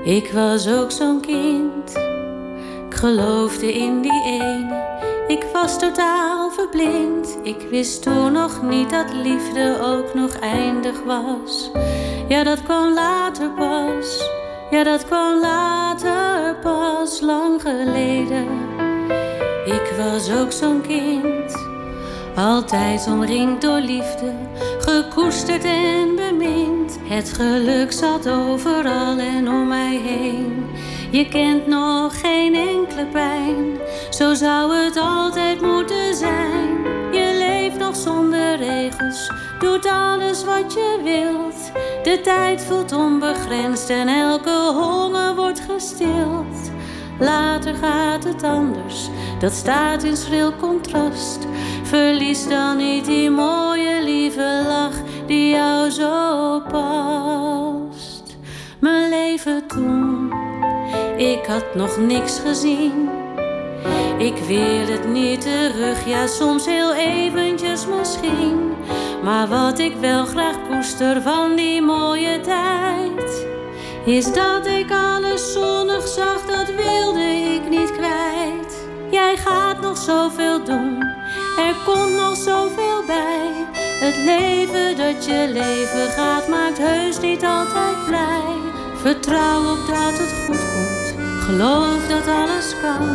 Ik 0.08 0.32
was 0.32 0.68
ook 0.68 0.90
zo'n 0.90 1.20
kind. 1.20 1.96
Ik 2.88 2.94
geloofde 2.94 3.72
in 3.72 4.00
die 4.00 4.22
ene, 4.24 4.84
ik 5.26 5.46
was 5.52 5.78
totaal 5.78 6.50
verblind. 6.50 7.38
Ik 7.42 7.66
wist 7.70 8.02
toen 8.02 8.32
nog 8.32 8.62
niet 8.62 8.90
dat 8.90 9.12
liefde 9.12 9.78
ook 9.82 10.14
nog 10.14 10.38
eindig 10.38 11.02
was. 11.04 11.70
Ja, 12.28 12.42
dat 12.42 12.62
kwam 12.62 12.94
later 12.94 13.50
pas. 13.50 14.30
Ja, 14.70 14.84
dat 14.84 15.04
kwam 15.04 15.40
later 15.40 16.56
pas, 16.62 17.20
lang 17.20 17.62
geleden. 17.62 18.46
Ik 19.64 19.92
was 19.96 20.32
ook 20.32 20.52
zo'n 20.52 20.80
kind. 20.80 21.77
Altijd 22.38 23.06
omringd 23.06 23.62
door 23.62 23.80
liefde, 23.80 24.32
gekoesterd 24.78 25.64
en 25.64 26.16
bemind. 26.16 26.98
Het 27.02 27.32
geluk 27.32 27.92
zat 27.92 28.28
overal 28.28 29.18
en 29.18 29.48
om 29.48 29.68
mij 29.68 29.96
heen. 29.96 30.66
Je 31.10 31.28
kent 31.28 31.66
nog 31.66 32.20
geen 32.20 32.54
enkele 32.54 33.06
pijn, 33.06 33.78
zo 34.10 34.34
zou 34.34 34.74
het 34.74 34.96
altijd 34.96 35.60
moeten 35.60 36.14
zijn. 36.14 36.68
Je 37.12 37.36
leeft 37.38 37.78
nog 37.78 37.96
zonder 37.96 38.56
regels, 38.56 39.30
doet 39.58 39.86
alles 39.86 40.44
wat 40.44 40.72
je 40.72 41.00
wilt. 41.04 41.72
De 42.02 42.20
tijd 42.20 42.64
voelt 42.64 42.92
onbegrensd 42.92 43.90
en 43.90 44.08
elke 44.08 44.72
honger 44.74 45.34
wordt 45.34 45.60
gestild. 45.60 46.70
Later 47.18 47.74
gaat 47.74 48.24
het 48.24 48.42
anders, 48.42 49.08
dat 49.40 49.52
staat 49.52 50.02
in 50.02 50.16
schril 50.16 50.52
contrast. 50.56 51.46
Verlies 51.82 52.48
dan 52.48 52.76
niet 52.76 53.04
die 53.04 53.30
mooie 53.30 54.02
lieve 54.02 54.64
lach 54.66 54.94
die 55.26 55.50
jou 55.50 55.90
zo 55.90 56.60
past. 56.70 58.36
Mijn 58.80 59.08
leven 59.08 59.66
toen, 59.66 60.32
ik 61.16 61.46
had 61.46 61.74
nog 61.74 61.96
niks 61.96 62.40
gezien. 62.44 63.08
Ik 64.18 64.36
wil 64.46 64.86
het 64.86 65.08
niet 65.08 65.40
terug, 65.40 66.06
ja 66.06 66.26
soms 66.26 66.66
heel 66.66 66.94
eventjes 66.94 67.86
misschien. 67.86 68.72
Maar 69.22 69.48
wat 69.48 69.78
ik 69.78 69.92
wel 70.00 70.24
graag 70.24 70.56
koester 70.68 71.22
van 71.22 71.56
die 71.56 71.82
mooie 71.82 72.40
tijd 72.40 73.46
is 74.04 74.32
dat 74.32 74.66
ik 74.66 74.90
alles 74.90 75.52
zoveel 80.08 80.64
doen, 80.64 81.02
er 81.58 81.74
komt 81.84 82.12
nog 82.12 82.36
zoveel 82.36 83.04
bij. 83.06 83.50
Het 84.00 84.16
leven 84.16 84.96
dat 84.96 85.24
je 85.24 85.50
leven 85.52 86.10
gaat, 86.10 86.48
maakt 86.48 86.78
heus 86.78 87.20
niet 87.20 87.44
altijd 87.44 88.04
blij. 88.06 88.56
Vertrouw 88.96 89.60
op 89.72 89.86
dat 89.86 90.18
het 90.18 90.32
goed 90.46 90.64
komt, 90.72 91.14
geloof 91.40 92.06
dat 92.08 92.26
alles 92.26 92.74
kan. 92.82 93.08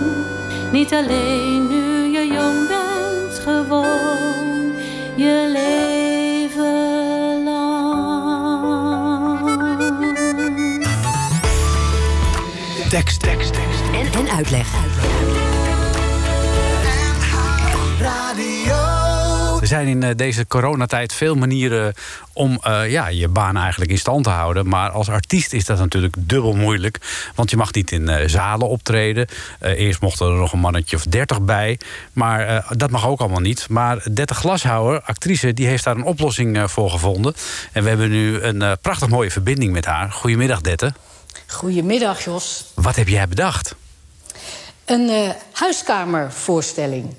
Niet 0.72 0.94
alleen 0.94 1.68
nu 1.68 2.12
je 2.12 2.28
jong 2.28 2.68
bent, 2.68 3.40
gewoon 3.40 4.74
je 5.16 5.50
leven 5.52 7.44
lang. 7.44 7.82
Tekst, 12.90 13.20
tekst, 13.20 13.54
tekst. 13.54 13.82
En, 13.94 14.20
en 14.20 14.30
uitleg. 14.36 14.93
Zijn 19.74 19.88
in 19.88 20.04
eh, 20.04 20.16
deze 20.16 20.48
coronatijd 20.48 21.14
veel 21.14 21.36
manieren 21.36 21.94
om 22.34 22.58
eh, 22.62 22.92
ja, 22.92 23.08
je 23.08 23.28
baan 23.28 23.58
eigenlijk 23.58 23.92
in 23.92 23.98
stand 23.98 24.24
te 24.24 24.30
houden. 24.30 24.68
Maar 24.68 24.90
als 24.90 25.10
artiest 25.10 25.54
is 25.54 25.66
dat 25.66 25.78
natuurlijk 25.78 26.16
dubbel 26.20 26.54
moeilijk. 26.54 26.98
Want 27.36 27.50
je 27.50 27.58
mag 27.58 27.74
niet 27.74 27.92
in 27.92 28.10
eh, 28.10 28.28
zalen 28.28 28.68
optreden. 28.68 29.28
Eerst 29.60 30.02
mochten 30.02 30.28
er 30.28 30.34
nog 30.34 30.54
een 30.54 30.60
mannetje 30.60 30.96
of 30.96 31.04
dertig 31.04 31.42
bij. 31.42 31.80
Maar 32.14 32.66
dat 32.70 32.92
mag 32.92 33.08
ook 33.08 33.20
allemaal 33.20 33.40
niet. 33.40 33.70
Maar 33.70 34.02
Dette 34.12 34.34
Glashouwer, 34.34 35.02
actrice, 35.02 35.54
die 35.54 35.68
heeft 35.68 35.84
daar 35.84 35.96
een 35.96 36.04
oplossing 36.04 36.72
voor 36.72 36.90
gevonden. 36.90 37.34
En 37.72 37.84
we 37.84 37.90
hebben 37.90 38.10
nu 38.10 38.42
een 38.42 38.78
prachtig 38.82 39.10
mooie 39.10 39.32
verbinding 39.32 39.72
met 39.72 39.86
haar. 39.86 40.12
Goedemiddag, 40.12 40.62
Dette. 40.62 40.94
Goedemiddag, 41.48 42.24
Jos. 42.24 42.72
Wat 42.74 42.96
heb 42.96 43.08
jij 43.08 43.28
bedacht? 43.28 43.76
Een 44.86 45.34
huiskamervoorstelling. 45.52 47.16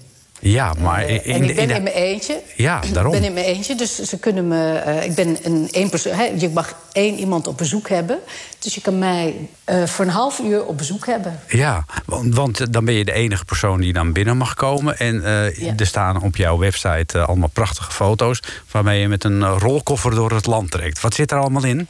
Ja, 0.53 0.75
maar 0.79 1.09
in, 1.09 1.21
en 1.35 1.43
ik 1.43 1.55
ben 1.57 1.71
in 1.71 1.77
in 1.77 1.83
mijn 1.83 1.95
eentje. 1.95 2.41
Ja, 2.57 2.81
daarom. 2.93 3.15
Ik 3.15 3.21
ben 3.21 3.29
in 3.29 3.35
mijn 3.35 3.47
eentje, 3.47 3.75
dus 3.75 3.95
ze 4.03 4.19
kunnen 4.19 4.49
me... 4.49 4.73
eh, 4.79 5.05
ik 5.05 5.15
ben 5.15 5.37
een 5.43 5.69
één 5.73 5.89
persoon... 5.91 6.13
hè, 6.13 6.25
je 6.25 6.49
mag 6.49 6.75
één 6.93 7.19
iemand 7.19 7.47
op 7.47 7.59
bezoek 7.59 7.89
hebben. 7.89 8.19
Dus 8.59 8.75
je 8.75 8.81
kan 8.81 8.99
mij 8.99 9.35
eh, 9.65 9.85
voor 9.85 10.05
een 10.05 10.11
half 10.11 10.39
uur 10.39 10.65
op 10.65 10.79
bezoek 10.79 11.07
hebben. 11.07 11.41
Ja, 11.49 11.85
want, 12.07 12.35
want 12.35 12.73
dan 12.73 12.85
ben 12.85 12.95
je 12.95 13.05
de 13.05 13.13
enige 13.13 13.45
persoon 13.45 13.81
die 13.81 13.93
dan 13.93 14.13
binnen 14.13 14.37
mag 14.37 14.55
komen. 14.55 14.99
En 14.99 15.25
eh, 15.25 15.57
Ja. 15.57 15.73
er 15.77 15.87
staan 15.87 16.23
op 16.23 16.37
jouw 16.37 16.59
website 16.59 17.19
eh, 17.19 17.29
allemaal 17.29 17.49
prachtige 17.53 17.91
foto's... 17.93 18.41
waarmee 18.71 19.01
je 19.01 19.09
met 19.09 19.25
een 19.25 19.43
eh, 19.43 19.57
rolkoffer 19.59 20.15
door 20.15 20.31
het 20.31 20.47
land 20.47 20.71
trekt. 20.71 21.01
Wat 21.01 21.15
zit 21.15 21.31
er 21.31 21.39
allemaal 21.39 21.65
in? 21.65 21.89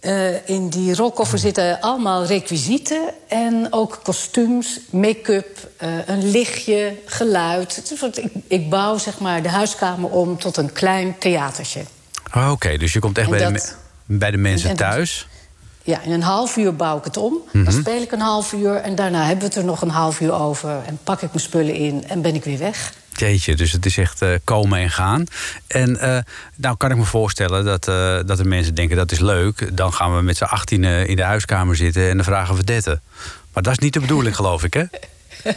Eh, 0.00 0.48
in 0.48 0.68
die 0.68 0.94
rolkoffer 0.94 1.38
zitten 1.38 1.80
allemaal 1.80 2.24
requisieten 2.24 3.00
en 3.28 3.66
ook 3.70 4.00
kostuums, 4.02 4.80
make-up, 4.90 5.70
eh, 5.76 5.88
een 6.06 6.30
lichtje, 6.30 6.94
geluid. 7.04 7.92
Ik, 8.14 8.24
ik 8.46 8.70
bouw 8.70 8.98
zeg 8.98 9.18
maar 9.18 9.42
de 9.42 9.48
huiskamer 9.48 10.10
om 10.10 10.38
tot 10.38 10.56
een 10.56 10.72
klein 10.72 11.18
theatertje. 11.18 11.82
Oh, 12.36 12.50
Oké, 12.50 12.76
dus 12.76 12.92
je 12.92 12.98
komt 12.98 13.18
echt 13.18 13.30
bij 13.30 13.46
de, 13.46 13.52
dat- 13.52 13.76
bij 14.06 14.30
de 14.30 14.36
mensen 14.36 14.70
en 14.70 14.76
thuis. 14.76 15.28
Ja, 15.82 16.00
in 16.02 16.10
een 16.12 16.22
half 16.22 16.56
uur 16.56 16.76
bouw 16.76 16.98
ik 16.98 17.04
het 17.04 17.16
om. 17.16 17.38
Mhm. 17.52 17.64
Dan 17.64 17.72
speel 17.72 18.02
ik 18.02 18.12
een 18.12 18.20
half 18.20 18.52
uur 18.52 18.74
en 18.74 18.94
daarna 18.94 19.18
hebben 19.20 19.38
we 19.38 19.44
het 19.44 19.54
er 19.56 19.64
nog 19.64 19.82
een 19.82 19.88
half 19.90 20.20
uur 20.20 20.32
over. 20.32 20.70
En 20.86 20.98
pak 21.04 21.22
ik 21.22 21.28
mijn 21.28 21.40
spullen 21.44 21.74
in 21.74 22.04
en 22.08 22.22
ben 22.22 22.34
ik 22.34 22.44
weer 22.44 22.58
weg. 22.58 22.92
Dus 23.20 23.72
het 23.72 23.86
is 23.86 23.96
echt 23.96 24.22
eh, 24.22 24.28
komen 24.44 24.78
en 24.78 24.90
gaan. 24.90 25.24
En 25.66 26.00
eh, 26.00 26.22
nou 26.56 26.76
kan 26.76 26.90
ik 26.90 26.96
me 26.96 27.04
voorstellen 27.04 27.64
dat, 27.64 27.88
eh, 27.88 28.18
dat 28.26 28.36
de 28.36 28.44
mensen 28.44 28.74
denken 28.74 28.96
dat 28.96 29.12
is 29.12 29.18
leuk. 29.20 29.76
Dan 29.76 29.92
gaan 29.92 30.16
we 30.16 30.22
met 30.22 30.36
z'n 30.36 30.44
achttien 30.44 30.84
in 30.84 31.16
de 31.16 31.22
huiskamer 31.22 31.76
zitten 31.76 32.08
en 32.08 32.16
dan 32.16 32.24
vragen 32.24 32.54
we 32.54 32.64
detten. 32.64 33.02
Maar 33.52 33.62
dat 33.62 33.72
is 33.72 33.78
niet 33.78 33.92
de 33.92 34.00
bedoeling, 34.00 34.36
geloof 34.36 34.64
ik, 34.64 34.74
hè? 34.74 34.84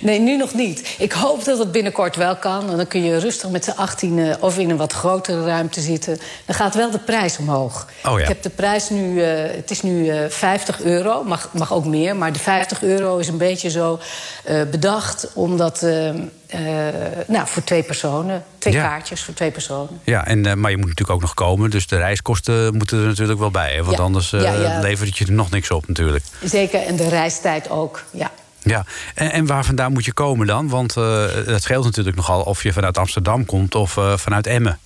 Nee, 0.00 0.18
nu 0.20 0.36
nog 0.36 0.54
niet. 0.54 0.94
Ik 0.98 1.12
hoop 1.12 1.44
dat 1.44 1.58
het 1.58 1.72
binnenkort 1.72 2.16
wel 2.16 2.36
kan. 2.36 2.70
En 2.70 2.76
dan 2.76 2.86
kun 2.86 3.02
je 3.04 3.18
rustig 3.18 3.50
met 3.50 3.64
z'n 3.64 3.70
achttienen 3.70 4.42
of 4.42 4.58
in 4.58 4.70
een 4.70 4.76
wat 4.76 4.92
grotere 4.92 5.44
ruimte 5.44 5.80
zitten. 5.80 6.18
Dan 6.46 6.54
gaat 6.54 6.74
wel 6.74 6.90
de 6.90 6.98
prijs 6.98 7.38
omhoog. 7.38 7.86
Oh 8.04 8.12
ja. 8.16 8.22
Ik 8.22 8.28
heb 8.28 8.42
de 8.42 8.50
prijs 8.50 8.88
nu, 8.90 9.22
eh, 9.22 9.56
het 9.56 9.70
is 9.70 9.82
nu 9.82 10.08
eh 10.08 10.28
50 10.28 10.80
euro, 10.82 11.22
mag, 11.24 11.48
mag 11.52 11.72
ook 11.72 11.84
meer. 11.84 12.16
Maar 12.16 12.32
de 12.32 12.38
50 12.38 12.82
euro 12.82 13.18
is 13.18 13.28
een 13.28 13.38
beetje 13.38 13.70
zo 13.70 13.98
eh, 14.44 14.62
bedacht, 14.70 15.28
omdat... 15.34 15.82
eh, 15.82 16.08
eh, 16.08 16.94
nou, 17.26 17.46
voor 17.48 17.64
twee 17.64 17.82
personen. 17.82 18.44
Twee 18.58 18.72
Ja. 18.74 18.82
kaartjes 18.88 19.22
voor 19.22 19.34
twee 19.34 19.50
personen. 19.50 20.00
Ja, 20.04 20.26
en, 20.26 20.46
eh, 20.46 20.54
maar 20.54 20.70
je 20.70 20.76
moet 20.76 20.86
natuurlijk 20.88 21.16
ook 21.16 21.20
nog 21.20 21.34
komen. 21.34 21.70
Dus 21.70 21.86
de 21.86 21.96
reiskosten 21.96 22.76
moeten 22.76 23.00
er 23.00 23.06
natuurlijk 23.06 23.38
wel 23.38 23.50
bij. 23.50 23.74
Hè? 23.74 23.82
Want 23.84 23.96
Ja. 23.96 24.02
anders 24.02 24.32
eh, 24.32 24.42
ja. 24.42 24.80
levert 24.80 25.08
het 25.08 25.18
je 25.18 25.24
er 25.26 25.32
nog 25.32 25.50
niks 25.50 25.70
op 25.70 25.88
natuurlijk. 25.88 26.24
Zeker, 26.44 26.82
en 26.86 26.96
de 26.96 27.08
reistijd 27.08 27.70
ook, 27.70 28.04
ja. 28.10 28.30
Ja, 28.62 28.84
en, 29.14 29.32
en 29.32 29.46
waar 29.46 29.64
vandaan 29.64 29.92
moet 29.92 30.04
je 30.04 30.12
komen 30.12 30.46
dan? 30.46 30.68
Want 30.68 30.96
eh, 30.96 31.24
het 31.46 31.62
scheelt 31.62 31.84
natuurlijk 31.84 32.16
nogal 32.16 32.42
of 32.42 32.62
je 32.62 32.72
vanuit 32.72 32.98
Amsterdam 32.98 33.46
komt 33.46 33.74
of 33.74 33.96
eh, 33.96 34.16
vanuit 34.16 34.46
Emmen. 34.46 34.78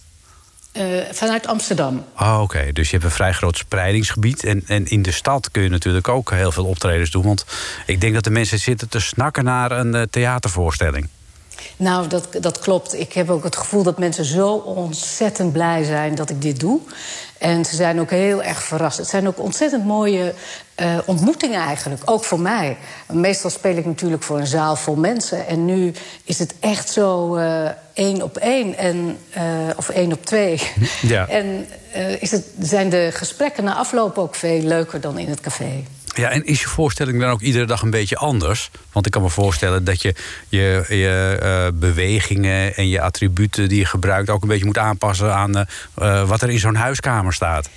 Eh, 0.73 0.85
vanuit 1.13 1.47
Amsterdam. 1.47 2.05
Oh, 2.19 2.39
oké. 2.43 2.73
Dus 2.73 2.87
je 2.87 2.93
hebt 2.93 3.05
een 3.05 3.15
vrij 3.15 3.33
groot 3.33 3.57
spreidingsgebied. 3.57 4.45
En, 4.45 4.63
en 4.67 4.87
in 4.87 5.03
de 5.03 5.13
stad 5.13 5.51
kun 5.51 5.63
je 5.63 5.69
natuurlijk 5.69 6.09
ook 6.09 6.31
heel 6.31 6.53
veel 6.53 6.65
optredens 6.65 7.11
doen. 7.11 7.25
Want 7.25 7.47
ik 7.87 8.01
denk 8.01 8.15
dat 8.15 8.25
de 8.25 8.31
mensen 8.31 8.59
zitten 8.59 8.89
te 8.89 9.01
snakken 9.01 9.45
naar 9.45 9.71
een 9.71 10.07
theatervoorstelling. 10.11 11.09
Nou, 11.77 12.09
dat, 12.09 12.29
dat 12.41 12.59
klopt. 12.59 12.95
Ik 13.01 13.13
heb 13.13 13.31
ook 13.31 13.45
het 13.45 13.57
gevoel 13.57 13.83
dat 13.83 13.99
mensen 13.99 14.25
zo 14.25 14.53
ontzettend 14.55 15.53
blij 15.53 15.85
zijn 15.85 16.15
dat 16.15 16.31
ik 16.31 16.43
dit 16.43 16.61
doe. 16.61 16.81
En 17.39 17.65
ze 17.65 17.77
zijn 17.77 18.01
ook 18.01 18.11
heel 18.11 18.43
erg 18.43 18.63
verrast. 18.63 18.99
Het 18.99 19.09
zijn 19.09 19.29
ook 19.29 19.39
ontzettend 19.39 19.85
mooie 19.85 20.35
eh, 20.75 20.99
ontmoetingen 21.05 21.61
eigenlijk, 21.61 22.03
ook 22.05 22.25
voor 22.25 22.41
mij. 22.41 22.77
Meestal 23.13 23.51
speel 23.51 23.77
ik 23.77 23.87
natuurlijk 23.87 24.23
voor 24.23 24.39
een 24.39 24.47
zaal 24.47 24.77
vol 24.77 24.95
mensen. 24.95 25.47
En 25.47 25.65
nu 25.65 25.93
is 26.25 26.39
het 26.39 26.55
echt 26.61 26.91
zo 26.91 27.35
eh, 27.35 27.69
één 27.93 28.23
op 28.23 28.37
één, 28.37 28.77
en, 28.77 29.19
eh, 29.31 29.43
of 29.77 29.89
één 29.89 30.13
op 30.13 30.25
twee. 30.25 30.63
Ja. 31.03 31.29
En 31.39 31.67
is 32.21 32.31
het, 32.31 32.45
zijn 32.61 32.89
de 32.89 33.11
gesprekken 33.13 33.65
na 33.65 33.75
afloop 33.75 34.19
ook 34.19 34.35
veel 34.35 34.63
leuker 34.63 35.01
dan 35.01 35.19
in 35.19 35.29
het 35.29 35.41
café. 35.41 35.85
Ja, 36.15 36.31
en 36.31 36.45
is 36.45 36.61
je 36.61 36.69
voorstelling 36.69 37.21
dan 37.21 37.31
ook 37.31 37.41
iedere 37.41 37.67
dag 37.67 37.83
een 37.83 37.91
beetje 37.91 38.17
anders? 38.17 38.71
Want 38.93 39.07
ik 39.07 39.13
kan 39.13 39.23
me 39.23 39.29
voorstellen 39.29 39.85
dat 39.85 40.03
je 40.03 40.15
je, 40.49 40.85
je 40.89 41.39
eh, 41.43 41.79
bewegingen 41.79 42.77
en 42.77 42.89
je 42.89 43.01
attributen 43.01 43.69
die 43.69 43.79
je 43.79 43.85
gebruikt 43.85 44.31
ook 44.31 44.43
een 44.43 44.49
beetje 44.49 44.65
moet 44.65 44.79
aanpassen 44.79 45.35
aan 45.35 45.57
eh, 45.57 45.65
eh, 45.95 46.29
wat 46.29 46.43
er 46.43 46.51
in 46.51 46.59
zo'n 46.59 46.75
huiskamer 46.75 47.33
staat. 47.33 47.69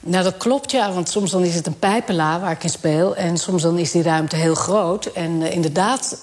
Nou, 0.00 0.24
dat 0.24 0.36
klopt, 0.36 0.70
ja. 0.70 0.92
Want 0.92 1.08
soms 1.08 1.30
dan 1.30 1.44
is 1.44 1.54
het 1.54 1.66
een 1.66 1.78
pijpenla 1.78 2.40
waar 2.40 2.50
ik 2.50 2.64
in 2.64 2.70
speel. 2.70 3.16
En 3.16 3.36
soms 3.36 3.62
dan 3.62 3.78
is 3.78 3.90
die 3.90 4.02
ruimte 4.02 4.36
heel 4.36 4.54
groot. 4.54 5.06
En 5.06 5.42
inderdaad 5.52 6.18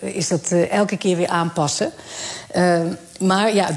is 0.00 0.28
dat 0.28 0.50
elke 0.70 0.96
keer 0.96 1.16
weer 1.16 1.28
aanpassen. 1.28 1.92
Maar 3.22 3.54
ja, 3.54 3.70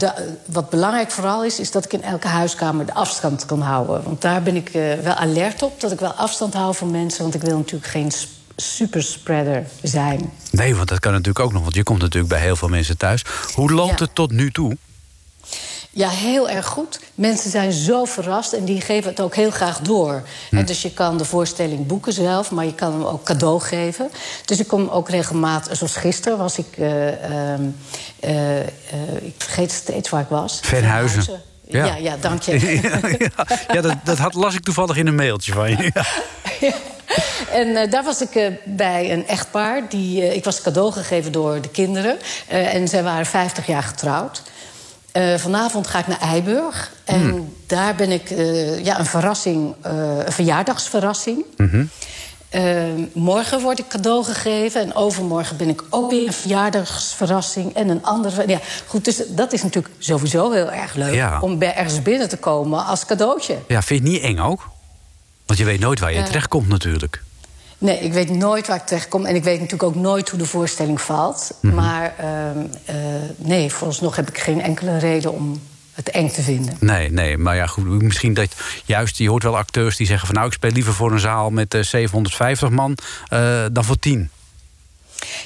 wat 0.46 0.70
belangrijk 0.70 1.12
vooral 1.12 1.44
is... 1.44 1.60
is 1.60 1.72
dat 1.72 1.86
ik 1.86 1.94
in 1.94 2.04
elke 2.04 2.28
huiskamer 2.28 2.86
de 2.86 2.94
afstand 2.94 3.46
kan 3.46 3.62
houden. 3.62 4.04
Want 4.04 4.22
daar 4.22 4.42
ben 4.44 4.56
ik 4.56 4.70
eh, 4.70 4.94
wel 5.04 5.14
alert 5.14 5.64
op. 5.64 5.82
Dat 5.82 5.92
ik 5.92 6.00
wel 6.00 6.12
afstand 6.14 6.54
hou 6.54 6.76
van 6.76 6.92
mensen. 6.92 7.22
Want 7.22 7.36
ik 7.36 7.42
wil 7.42 7.58
natuurlijk 7.58 7.92
geen 7.92 8.12
superspreader 8.56 9.66
zijn. 9.82 10.32
Nee, 10.52 10.76
want 10.76 10.88
dat 10.88 11.00
kan 11.00 11.12
natuurlijk 11.12 11.40
ook 11.46 11.54
nog. 11.54 11.62
Want 11.62 11.76
je 11.76 11.84
komt 11.84 12.02
natuurlijk 12.02 12.34
bij 12.34 12.42
heel 12.42 12.56
veel 12.56 12.68
mensen 12.68 12.98
thuis. 12.98 13.24
Hoe 13.54 13.72
loopt 13.72 14.00
Ja. 14.00 14.06
het 14.06 14.16
tot 14.16 14.32
nu 14.32 14.52
toe? 14.52 14.78
Ja, 15.96 16.10
heel 16.10 16.50
erg 16.50 16.66
goed. 16.66 17.00
Mensen 17.14 17.50
zijn 17.50 17.72
zo 17.72 18.06
verrast 18.06 18.54
en 18.54 18.66
die 18.66 18.82
geven 18.82 19.10
het 19.10 19.20
ook 19.20 19.36
heel 19.36 19.52
graag 19.52 19.80
door. 19.80 20.24
Hm. 20.50 20.64
Dus 20.64 20.82
je 20.82 20.94
kan 20.94 21.18
de 21.18 21.26
voorstelling 21.26 21.88
boeken 21.88 22.14
zelf, 22.14 22.52
maar 22.52 22.66
je 22.66 22.74
kan 22.74 22.92
hem 22.92 23.04
ook 23.04 23.24
cadeau 23.24 23.62
geven. 23.62 24.10
Dus 24.46 24.60
ik 24.60 24.68
kom 24.68 24.90
ook 24.90 25.10
regelmatig, 25.10 25.78
zoals 25.78 25.96
gisteren 25.96 26.38
was 26.38 26.58
ik... 26.58 26.66
eh, 26.78 27.24
ehm, 27.24 27.62
eh, 28.20 28.60
eh, 28.60 28.68
ik 29.22 29.34
vergeet 29.38 29.72
steeds 29.72 30.10
waar 30.10 30.22
ik 30.22 30.28
was. 30.30 30.60
Venhuizen. 30.62 31.42
Ja, 31.68 31.86
ja, 31.86 31.96
ja 31.96 32.18
dank 32.18 32.42
je. 32.42 32.60
ja, 32.82 33.00
ja, 33.74 33.82
dat, 33.82 33.96
dat 34.04 34.18
had, 34.18 34.34
las 34.34 34.56
ik 34.56 34.64
toevallig 34.64 34.98
in 34.98 35.08
een 35.08 35.16
mailtje 35.16 35.54
van 35.54 35.70
je. 35.70 35.92
Ja. 36.60 36.74
En 37.52 37.90
daar 37.90 38.04
was 38.04 38.22
ik 38.22 38.52
bij 38.64 39.12
een 39.12 39.28
echtpaar. 39.28 39.90
Die, 39.90 40.36
ik 40.36 40.44
was 40.44 40.62
cadeau 40.62 40.92
gegeven 40.92 41.32
door 41.32 41.62
de 41.62 41.70
kinderen. 41.70 42.18
En 42.48 42.88
zij 42.88 43.04
waren 43.04 43.26
50 43.26 43.68
jaar 43.68 43.84
getrouwd. 43.84 44.42
Eh, 45.16 45.36
vanavond 45.38 45.88
ga 45.88 46.00
ik 46.00 46.08
naar 46.08 46.20
Eiburg. 46.20 46.92
En 47.04 47.54
daar 47.68 47.96
ben 47.96 48.12
ik 48.12 48.30
eh, 48.30 48.86
ja, 48.86 49.00
een 49.00 49.06
verrassing, 49.06 49.76
eh, 49.82 49.92
een 50.26 50.32
verjaardagsverrassing. 50.32 51.46
Eh, 52.50 52.84
morgen 53.14 53.62
word 53.62 53.80
ik 53.80 53.88
cadeau 53.88 54.24
gegeven. 54.24 54.82
En 54.82 54.96
overmorgen 54.96 55.58
ben 55.58 55.70
ik 55.70 55.84
ook 55.90 56.12
weer 56.12 56.28
een 56.28 56.34
verjaardagsverrassing. 56.34 57.74
En 57.76 57.90
een 57.90 58.04
andere. 58.04 58.44
Ja, 58.48 58.60
goed, 58.88 59.06
dus 59.06 59.22
dat 59.30 59.54
is 59.54 59.64
natuurlijk 59.64 59.94
sowieso 60.00 60.52
heel 60.52 60.72
erg 60.72 60.94
leuk. 60.96 61.14
Ja. 61.14 61.40
Om 61.42 61.58
bij 61.58 61.76
ergens 61.76 62.02
binnen 62.02 62.30
te 62.30 62.38
komen 62.38 62.86
als 62.86 63.06
cadeautje. 63.06 63.58
ja, 63.68 63.82
vind 63.82 64.04
je 64.04 64.12
het 64.12 64.14
niet 64.14 64.24
eng 64.38 64.40
ook? 64.46 64.70
Want 65.46 65.60
je 65.60 65.66
weet 65.66 65.80
nooit 65.80 66.00
waar 66.00 66.12
je 66.14 66.20
Eh. 66.20 66.26
terechtkomt 66.26 66.68
natuurlijk. 66.68 67.24
Nee, 67.86 68.00
ik 68.00 68.14
weet 68.14 68.30
nooit 68.30 68.68
waar 68.68 68.78
ik 68.78 68.86
terechtkom. 68.86 69.26
En 69.26 69.36
ik 69.36 69.44
weet 69.44 69.60
natuurlijk 69.60 69.84
ook 69.84 69.96
nooit 69.96 70.30
hoe 70.30 70.40
de 70.40 70.46
voorstelling 70.46 71.02
valt. 71.02 71.52
Mhm. 71.60 71.76
Maar 71.76 72.14
ehm, 72.18 72.66
eh, 72.86 72.96
nee, 73.38 73.72
vooralsnog 73.72 74.16
heb 74.16 74.30
ik 74.30 74.38
geen 74.38 74.62
enkele 74.62 74.98
reden 74.98 75.34
om 75.34 75.62
het 75.94 76.10
eng 76.10 76.30
te 76.30 76.42
vinden. 76.42 76.78
Nee, 76.80 77.12
nee, 77.12 77.38
maar 77.38 77.56
ja, 77.56 77.66
goed. 77.66 78.02
Misschien 78.02 78.34
dat 78.34 78.56
juist, 78.86 79.18
je 79.18 79.30
hoort 79.30 79.44
wel 79.44 79.58
acteurs 79.58 79.98
die 79.98 80.08
zeggen 80.08 80.26
van... 80.28 80.36
nou, 80.36 80.48
ik 80.48 80.54
speel 80.54 80.72
liever 80.72 80.94
voor 80.94 81.12
een 81.12 81.20
zaal 81.20 81.50
met 81.50 81.74
eh, 81.74 81.82
750 81.82 82.70
man 82.70 82.98
eh, 83.28 83.66
dan 83.72 83.84
voor 83.84 84.00
10. 84.00 84.30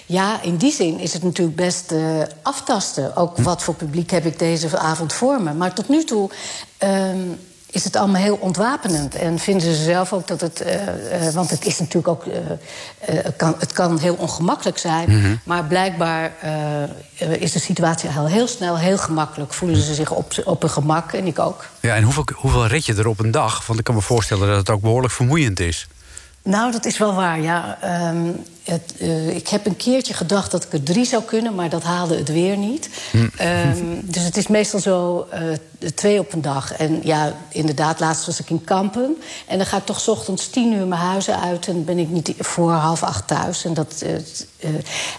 Ja, 0.05 0.41
in 0.41 0.57
die 0.57 0.71
zin 0.71 0.99
is 0.99 1.13
het 1.13 1.23
natuurlijk 1.23 1.57
best 1.57 1.93
aftasten. 2.41 3.15
Ook 3.15 3.35
Hm. 3.37 3.43
wat 3.43 3.63
voor 3.63 3.73
publiek 3.73 4.11
heb 4.11 4.25
ik 4.25 4.39
deze 4.39 4.77
avond 4.77 5.13
voor 5.13 5.41
me. 5.41 5.53
Maar 5.53 5.73
tot 5.73 5.89
nu 5.89 6.03
toe 6.03 6.29
ehm, 6.77 7.17
is 7.71 7.83
het 7.83 7.95
allemaal 7.95 8.21
heel 8.21 8.37
ontwapenend. 8.41 9.15
En 9.15 9.39
vinden 9.39 9.75
ze 9.75 9.83
zelf 9.83 10.13
ook 10.13 10.27
dat 10.27 10.41
het... 10.41 10.61
eh, 10.61 11.27
eh, 11.27 11.33
want 11.33 11.49
het 11.49 11.65
is 11.65 11.79
natuurlijk 11.79 12.07
ook... 12.07 12.25
eh, 12.25 12.39
het, 12.99 13.35
kan, 13.35 13.55
het 13.59 13.73
kan 13.73 13.99
heel 13.99 14.15
ongemakkelijk 14.15 14.77
zijn. 14.77 15.09
Mhm. 15.09 15.35
Maar 15.43 15.63
blijkbaar 15.63 16.31
is 17.39 17.51
de 17.51 17.59
situatie 17.59 18.09
al 18.09 18.27
heel 18.27 18.47
snel 18.47 18.77
heel 18.77 18.97
gemakkelijk. 18.97 19.53
Voelen 19.53 19.81
ze 19.81 19.93
zich 19.93 20.11
op, 20.11 20.33
op 20.45 20.61
hun 20.61 20.69
gemak 20.69 21.13
en 21.13 21.25
ik 21.25 21.39
ook. 21.39 21.65
Ja, 21.79 21.95
en 21.95 22.03
hoeveel, 22.03 22.25
hoeveel 22.35 22.67
red 22.67 22.85
je 22.85 22.95
er 22.95 23.07
op 23.07 23.19
een 23.19 23.31
dag? 23.31 23.67
Want 23.67 23.79
ik 23.79 23.85
kan 23.85 23.95
me 23.95 24.01
voorstellen 24.01 24.47
dat 24.47 24.57
het 24.57 24.69
ook 24.69 24.81
behoorlijk 24.81 25.13
vermoeiend 25.13 25.59
is. 25.59 25.87
Nou, 26.43 26.71
dat 26.71 26.85
is 26.85 26.97
wel 26.97 27.13
waar, 27.15 27.41
ja. 27.41 27.77
Ehm, 27.81 28.31
het, 28.69 28.93
eh, 28.99 29.35
ik 29.35 29.47
heb 29.47 29.65
een 29.65 29.77
keertje 29.77 30.13
gedacht 30.13 30.51
dat 30.51 30.63
ik 30.63 30.73
er 30.73 30.83
drie 30.83 31.05
zou 31.05 31.23
kunnen, 31.23 31.55
maar 31.55 31.69
dat 31.69 31.83
haalde 31.83 32.17
het 32.17 32.31
weer 32.31 32.57
niet. 32.57 32.89
Ehm, 33.37 33.85
dus 34.01 34.23
het 34.23 34.37
is 34.37 34.47
meestal 34.47 34.79
zo 34.79 35.27
eh, 35.29 35.41
twee 35.95 36.19
op 36.19 36.33
een 36.33 36.41
dag. 36.41 36.73
En 36.73 36.99
ja, 37.03 37.33
inderdaad, 37.49 37.99
laatst 37.99 38.25
was 38.25 38.39
ik 38.39 38.49
in 38.49 38.63
Kampen. 38.63 39.17
En 39.47 39.57
dan 39.57 39.67
ga 39.67 39.77
ik 39.77 39.85
toch 39.85 39.99
's 39.99 40.07
ochtends 40.07 40.49
tien 40.49 40.73
uur 40.73 40.87
mijn 40.87 41.01
huizen 41.01 41.41
uit... 41.41 41.67
en 41.67 41.85
ben 41.85 41.97
ik 41.97 42.09
niet 42.09 42.33
voor 42.39 42.71
half 42.71 43.03
acht 43.03 43.27
thuis. 43.27 43.65
En, 43.65 43.73
dat, 43.73 44.03
eh, 44.59 44.69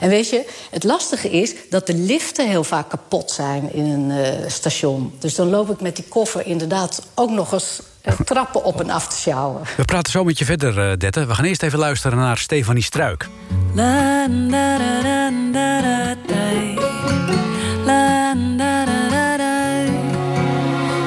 en 0.00 0.08
weet 0.08 0.28
je, 0.28 0.48
het 0.70 0.84
lastige 0.84 1.30
is 1.30 1.54
dat 1.70 1.86
de 1.86 1.94
liften 1.94 2.48
heel 2.48 2.64
vaak 2.64 2.88
kapot 2.88 3.30
zijn 3.30 3.72
in 3.72 3.84
een 3.84 4.50
station. 4.50 5.12
Dus 5.18 5.34
dan 5.34 5.50
loop 5.50 5.70
ik 5.70 5.80
met 5.80 5.96
die 5.96 6.04
koffer 6.08 6.46
inderdaad 6.46 7.02
ook 7.14 7.30
nog 7.30 7.52
eens... 7.52 7.80
trappen 8.24 8.64
op 8.64 8.80
en 8.80 8.90
af 8.90 9.08
te 9.08 9.16
sjouwen. 9.16 9.62
We 9.76 9.84
praten 9.84 10.12
zo 10.12 10.24
met 10.24 10.38
je 10.38 10.44
verder, 10.44 10.98
Dette. 10.98 11.26
We 11.26 11.34
gaan 11.34 11.44
eerst 11.44 11.62
even 11.62 11.78
luisteren 11.78 12.18
naar 12.18 12.38
Stefanie 12.38 12.82
Struik. 12.82 13.28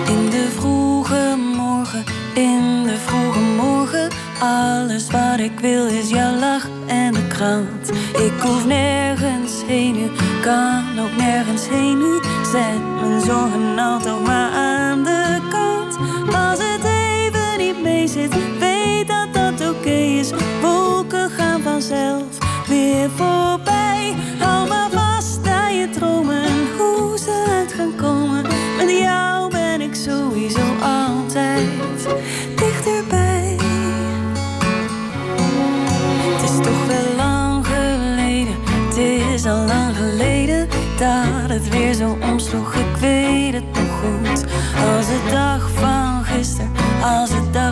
In 0.08 0.30
de 0.30 0.48
vroege 0.56 1.36
morgen, 1.56 2.04
in 2.34 2.84
de 2.84 2.98
vroege 2.98 3.40
morgen. 3.40 4.10
Alles 4.40 5.12
wat 5.12 5.40
ik 5.40 5.60
wil 5.60 5.88
is 5.88 6.10
jouw 6.10 6.40
lach 6.40 6.68
en 6.88 7.14
de 7.14 7.28
krant. 7.28 7.90
Ik 8.14 8.42
hoef 8.42 8.66
nergens 8.66 9.64
heen 9.66 9.94
nu, 9.94 10.12
kan 10.42 11.00
ook 11.00 11.16
nergens 11.18 11.68
heen 11.70 11.98
nu. 11.98 12.20
Zet 12.52 13.02
mijn 13.02 13.22
zorgen 13.22 13.80
altijd 13.80 14.24
maar 14.26 14.52
aan 14.52 15.04
de 15.04 15.38
kant. 15.50 15.63
Vanzelf 21.88 22.68
weer 22.68 23.10
voorbij. 23.10 24.16
Hou 24.40 24.68
maar 24.68 24.90
vast 24.92 25.48
aan 25.48 25.76
je 25.76 25.90
dromen 25.90 26.44
en 26.44 26.68
hoe 26.78 27.18
ze 27.18 27.46
uit 27.50 27.74
gaan 27.74 27.96
komen. 27.96 28.42
Met 28.78 28.90
jou 28.90 29.52
ben 29.52 29.82
ik 29.82 29.96
sowieso 29.96 30.62
altijd 30.82 31.64
dichterbij. 32.56 33.58
Het 36.32 36.50
is 36.50 36.58
toch 36.66 36.86
wel 36.88 37.16
lang 37.16 37.66
geleden, 37.66 38.56
het 38.88 38.98
is 38.98 39.46
al 39.46 39.66
lang 39.66 39.96
geleden 39.96 40.68
dat 40.98 41.50
het 41.50 41.70
weer 41.70 41.94
zo 41.94 42.18
omsloeg. 42.22 42.74
Ik 42.74 42.96
weet 43.00 43.54
het 43.54 43.72
nog 43.74 44.00
goed. 44.00 44.46
Als 44.86 45.06
de 45.06 45.22
dag 45.32 45.70
van 45.72 46.24
gisteren, 46.24 46.72
als 47.02 47.30
de 47.30 47.50
dag 47.52 47.63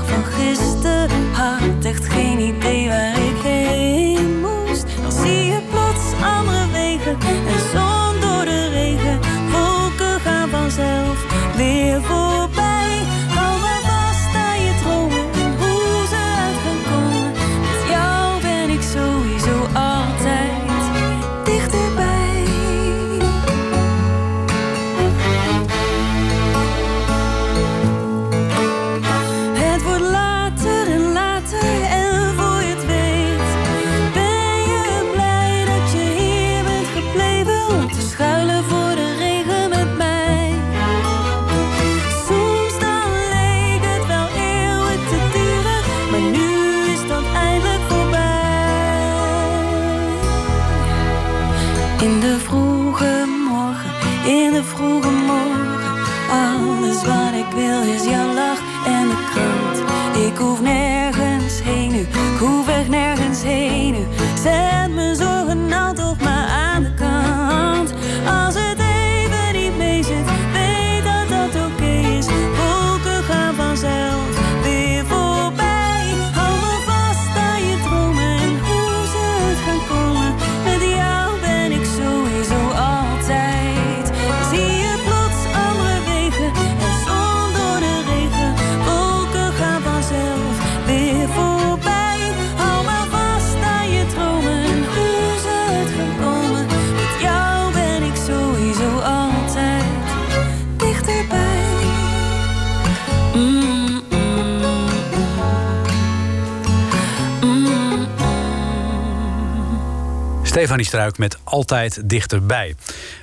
Stefanie 110.61 110.85
Struik 110.85 111.17
met 111.17 111.37
Altijd 111.43 112.09
Dichterbij. 112.09 112.75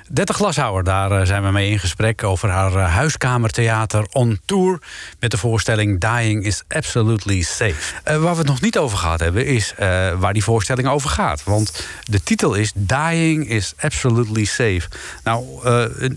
Dette 0.09 0.33
Glashouwer, 0.33 0.83
daar 0.83 1.11
eh, 1.11 1.25
zijn 1.25 1.43
we 1.43 1.51
mee 1.51 1.69
in 1.69 1.79
gesprek 1.79 2.23
over 2.23 2.49
haar 2.49 2.75
eh, 2.75 2.93
huiskamertheater 2.93 4.05
on 4.11 4.39
tour. 4.45 4.79
Met 5.19 5.31
de 5.31 5.37
voorstelling 5.37 5.99
Dying 5.99 6.45
is 6.45 6.63
Absolutely 6.67 7.41
Safe. 7.41 7.93
Eh, 8.03 8.17
waar 8.17 8.31
we 8.31 8.37
het 8.37 8.47
nog 8.47 8.61
niet 8.61 8.77
over 8.77 8.97
gehad 8.97 9.19
hebben, 9.19 9.45
is 9.45 9.73
waar 10.17 10.33
die 10.33 10.43
voorstelling 10.43 10.87
over 10.87 11.09
gaat. 11.09 11.43
Want 11.43 11.87
de 12.03 12.23
titel 12.23 12.53
is 12.53 12.71
Dying 12.75 13.49
is 13.49 13.73
Absolutely 13.79 14.45
Safe. 14.45 14.81
Nou, 15.23 15.45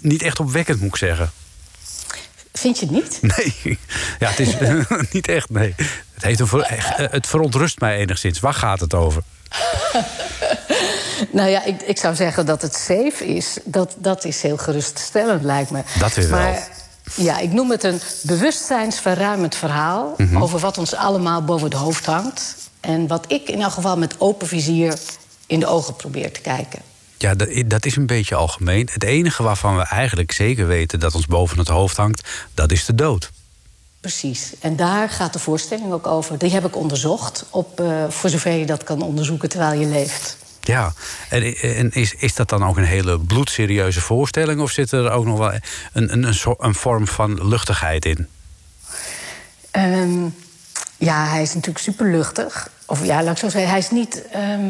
niet 0.01 0.23
echt 0.23 0.41
opwekkend 0.41 0.81
moet 0.81 0.89
ik 0.89 0.97
zeggen. 0.97 1.31
Vind 2.53 2.79
je 2.79 2.87
het 2.87 2.95
niet? 2.95 3.19
Nee, 3.37 3.79
ja, 4.19 4.29
het 4.29 4.41
is 4.41 4.55
niet 5.13 5.29
echt, 5.29 5.51
nee. 5.51 5.75
Het, 6.15 6.23
heeft 6.25 6.41
een 6.41 6.47
ver- 6.47 7.09
het 7.11 7.27
verontrust 7.27 7.81
mij 7.81 7.97
enigszins. 7.97 8.41
Waar 8.41 8.55
gaat 8.55 8.81
het 8.81 8.95
over? 8.95 9.23
Nou 11.31 11.49
ja, 11.49 11.65
ik, 11.65 11.83
ik 11.83 11.99
zou 11.99 12.15
zeggen 12.15 12.47
dat 12.47 12.63
het 12.63 12.75
safe 12.75 13.27
is. 13.27 13.57
Dat, 13.65 13.95
dat 13.99 14.25
is 14.25 14.43
heel 14.43 14.57
geruststellend, 14.57 15.43
lijkt 15.43 15.71
me. 15.71 15.83
Dat 15.99 16.15
wel. 16.15 16.29
Maar 16.29 16.69
ja, 17.15 17.39
ik 17.39 17.53
noem 17.53 17.71
het 17.71 17.85
een 17.85 18.01
bewustzijnsverruimend 18.23 19.55
verhaal... 19.55 20.15
Mhm. 20.17 20.43
over 20.43 20.59
wat 20.59 20.79
ons 20.79 20.95
allemaal 20.95 21.45
boven 21.45 21.65
het 21.65 21.79
hoofd 21.79 22.07
hangt. 22.07 22.57
En 22.81 23.07
wat 23.07 23.25
ik 23.29 23.49
in 23.49 23.61
elk 23.61 23.73
geval 23.73 23.99
met 23.99 24.15
open 24.19 24.47
vizier 24.47 24.99
in 25.47 25.61
de 25.61 25.67
ogen 25.67 25.97
probeer 25.97 26.33
te 26.33 26.41
kijken. 26.41 26.81
Ja, 27.19 27.35
dat, 27.35 27.49
dat 27.67 27.87
is 27.87 27.97
een 27.97 28.07
beetje 28.07 28.35
algemeen. 28.35 28.89
Het 28.93 29.05
enige 29.05 29.43
waarvan 29.43 29.77
we 29.77 29.83
eigenlijk 29.83 30.33
zeker 30.33 30.67
weten 30.67 31.01
dat 31.01 31.15
ons 31.15 31.27
boven 31.27 31.59
het 31.59 31.69
hoofd 31.69 31.97
hangt, 31.97 32.29
dat 32.55 32.73
is 32.73 32.85
de 32.85 32.95
dood. 32.95 33.31
Precies. 34.01 34.53
En 34.61 34.77
daar 34.77 35.09
gaat 35.09 35.33
de 35.33 35.39
voorstelling 35.39 35.93
ook 35.93 36.07
over. 36.07 36.39
Die 36.39 36.51
heb 36.51 36.65
ik 36.65 36.77
onderzocht, 36.77 37.45
op, 37.51 37.81
eh, 37.81 38.09
voor 38.09 38.31
zover 38.31 38.53
je 38.53 38.67
dat 38.67 38.85
kan 38.85 39.03
onderzoeken 39.03 39.49
terwijl 39.49 39.81
je 39.81 39.87
leeft. 39.87 40.37
Ja, 40.65 40.93
en, 41.29 41.57
en 41.57 41.91
is, 41.93 42.15
is 42.15 42.35
dat 42.35 42.49
dan 42.49 42.65
ook 42.65 42.77
een 42.77 42.85
hele 42.85 43.19
bloedserieuze 43.19 44.01
voorstelling? 44.01 44.61
Of 44.61 44.71
zit 44.71 44.93
er 44.93 45.11
ook 45.11 45.25
nog 45.25 45.39
wel 45.39 45.53
een, 45.53 46.13
een, 46.13 46.23
een, 46.23 46.37
een 46.59 46.75
vorm 46.75 47.07
van 47.07 47.49
luchtigheid 47.49 48.05
in? 48.05 48.29
Ehm, 49.71 50.25
ja, 50.97 51.27
hij 51.27 51.43
is 51.43 51.55
natuurlijk 51.55 51.85
super 51.85 52.11
luchtig. 52.11 52.71
Of 52.87 53.05
ja, 53.05 53.23
laat 53.23 53.33
ik 53.33 53.39
zo 53.39 53.49
zeggen, 53.49 53.71
hij 53.71 53.79
is 53.79 53.91
niet. 53.91 54.29
ehm, 54.29 54.61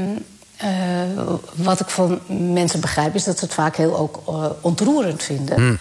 eh, 0.56 1.34
wat 1.54 1.80
ik 1.80 1.88
van 1.88 2.20
mensen 2.52 2.80
begrijp, 2.80 3.14
is 3.14 3.24
dat 3.24 3.38
ze 3.38 3.44
het 3.44 3.54
vaak 3.54 3.76
heel 3.76 3.98
ook 3.98 4.22
eh, 4.26 4.50
ontroerend 4.60 5.22
vinden. 5.22 5.56
Hmm. 5.56 5.78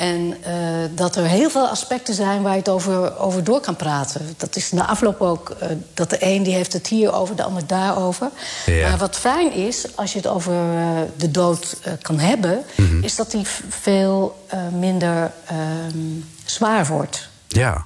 En 0.00 0.36
eh, 0.42 0.54
dat 0.94 1.16
er 1.16 1.24
heel 1.24 1.50
veel 1.50 1.68
aspecten 1.68 2.14
zijn 2.14 2.42
waar 2.42 2.52
je 2.52 2.58
het 2.58 2.68
over, 2.68 3.18
over 3.18 3.44
door 3.44 3.60
kan 3.60 3.76
praten. 3.76 4.34
Dat 4.36 4.56
is 4.56 4.72
na 4.72 4.86
afloop 4.86 5.20
ook 5.20 5.50
eh, 5.50 5.68
dat 5.94 6.10
de 6.10 6.16
een 6.20 6.42
die 6.42 6.54
heeft 6.54 6.72
het 6.72 6.86
hier 6.86 7.12
over, 7.12 7.36
de 7.36 7.42
ander 7.42 7.66
daarover. 7.66 8.28
Ja. 8.66 8.88
Maar 8.88 8.98
wat 8.98 9.16
fijn 9.16 9.52
is, 9.52 9.84
als 9.96 10.12
je 10.12 10.18
het 10.18 10.26
over 10.26 10.52
eh, 10.52 10.86
de 11.16 11.30
dood 11.30 11.76
kan 12.02 12.18
hebben, 12.18 12.62
Mhm. 12.76 13.02
is 13.02 13.16
dat 13.16 13.30
die 13.30 13.44
veel 13.68 14.46
minder 14.78 15.32
ehm, 15.46 15.98
zwaar 16.44 16.86
wordt. 16.86 17.28
Ja. 17.48 17.84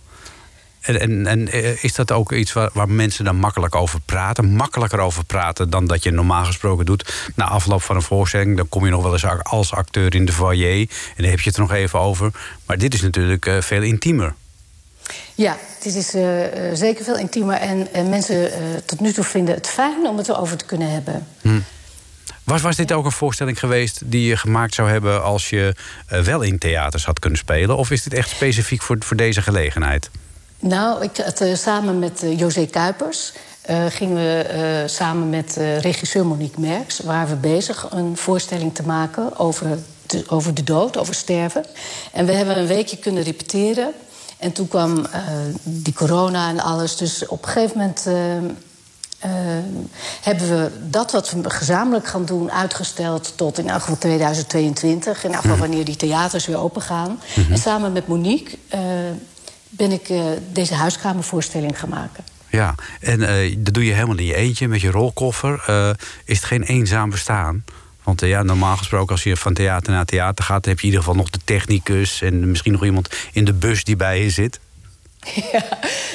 En, 0.84 1.00
en, 1.00 1.26
en 1.26 1.48
eh, 1.48 1.84
is 1.84 1.94
dat 1.94 2.12
ook 2.12 2.32
iets 2.32 2.52
waar, 2.52 2.70
waar 2.72 2.88
mensen 2.88 3.24
dan 3.24 3.36
makkelijk 3.36 3.74
over 3.74 4.00
praten? 4.00 4.44
Makkelijker 4.44 4.98
over 4.98 5.24
praten 5.24 5.70
dan 5.70 5.86
dat 5.86 6.02
je 6.02 6.10
normaal 6.10 6.44
gesproken 6.44 6.86
doet. 6.86 7.32
Na 7.34 7.44
afloop 7.44 7.82
van 7.82 7.96
een 7.96 8.02
voorstelling, 8.02 8.56
dan 8.56 8.68
kom 8.68 8.84
je 8.84 8.90
nog 8.90 9.02
wel 9.02 9.12
eens 9.12 9.26
als 9.42 9.72
acteur 9.72 10.14
in 10.14 10.24
de 10.24 10.32
foyer. 10.32 10.80
En 10.80 10.88
dan 11.16 11.26
heb 11.26 11.40
je 11.40 11.48
het 11.48 11.56
er 11.56 11.62
nog 11.62 11.72
even 11.72 11.98
over. 12.00 12.30
Maar 12.66 12.78
dit 12.78 12.94
is 12.94 13.02
natuurlijk 13.02 13.46
eh, 13.46 13.60
veel 13.60 13.82
intiemer. 13.82 14.34
Ja, 15.34 15.56
dit 15.82 15.94
is 15.94 16.14
eh, 16.14 16.22
zeker 16.72 17.04
veel 17.04 17.18
intiemer. 17.18 17.56
En, 17.56 17.92
en 17.92 18.08
mensen 18.08 18.50
tot 18.84 19.00
nu 19.00 19.12
toe 19.12 19.24
vinden 19.24 19.54
het 19.54 19.68
fijn 19.68 20.06
om 20.06 20.16
het 20.16 20.28
erover 20.28 20.56
te 20.56 20.64
kunnen 20.64 20.90
hebben. 20.90 21.26
Was, 22.44 22.62
was 22.62 22.76
dit 22.76 22.92
ook 22.92 23.04
een 23.04 23.12
voorstelling 23.12 23.58
geweest 23.58 24.02
die 24.04 24.26
je 24.28 24.36
gemaakt 24.36 24.74
zou 24.74 24.90
hebben 24.90 25.22
als 25.22 25.50
je 25.50 25.74
wel 26.08 26.42
in 26.42 26.58
theaters 26.58 27.04
had 27.04 27.18
kunnen 27.18 27.38
spelen? 27.38 27.76
Of 27.76 27.90
is 27.90 28.02
dit 28.02 28.14
echt 28.14 28.28
specifiek 28.28 28.82
voor, 28.82 28.96
voor 29.00 29.16
deze 29.16 29.42
gelegenheid? 29.42 30.10
Nou, 30.60 31.02
ik, 31.02 31.18
eh, 31.18 31.54
samen 31.54 31.98
met 31.98 32.22
eh, 32.22 32.38
José 32.38 32.66
Kuipers 32.66 33.32
eh, 33.62 33.84
gingen 33.88 34.16
we 34.16 34.84
samen 34.86 35.30
met 35.30 35.56
regisseur 35.80 36.26
Monique 36.26 36.60
Merks... 36.60 36.98
waren 36.98 37.28
we 37.28 37.36
bezig 37.36 37.86
een 37.90 38.16
voorstelling 38.16 38.74
te 38.74 38.82
maken 38.82 39.38
over 39.38 39.78
de, 40.06 40.24
over 40.28 40.54
de 40.54 40.64
dood, 40.64 40.96
over 40.96 41.14
sterven. 41.14 41.64
En 42.12 42.26
we 42.26 42.32
hebben 42.32 42.58
een 42.58 42.66
weekje 42.66 42.96
kunnen 42.96 43.22
repeteren. 43.22 43.92
En 44.38 44.52
toen 44.52 44.68
kwam 44.68 45.06
die 45.62 45.92
corona 45.94 46.48
en 46.48 46.60
alles. 46.60 46.96
Dus 46.96 47.26
op 47.26 47.42
een 47.42 47.48
gegeven 47.48 47.78
moment... 47.78 48.04
hebben 50.22 50.48
we 50.48 50.70
dat 50.90 51.12
wat 51.12 51.30
we 51.30 51.50
gezamenlijk 51.50 52.06
gaan 52.06 52.24
doen 52.24 52.52
uitgesteld 52.52 53.32
tot 53.36 53.58
in 53.58 53.68
elk 53.68 53.80
geval 53.80 53.98
2022. 53.98 55.24
In 55.24 55.32
elk 55.32 55.40
geval 55.40 55.56
wanneer 55.56 55.84
die 55.84 55.96
theaters 55.96 56.46
weer 56.46 56.58
open 56.58 56.82
gaan. 56.82 57.20
En 57.50 57.58
samen 57.58 57.92
met 57.92 58.06
Monique 58.06 58.58
ben 59.76 59.90
ik 59.90 60.08
eh, 60.08 60.24
deze 60.52 60.74
huiskamervoorstelling 60.74 61.78
gaan 61.78 61.88
maken. 61.88 62.24
Ja, 62.48 62.74
en 63.00 63.22
eh, 63.22 63.56
dat 63.58 63.74
doe 63.74 63.84
je 63.84 63.92
helemaal 63.92 64.16
in 64.16 64.24
je 64.24 64.34
eentje 64.34 64.68
met 64.68 64.80
je 64.80 64.90
rolkoffer. 64.90 65.62
Eh, 65.66 65.90
is 66.24 66.36
het 66.36 66.46
geen 66.46 66.62
eenzaam 66.62 67.10
bestaan? 67.10 67.64
Want 68.02 68.20
ja, 68.20 68.42
normaal 68.42 68.76
gesproken 68.76 69.10
als 69.10 69.22
je 69.22 69.36
van 69.36 69.54
theater 69.54 69.92
naar 69.92 70.04
theater 70.04 70.44
gaat... 70.44 70.64
heb 70.64 70.80
je 70.80 70.86
in 70.86 70.92
ieder 70.92 71.04
geval 71.04 71.16
nog 71.16 71.30
de 71.30 71.40
technicus... 71.44 72.22
en 72.22 72.50
misschien 72.50 72.72
nog 72.72 72.84
iemand 72.84 73.08
in 73.32 73.44
de 73.44 73.52
bus 73.52 73.84
die 73.84 73.96
bij 73.96 74.22
je 74.22 74.30
zit. 74.30 74.60
Ja, 75.52 75.64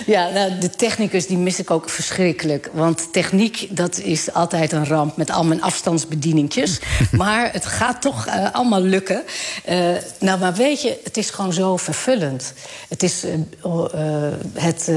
ja 0.06 0.30
nou, 0.30 0.58
de 0.58 0.70
technicus 0.70 1.28
die 1.28 1.38
mis 1.38 1.60
ik 1.60 1.72
ook 1.72 1.90
verschrikkelijk. 1.90 2.70
Want 2.74 3.14
techniek, 3.14 3.68
dat 3.70 4.00
is 4.00 4.34
altijd 4.34 4.72
een 4.72 4.86
ramp 4.86 5.18
met 5.18 5.32
al 5.32 5.44
mijn 5.44 5.62
afstandsbedieningjes. 5.62 6.80
maar 7.12 7.54
het 7.54 7.66
gaat 7.66 8.02
toch 8.02 8.26
eh, 8.26 8.52
allemaal 8.52 8.82
lukken. 8.82 9.24
Eh, 9.64 9.90
nou, 10.20 10.40
maar 10.40 10.54
weet 10.54 10.82
je, 10.82 11.00
het 11.04 11.18
is 11.18 11.30
gewoon 11.30 11.54
zo 11.54 11.78
vervullend. 11.78 12.54
Het, 12.88 13.04
is, 13.04 13.24
eh, 13.24 13.32
oh, 13.62 13.94
het, 14.54 14.92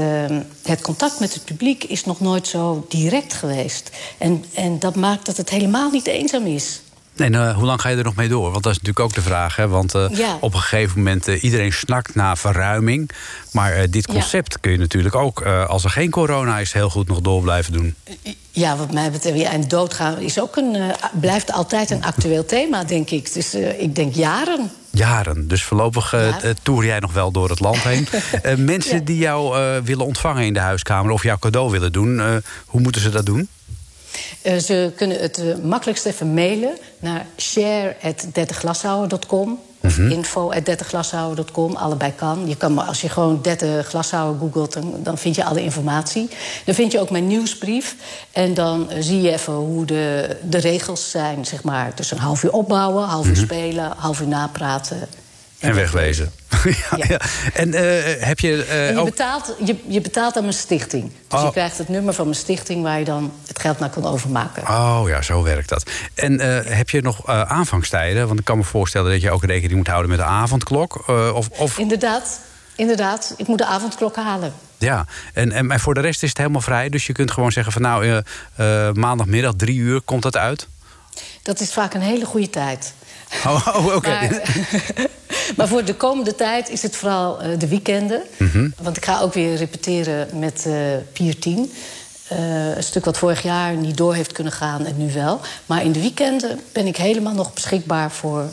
het 0.63 0.81
contact 0.81 1.19
met 1.19 1.33
het 1.33 1.45
publiek 1.45 1.83
is 1.83 2.05
nog 2.05 2.19
nooit 2.19 2.47
zo 2.47 2.85
direct 2.89 3.33
geweest. 3.33 3.89
En, 4.17 4.45
en 4.53 4.79
dat 4.79 4.95
maakt 4.95 5.25
dat 5.25 5.37
het 5.37 5.49
helemaal 5.49 5.91
niet 5.91 6.07
eenzaam 6.07 6.45
is. 6.45 6.81
En 7.15 7.35
eh, 7.35 7.55
hoe 7.55 7.65
lang 7.65 7.81
ga 7.81 7.89
je 7.89 7.97
er 7.97 8.03
nog 8.03 8.15
mee 8.15 8.27
door? 8.27 8.51
Want 8.51 8.63
dat 8.63 8.71
is 8.71 8.77
natuurlijk 8.77 9.05
ook 9.05 9.13
de 9.13 9.21
vraag. 9.21 9.55
Hè? 9.55 9.67
Want 9.67 9.95
eh, 9.95 10.05
Ja. 10.11 10.37
op 10.39 10.53
een 10.53 10.59
gegeven 10.59 10.97
moment, 10.97 11.27
uh, 11.27 11.43
iedereen 11.43 11.73
snakt 11.73 12.15
naar 12.15 12.37
verruiming. 12.37 13.09
Maar 13.51 13.77
uh, 13.77 13.83
dit 13.89 14.07
concept 14.07 14.51
ja. 14.51 14.57
kun 14.61 14.71
je 14.71 14.77
natuurlijk 14.77 15.15
ook, 15.15 15.41
als 15.45 15.83
er 15.83 15.89
geen 15.89 16.09
corona 16.09 16.59
is, 16.59 16.73
heel 16.73 16.89
goed 16.89 17.07
nog 17.07 17.21
door 17.21 17.41
blijven 17.41 17.73
doen. 17.73 17.95
Ja, 18.51 18.77
wat 18.77 18.91
mij 18.91 19.11
betreft, 19.11 19.39
ja, 19.39 19.51
en 19.51 19.67
doodgaan 19.67 20.19
is 20.19 20.39
ook 20.39 20.55
een, 20.55 20.77
blijft 21.19 21.51
altijd 21.51 21.89
een 21.89 22.03
actueel 22.03 22.45
thema, 22.45 22.83
denk 22.83 23.09
ik. 23.09 23.33
Dus 23.33 23.55
ik 23.55 23.95
denk 23.95 24.13
jaren. 24.13 24.71
Jaren. 24.89 25.47
Dus 25.47 25.63
voorlopig 25.63 26.15
toer 26.63 26.85
jij 26.85 26.99
nog 26.99 27.13
wel 27.13 27.31
door 27.31 27.49
het 27.49 27.59
land 27.59 27.77
heen. 27.77 28.07
mensen 28.65 28.97
ja. 28.97 29.03
die 29.03 29.17
jou 29.17 29.55
willen 29.83 30.05
ontvangen 30.05 30.45
in 30.45 30.53
de 30.53 30.59
huiskamer 30.59 31.11
of 31.11 31.23
jouw 31.23 31.37
cadeau 31.37 31.71
willen 31.71 31.91
doen, 31.91 32.41
hoe 32.65 32.81
moeten 32.81 33.01
ze 33.01 33.09
dat 33.09 33.25
doen? 33.25 33.49
Uh, 34.43 34.57
ze 34.57 34.91
kunnen 34.95 35.19
het 35.19 35.39
uh, 35.39 35.55
makkelijkst 35.55 36.05
even 36.05 36.33
mailen 36.33 36.77
naar 36.99 37.25
share.dertigglashouwer.com 37.37 39.59
of 39.83 39.97
mm 39.97 40.05
-hmm. 40.05 40.17
info.dertigglashouwer.com. 40.17 41.75
Allebei 41.75 42.13
kan. 42.15 42.47
Je 42.47 42.55
kan 42.55 42.73
maar 42.73 42.85
als 42.85 43.01
je 43.01 43.09
gewoon 43.09 43.39
30 43.41 43.87
glashouwer 43.87 44.39
googelt, 44.39 44.73
dan, 44.73 44.95
dan, 44.97 45.17
vind 45.17 45.35
je 45.35 45.43
alle 45.43 45.63
informatie. 45.63 46.29
Dan 46.65 46.75
vind 46.75 46.91
je 46.91 46.99
ook 46.99 47.09
mijn 47.09 47.27
nieuwsbrief. 47.27 47.95
En 48.31 48.53
dan 48.53 48.87
uh, 48.91 48.97
zie 48.99 49.21
je 49.21 49.31
even 49.31 49.53
hoe 49.53 49.85
de, 49.85 50.37
de 50.41 50.57
regels 50.57 51.11
zijn, 51.11 51.45
zeg 51.45 51.63
maar. 51.63 51.91
Dus 51.95 52.11
een 52.11 52.17
half 52.17 52.43
uur 52.43 52.51
opbouwen, 52.51 53.03
half 53.03 53.25
uur 53.25 53.31
mm 53.31 53.37
-hmm. 53.37 53.45
spelen, 53.45 53.93
half 53.97 54.21
uur 54.21 54.27
napraten. 54.27 55.07
En 55.63 55.75
wegwezen. 55.75 56.31
ja, 56.91 57.05
ja. 57.07 57.19
En 57.53 57.73
eh, 57.73 58.25
heb 58.25 58.39
je... 58.39 58.63
En 58.63 58.95
je, 58.95 59.03
betaalt, 59.03 59.55
je, 59.65 59.75
je 59.87 60.01
betaalt 60.01 60.35
aan 60.35 60.41
mijn 60.41 60.53
stichting. 60.53 61.11
Dus 61.27 61.39
Oh. 61.39 61.45
je 61.45 61.51
krijgt 61.51 61.77
het 61.77 61.89
nummer 61.89 62.13
van 62.13 62.25
mijn 62.25 62.37
stichting... 62.37 62.83
waar 62.83 62.99
je 62.99 63.05
dan 63.05 63.33
het 63.47 63.59
geld 63.59 63.79
naar 63.79 63.89
kan 63.89 64.05
overmaken. 64.05 64.63
Oh 64.67 65.03
ja, 65.07 65.21
zo 65.21 65.43
werkt 65.43 65.69
dat. 65.69 65.89
En 66.13 66.39
eh, 66.39 66.75
heb 66.75 66.89
je 66.89 67.01
nog 67.01 67.27
aanvangstijden? 67.27 68.27
Want 68.27 68.39
ik 68.39 68.45
kan 68.45 68.57
me 68.57 68.63
voorstellen 68.63 69.11
dat 69.11 69.21
je 69.21 69.31
ook 69.31 69.43
rekening 69.43 69.77
moet 69.77 69.87
houden 69.87 70.09
met 70.09 70.19
de 70.19 70.25
avondklok. 70.25 71.07
of, 71.33 71.49
of, 71.49 71.77
Inderdaad, 71.77 72.39
inderdaad. 72.75 73.33
Ik 73.37 73.47
moet 73.47 73.57
de 73.57 73.65
avondklok 73.65 74.15
halen. 74.15 74.53
ja, 74.77 75.05
en, 75.33 75.51
en, 75.51 75.71
en 75.71 75.79
voor 75.79 75.93
de 75.93 76.01
rest 76.01 76.23
is 76.23 76.29
het 76.29 76.37
helemaal 76.37 76.61
vrij. 76.61 76.89
Dus 76.89 77.07
je 77.07 77.13
kunt 77.13 77.31
gewoon 77.31 77.51
zeggen 77.51 77.73
van 77.73 77.81
nou, 77.81 78.21
maandagmiddag 78.93 79.53
drie 79.57 79.77
uur 79.77 80.01
komt 80.01 80.23
dat 80.23 80.37
uit. 80.37 80.67
Dat 81.43 81.59
is 81.59 81.73
vaak 81.73 81.93
een 81.93 82.01
hele 82.01 82.25
goede 82.25 82.49
tijd. 82.49 82.93
Oh, 83.47 83.67
oh, 83.75 83.95
oké. 83.95 84.09
Maar, 84.09 84.41
maar 85.57 85.67
voor 85.67 85.83
de 85.85 85.95
komende 85.95 86.35
tijd 86.35 86.69
is 86.69 86.81
het 86.81 86.95
vooral 86.95 87.41
eh, 87.41 87.59
de 87.59 87.67
weekenden. 87.67 88.21
Mhm. 88.37 88.69
Want 88.81 88.97
ik 88.97 89.05
ga 89.05 89.19
ook 89.19 89.33
weer 89.33 89.55
repeteren 89.55 90.27
met 90.39 90.65
eh 90.65 90.73
Pier 91.13 91.39
10. 91.39 91.71
Eh, 92.27 92.75
een 92.75 92.83
stuk 92.83 93.05
wat 93.05 93.17
vorig 93.17 93.43
jaar 93.43 93.75
niet 93.75 93.97
door 93.97 94.13
heeft 94.13 94.31
kunnen 94.31 94.53
gaan 94.53 94.85
en 94.85 94.97
nu 94.97 95.13
wel. 95.13 95.39
Maar 95.65 95.83
in 95.83 95.91
de 95.91 96.01
weekenden 96.01 96.59
ben 96.71 96.87
ik 96.87 96.97
helemaal 96.97 97.33
nog 97.33 97.53
beschikbaar 97.53 98.11
voor... 98.11 98.49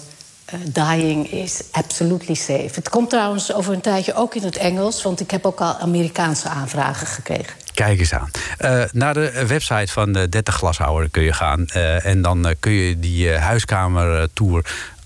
eh, 0.51 0.61
dying 0.72 1.30
is 1.30 1.61
absolutely 1.70 2.34
safe. 2.34 2.70
Het 2.72 2.88
komt 2.88 3.11
trouwens 3.11 3.53
over 3.53 3.74
een 3.74 3.80
tijdje 3.80 4.14
ook 4.14 4.34
in 4.34 4.42
het 4.42 4.57
Engels... 4.57 5.03
want 5.03 5.20
ik 5.20 5.30
heb 5.30 5.46
ook 5.46 5.61
al 5.61 5.74
Amerikaanse 5.78 6.48
aanvragen 6.48 7.07
gekregen. 7.07 7.55
Kijk 7.74 7.98
eens 7.98 8.12
aan. 8.14 8.30
Eh, 8.59 8.82
naar 8.92 9.14
de 9.14 9.44
website 9.46 9.92
van 9.92 10.12
de 10.12 10.28
30 10.28 10.55
Glashouwer 10.55 11.09
kun 11.11 11.22
je 11.22 11.32
gaan. 11.32 11.66
eh, 11.66 12.07
en 12.07 12.22
dan 12.22 12.55
kun 12.61 12.72
je 12.72 12.98
die 12.98 13.30
huiskamertour... 13.30 14.64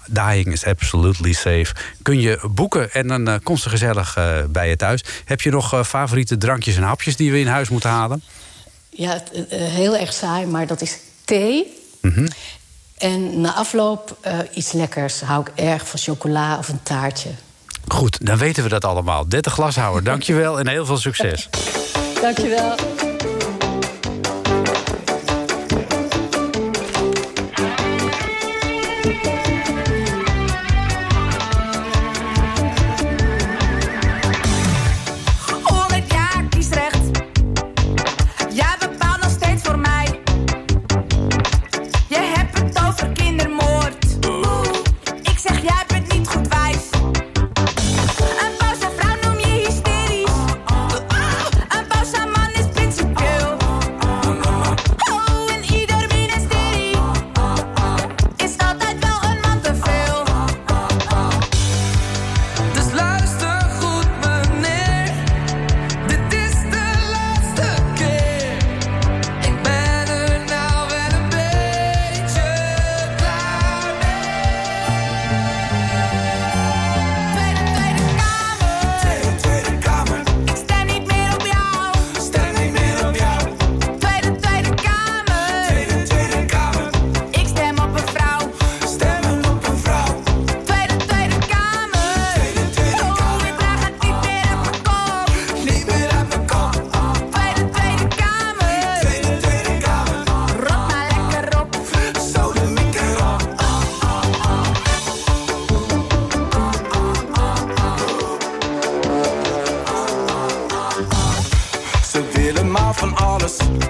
Dying 0.09 0.53
is 0.53 0.65
absolutely 0.65 1.33
safe. 1.33 1.67
Kun 2.03 2.21
je 2.21 2.49
boeken 2.51 2.93
en 2.93 3.09
dan 3.09 3.29
eh, 3.29 3.35
komt 3.43 3.61
ze 3.61 3.69
gezellig 3.69 4.19
bij 4.51 4.69
je 4.69 4.77
thuis. 4.77 5.05
Heb 5.25 5.41
je 5.41 5.51
nog 5.51 5.87
favoriete 5.87 6.37
drankjes 6.37 6.77
en 6.77 6.83
hapjes 6.83 7.17
die 7.17 7.33
we 7.33 7.41
in 7.41 7.47
huis 7.47 7.69
moeten 7.69 7.91
halen? 7.91 8.23
Ja, 8.91 9.23
heel 9.51 9.97
erg 9.97 10.13
saai, 10.13 10.47
maar 10.47 10.67
dat 10.67 10.81
is 10.81 10.99
thee. 11.25 11.81
Mhm. 12.01 12.27
En 13.05 13.41
na 13.41 13.55
afloop 13.55 14.17
eh, 14.21 14.39
iets 14.53 14.73
lekkers. 14.73 15.21
Hou 15.21 15.41
ik 15.41 15.65
erg 15.65 15.89
van 15.89 15.99
chocola 15.99 16.59
of 16.59 16.69
een 16.69 16.83
taartje. 16.83 17.31
Goed, 17.89 18.27
dan 18.27 18.39
weten 18.39 18.63
we 18.63 18.69
dat 18.69 18.85
allemaal. 18.85 19.29
30 19.29 19.53
Glashouwer, 19.53 20.05
dankjewel 20.05 20.59
en 20.59 20.69
heel 20.69 20.87
veel 20.87 20.97
succes. 20.97 21.49
Dankjewel. 22.21 22.75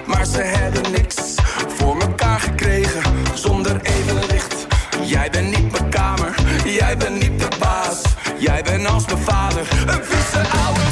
Maar 0.05 0.25
ze 0.25 0.41
hebben 0.41 0.91
niks 0.91 1.15
voor 1.67 2.01
elkaar 2.01 2.39
gekregen 2.39 3.01
zonder 3.33 3.81
evenwicht. 3.81 4.67
Jij 5.03 5.29
bent 5.29 5.57
niet 5.57 5.71
mijn 5.71 5.89
kamer, 5.89 6.35
jij 6.65 6.97
bent 6.97 7.21
niet 7.21 7.39
de 7.39 7.47
baas. 7.59 8.01
Jij 8.37 8.63
bent 8.63 8.87
als 8.87 9.05
mijn 9.05 9.17
vader, 9.17 9.67
een 9.87 10.03
vieze 10.03 10.49
oude 10.65 10.84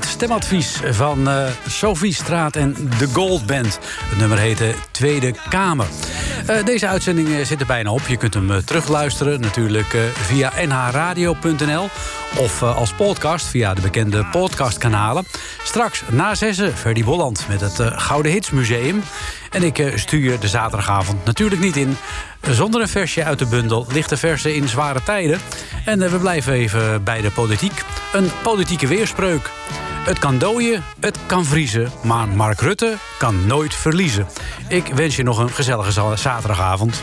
stemadvies 0.00 0.80
van 0.90 1.28
eh 1.28 1.48
Sophie 1.66 2.14
Straat 2.14 2.56
en 2.56 2.74
de 2.98 3.08
Gold 3.12 3.46
Band. 3.46 3.78
Het 4.08 4.18
nummer 4.18 4.38
heette 4.38 4.74
Tweede 4.90 5.34
Kamer. 5.48 5.86
Eh, 6.48 6.64
deze 6.64 6.88
uitzending 6.88 7.28
eh, 7.28 7.44
zit 7.44 7.60
er 7.60 7.66
bijna 7.66 7.92
op. 7.92 8.06
Je 8.06 8.16
kunt 8.16 8.34
hem 8.34 8.50
eh, 8.50 8.56
terugluisteren 8.56 9.40
natuurlijk 9.40 9.96
via 10.12 10.52
nhradio.nl... 10.66 11.88
of 12.36 12.62
als 12.62 12.92
podcast 12.92 13.46
via 13.46 13.74
de 13.74 13.80
bekende 13.80 14.24
podcastkanalen. 14.24 15.24
Straks 15.62 16.02
na 16.10 16.34
zessen 16.34 16.76
Ferdy 16.76 17.04
Bolland 17.04 17.46
met 17.48 17.60
het 17.60 17.80
Gouden 17.80 18.32
Hits 18.32 18.50
Museum. 18.50 19.02
En 19.50 19.62
ik 19.62 19.92
stuur 19.94 20.40
de 20.40 20.48
zaterdagavond 20.48 21.24
natuurlijk 21.24 21.60
niet 21.60 21.76
in... 21.76 21.96
zonder 22.50 22.80
een 22.80 22.88
versje 22.88 23.24
uit 23.24 23.38
de 23.38 23.46
bundel 23.46 23.86
Lichte 23.92 24.16
Versen 24.16 24.54
in 24.54 24.68
Zware 24.68 25.02
Tijden. 25.02 25.40
En 25.84 26.10
we 26.10 26.18
blijven 26.18 26.52
even 26.52 27.04
bij 27.04 27.20
de 27.20 27.30
politiek. 27.30 27.82
Een 28.12 28.30
politieke 28.42 28.86
weerspreuk. 28.86 29.50
Het 30.08 30.18
kan 30.18 30.38
dooien, 30.38 30.82
het 31.00 31.18
kan 31.26 31.44
vriezen, 31.44 31.90
maar 32.02 32.28
Mark 32.28 32.60
Rutte 32.60 32.94
kan 33.18 33.46
nooit 33.46 33.74
verliezen. 33.74 34.26
Ik 34.68 34.86
wens 34.86 35.16
je 35.16 35.22
nog 35.22 35.38
een 35.38 35.50
gezellige 35.50 35.92
za- 35.92 36.16
zaterdagavond. 36.16 37.02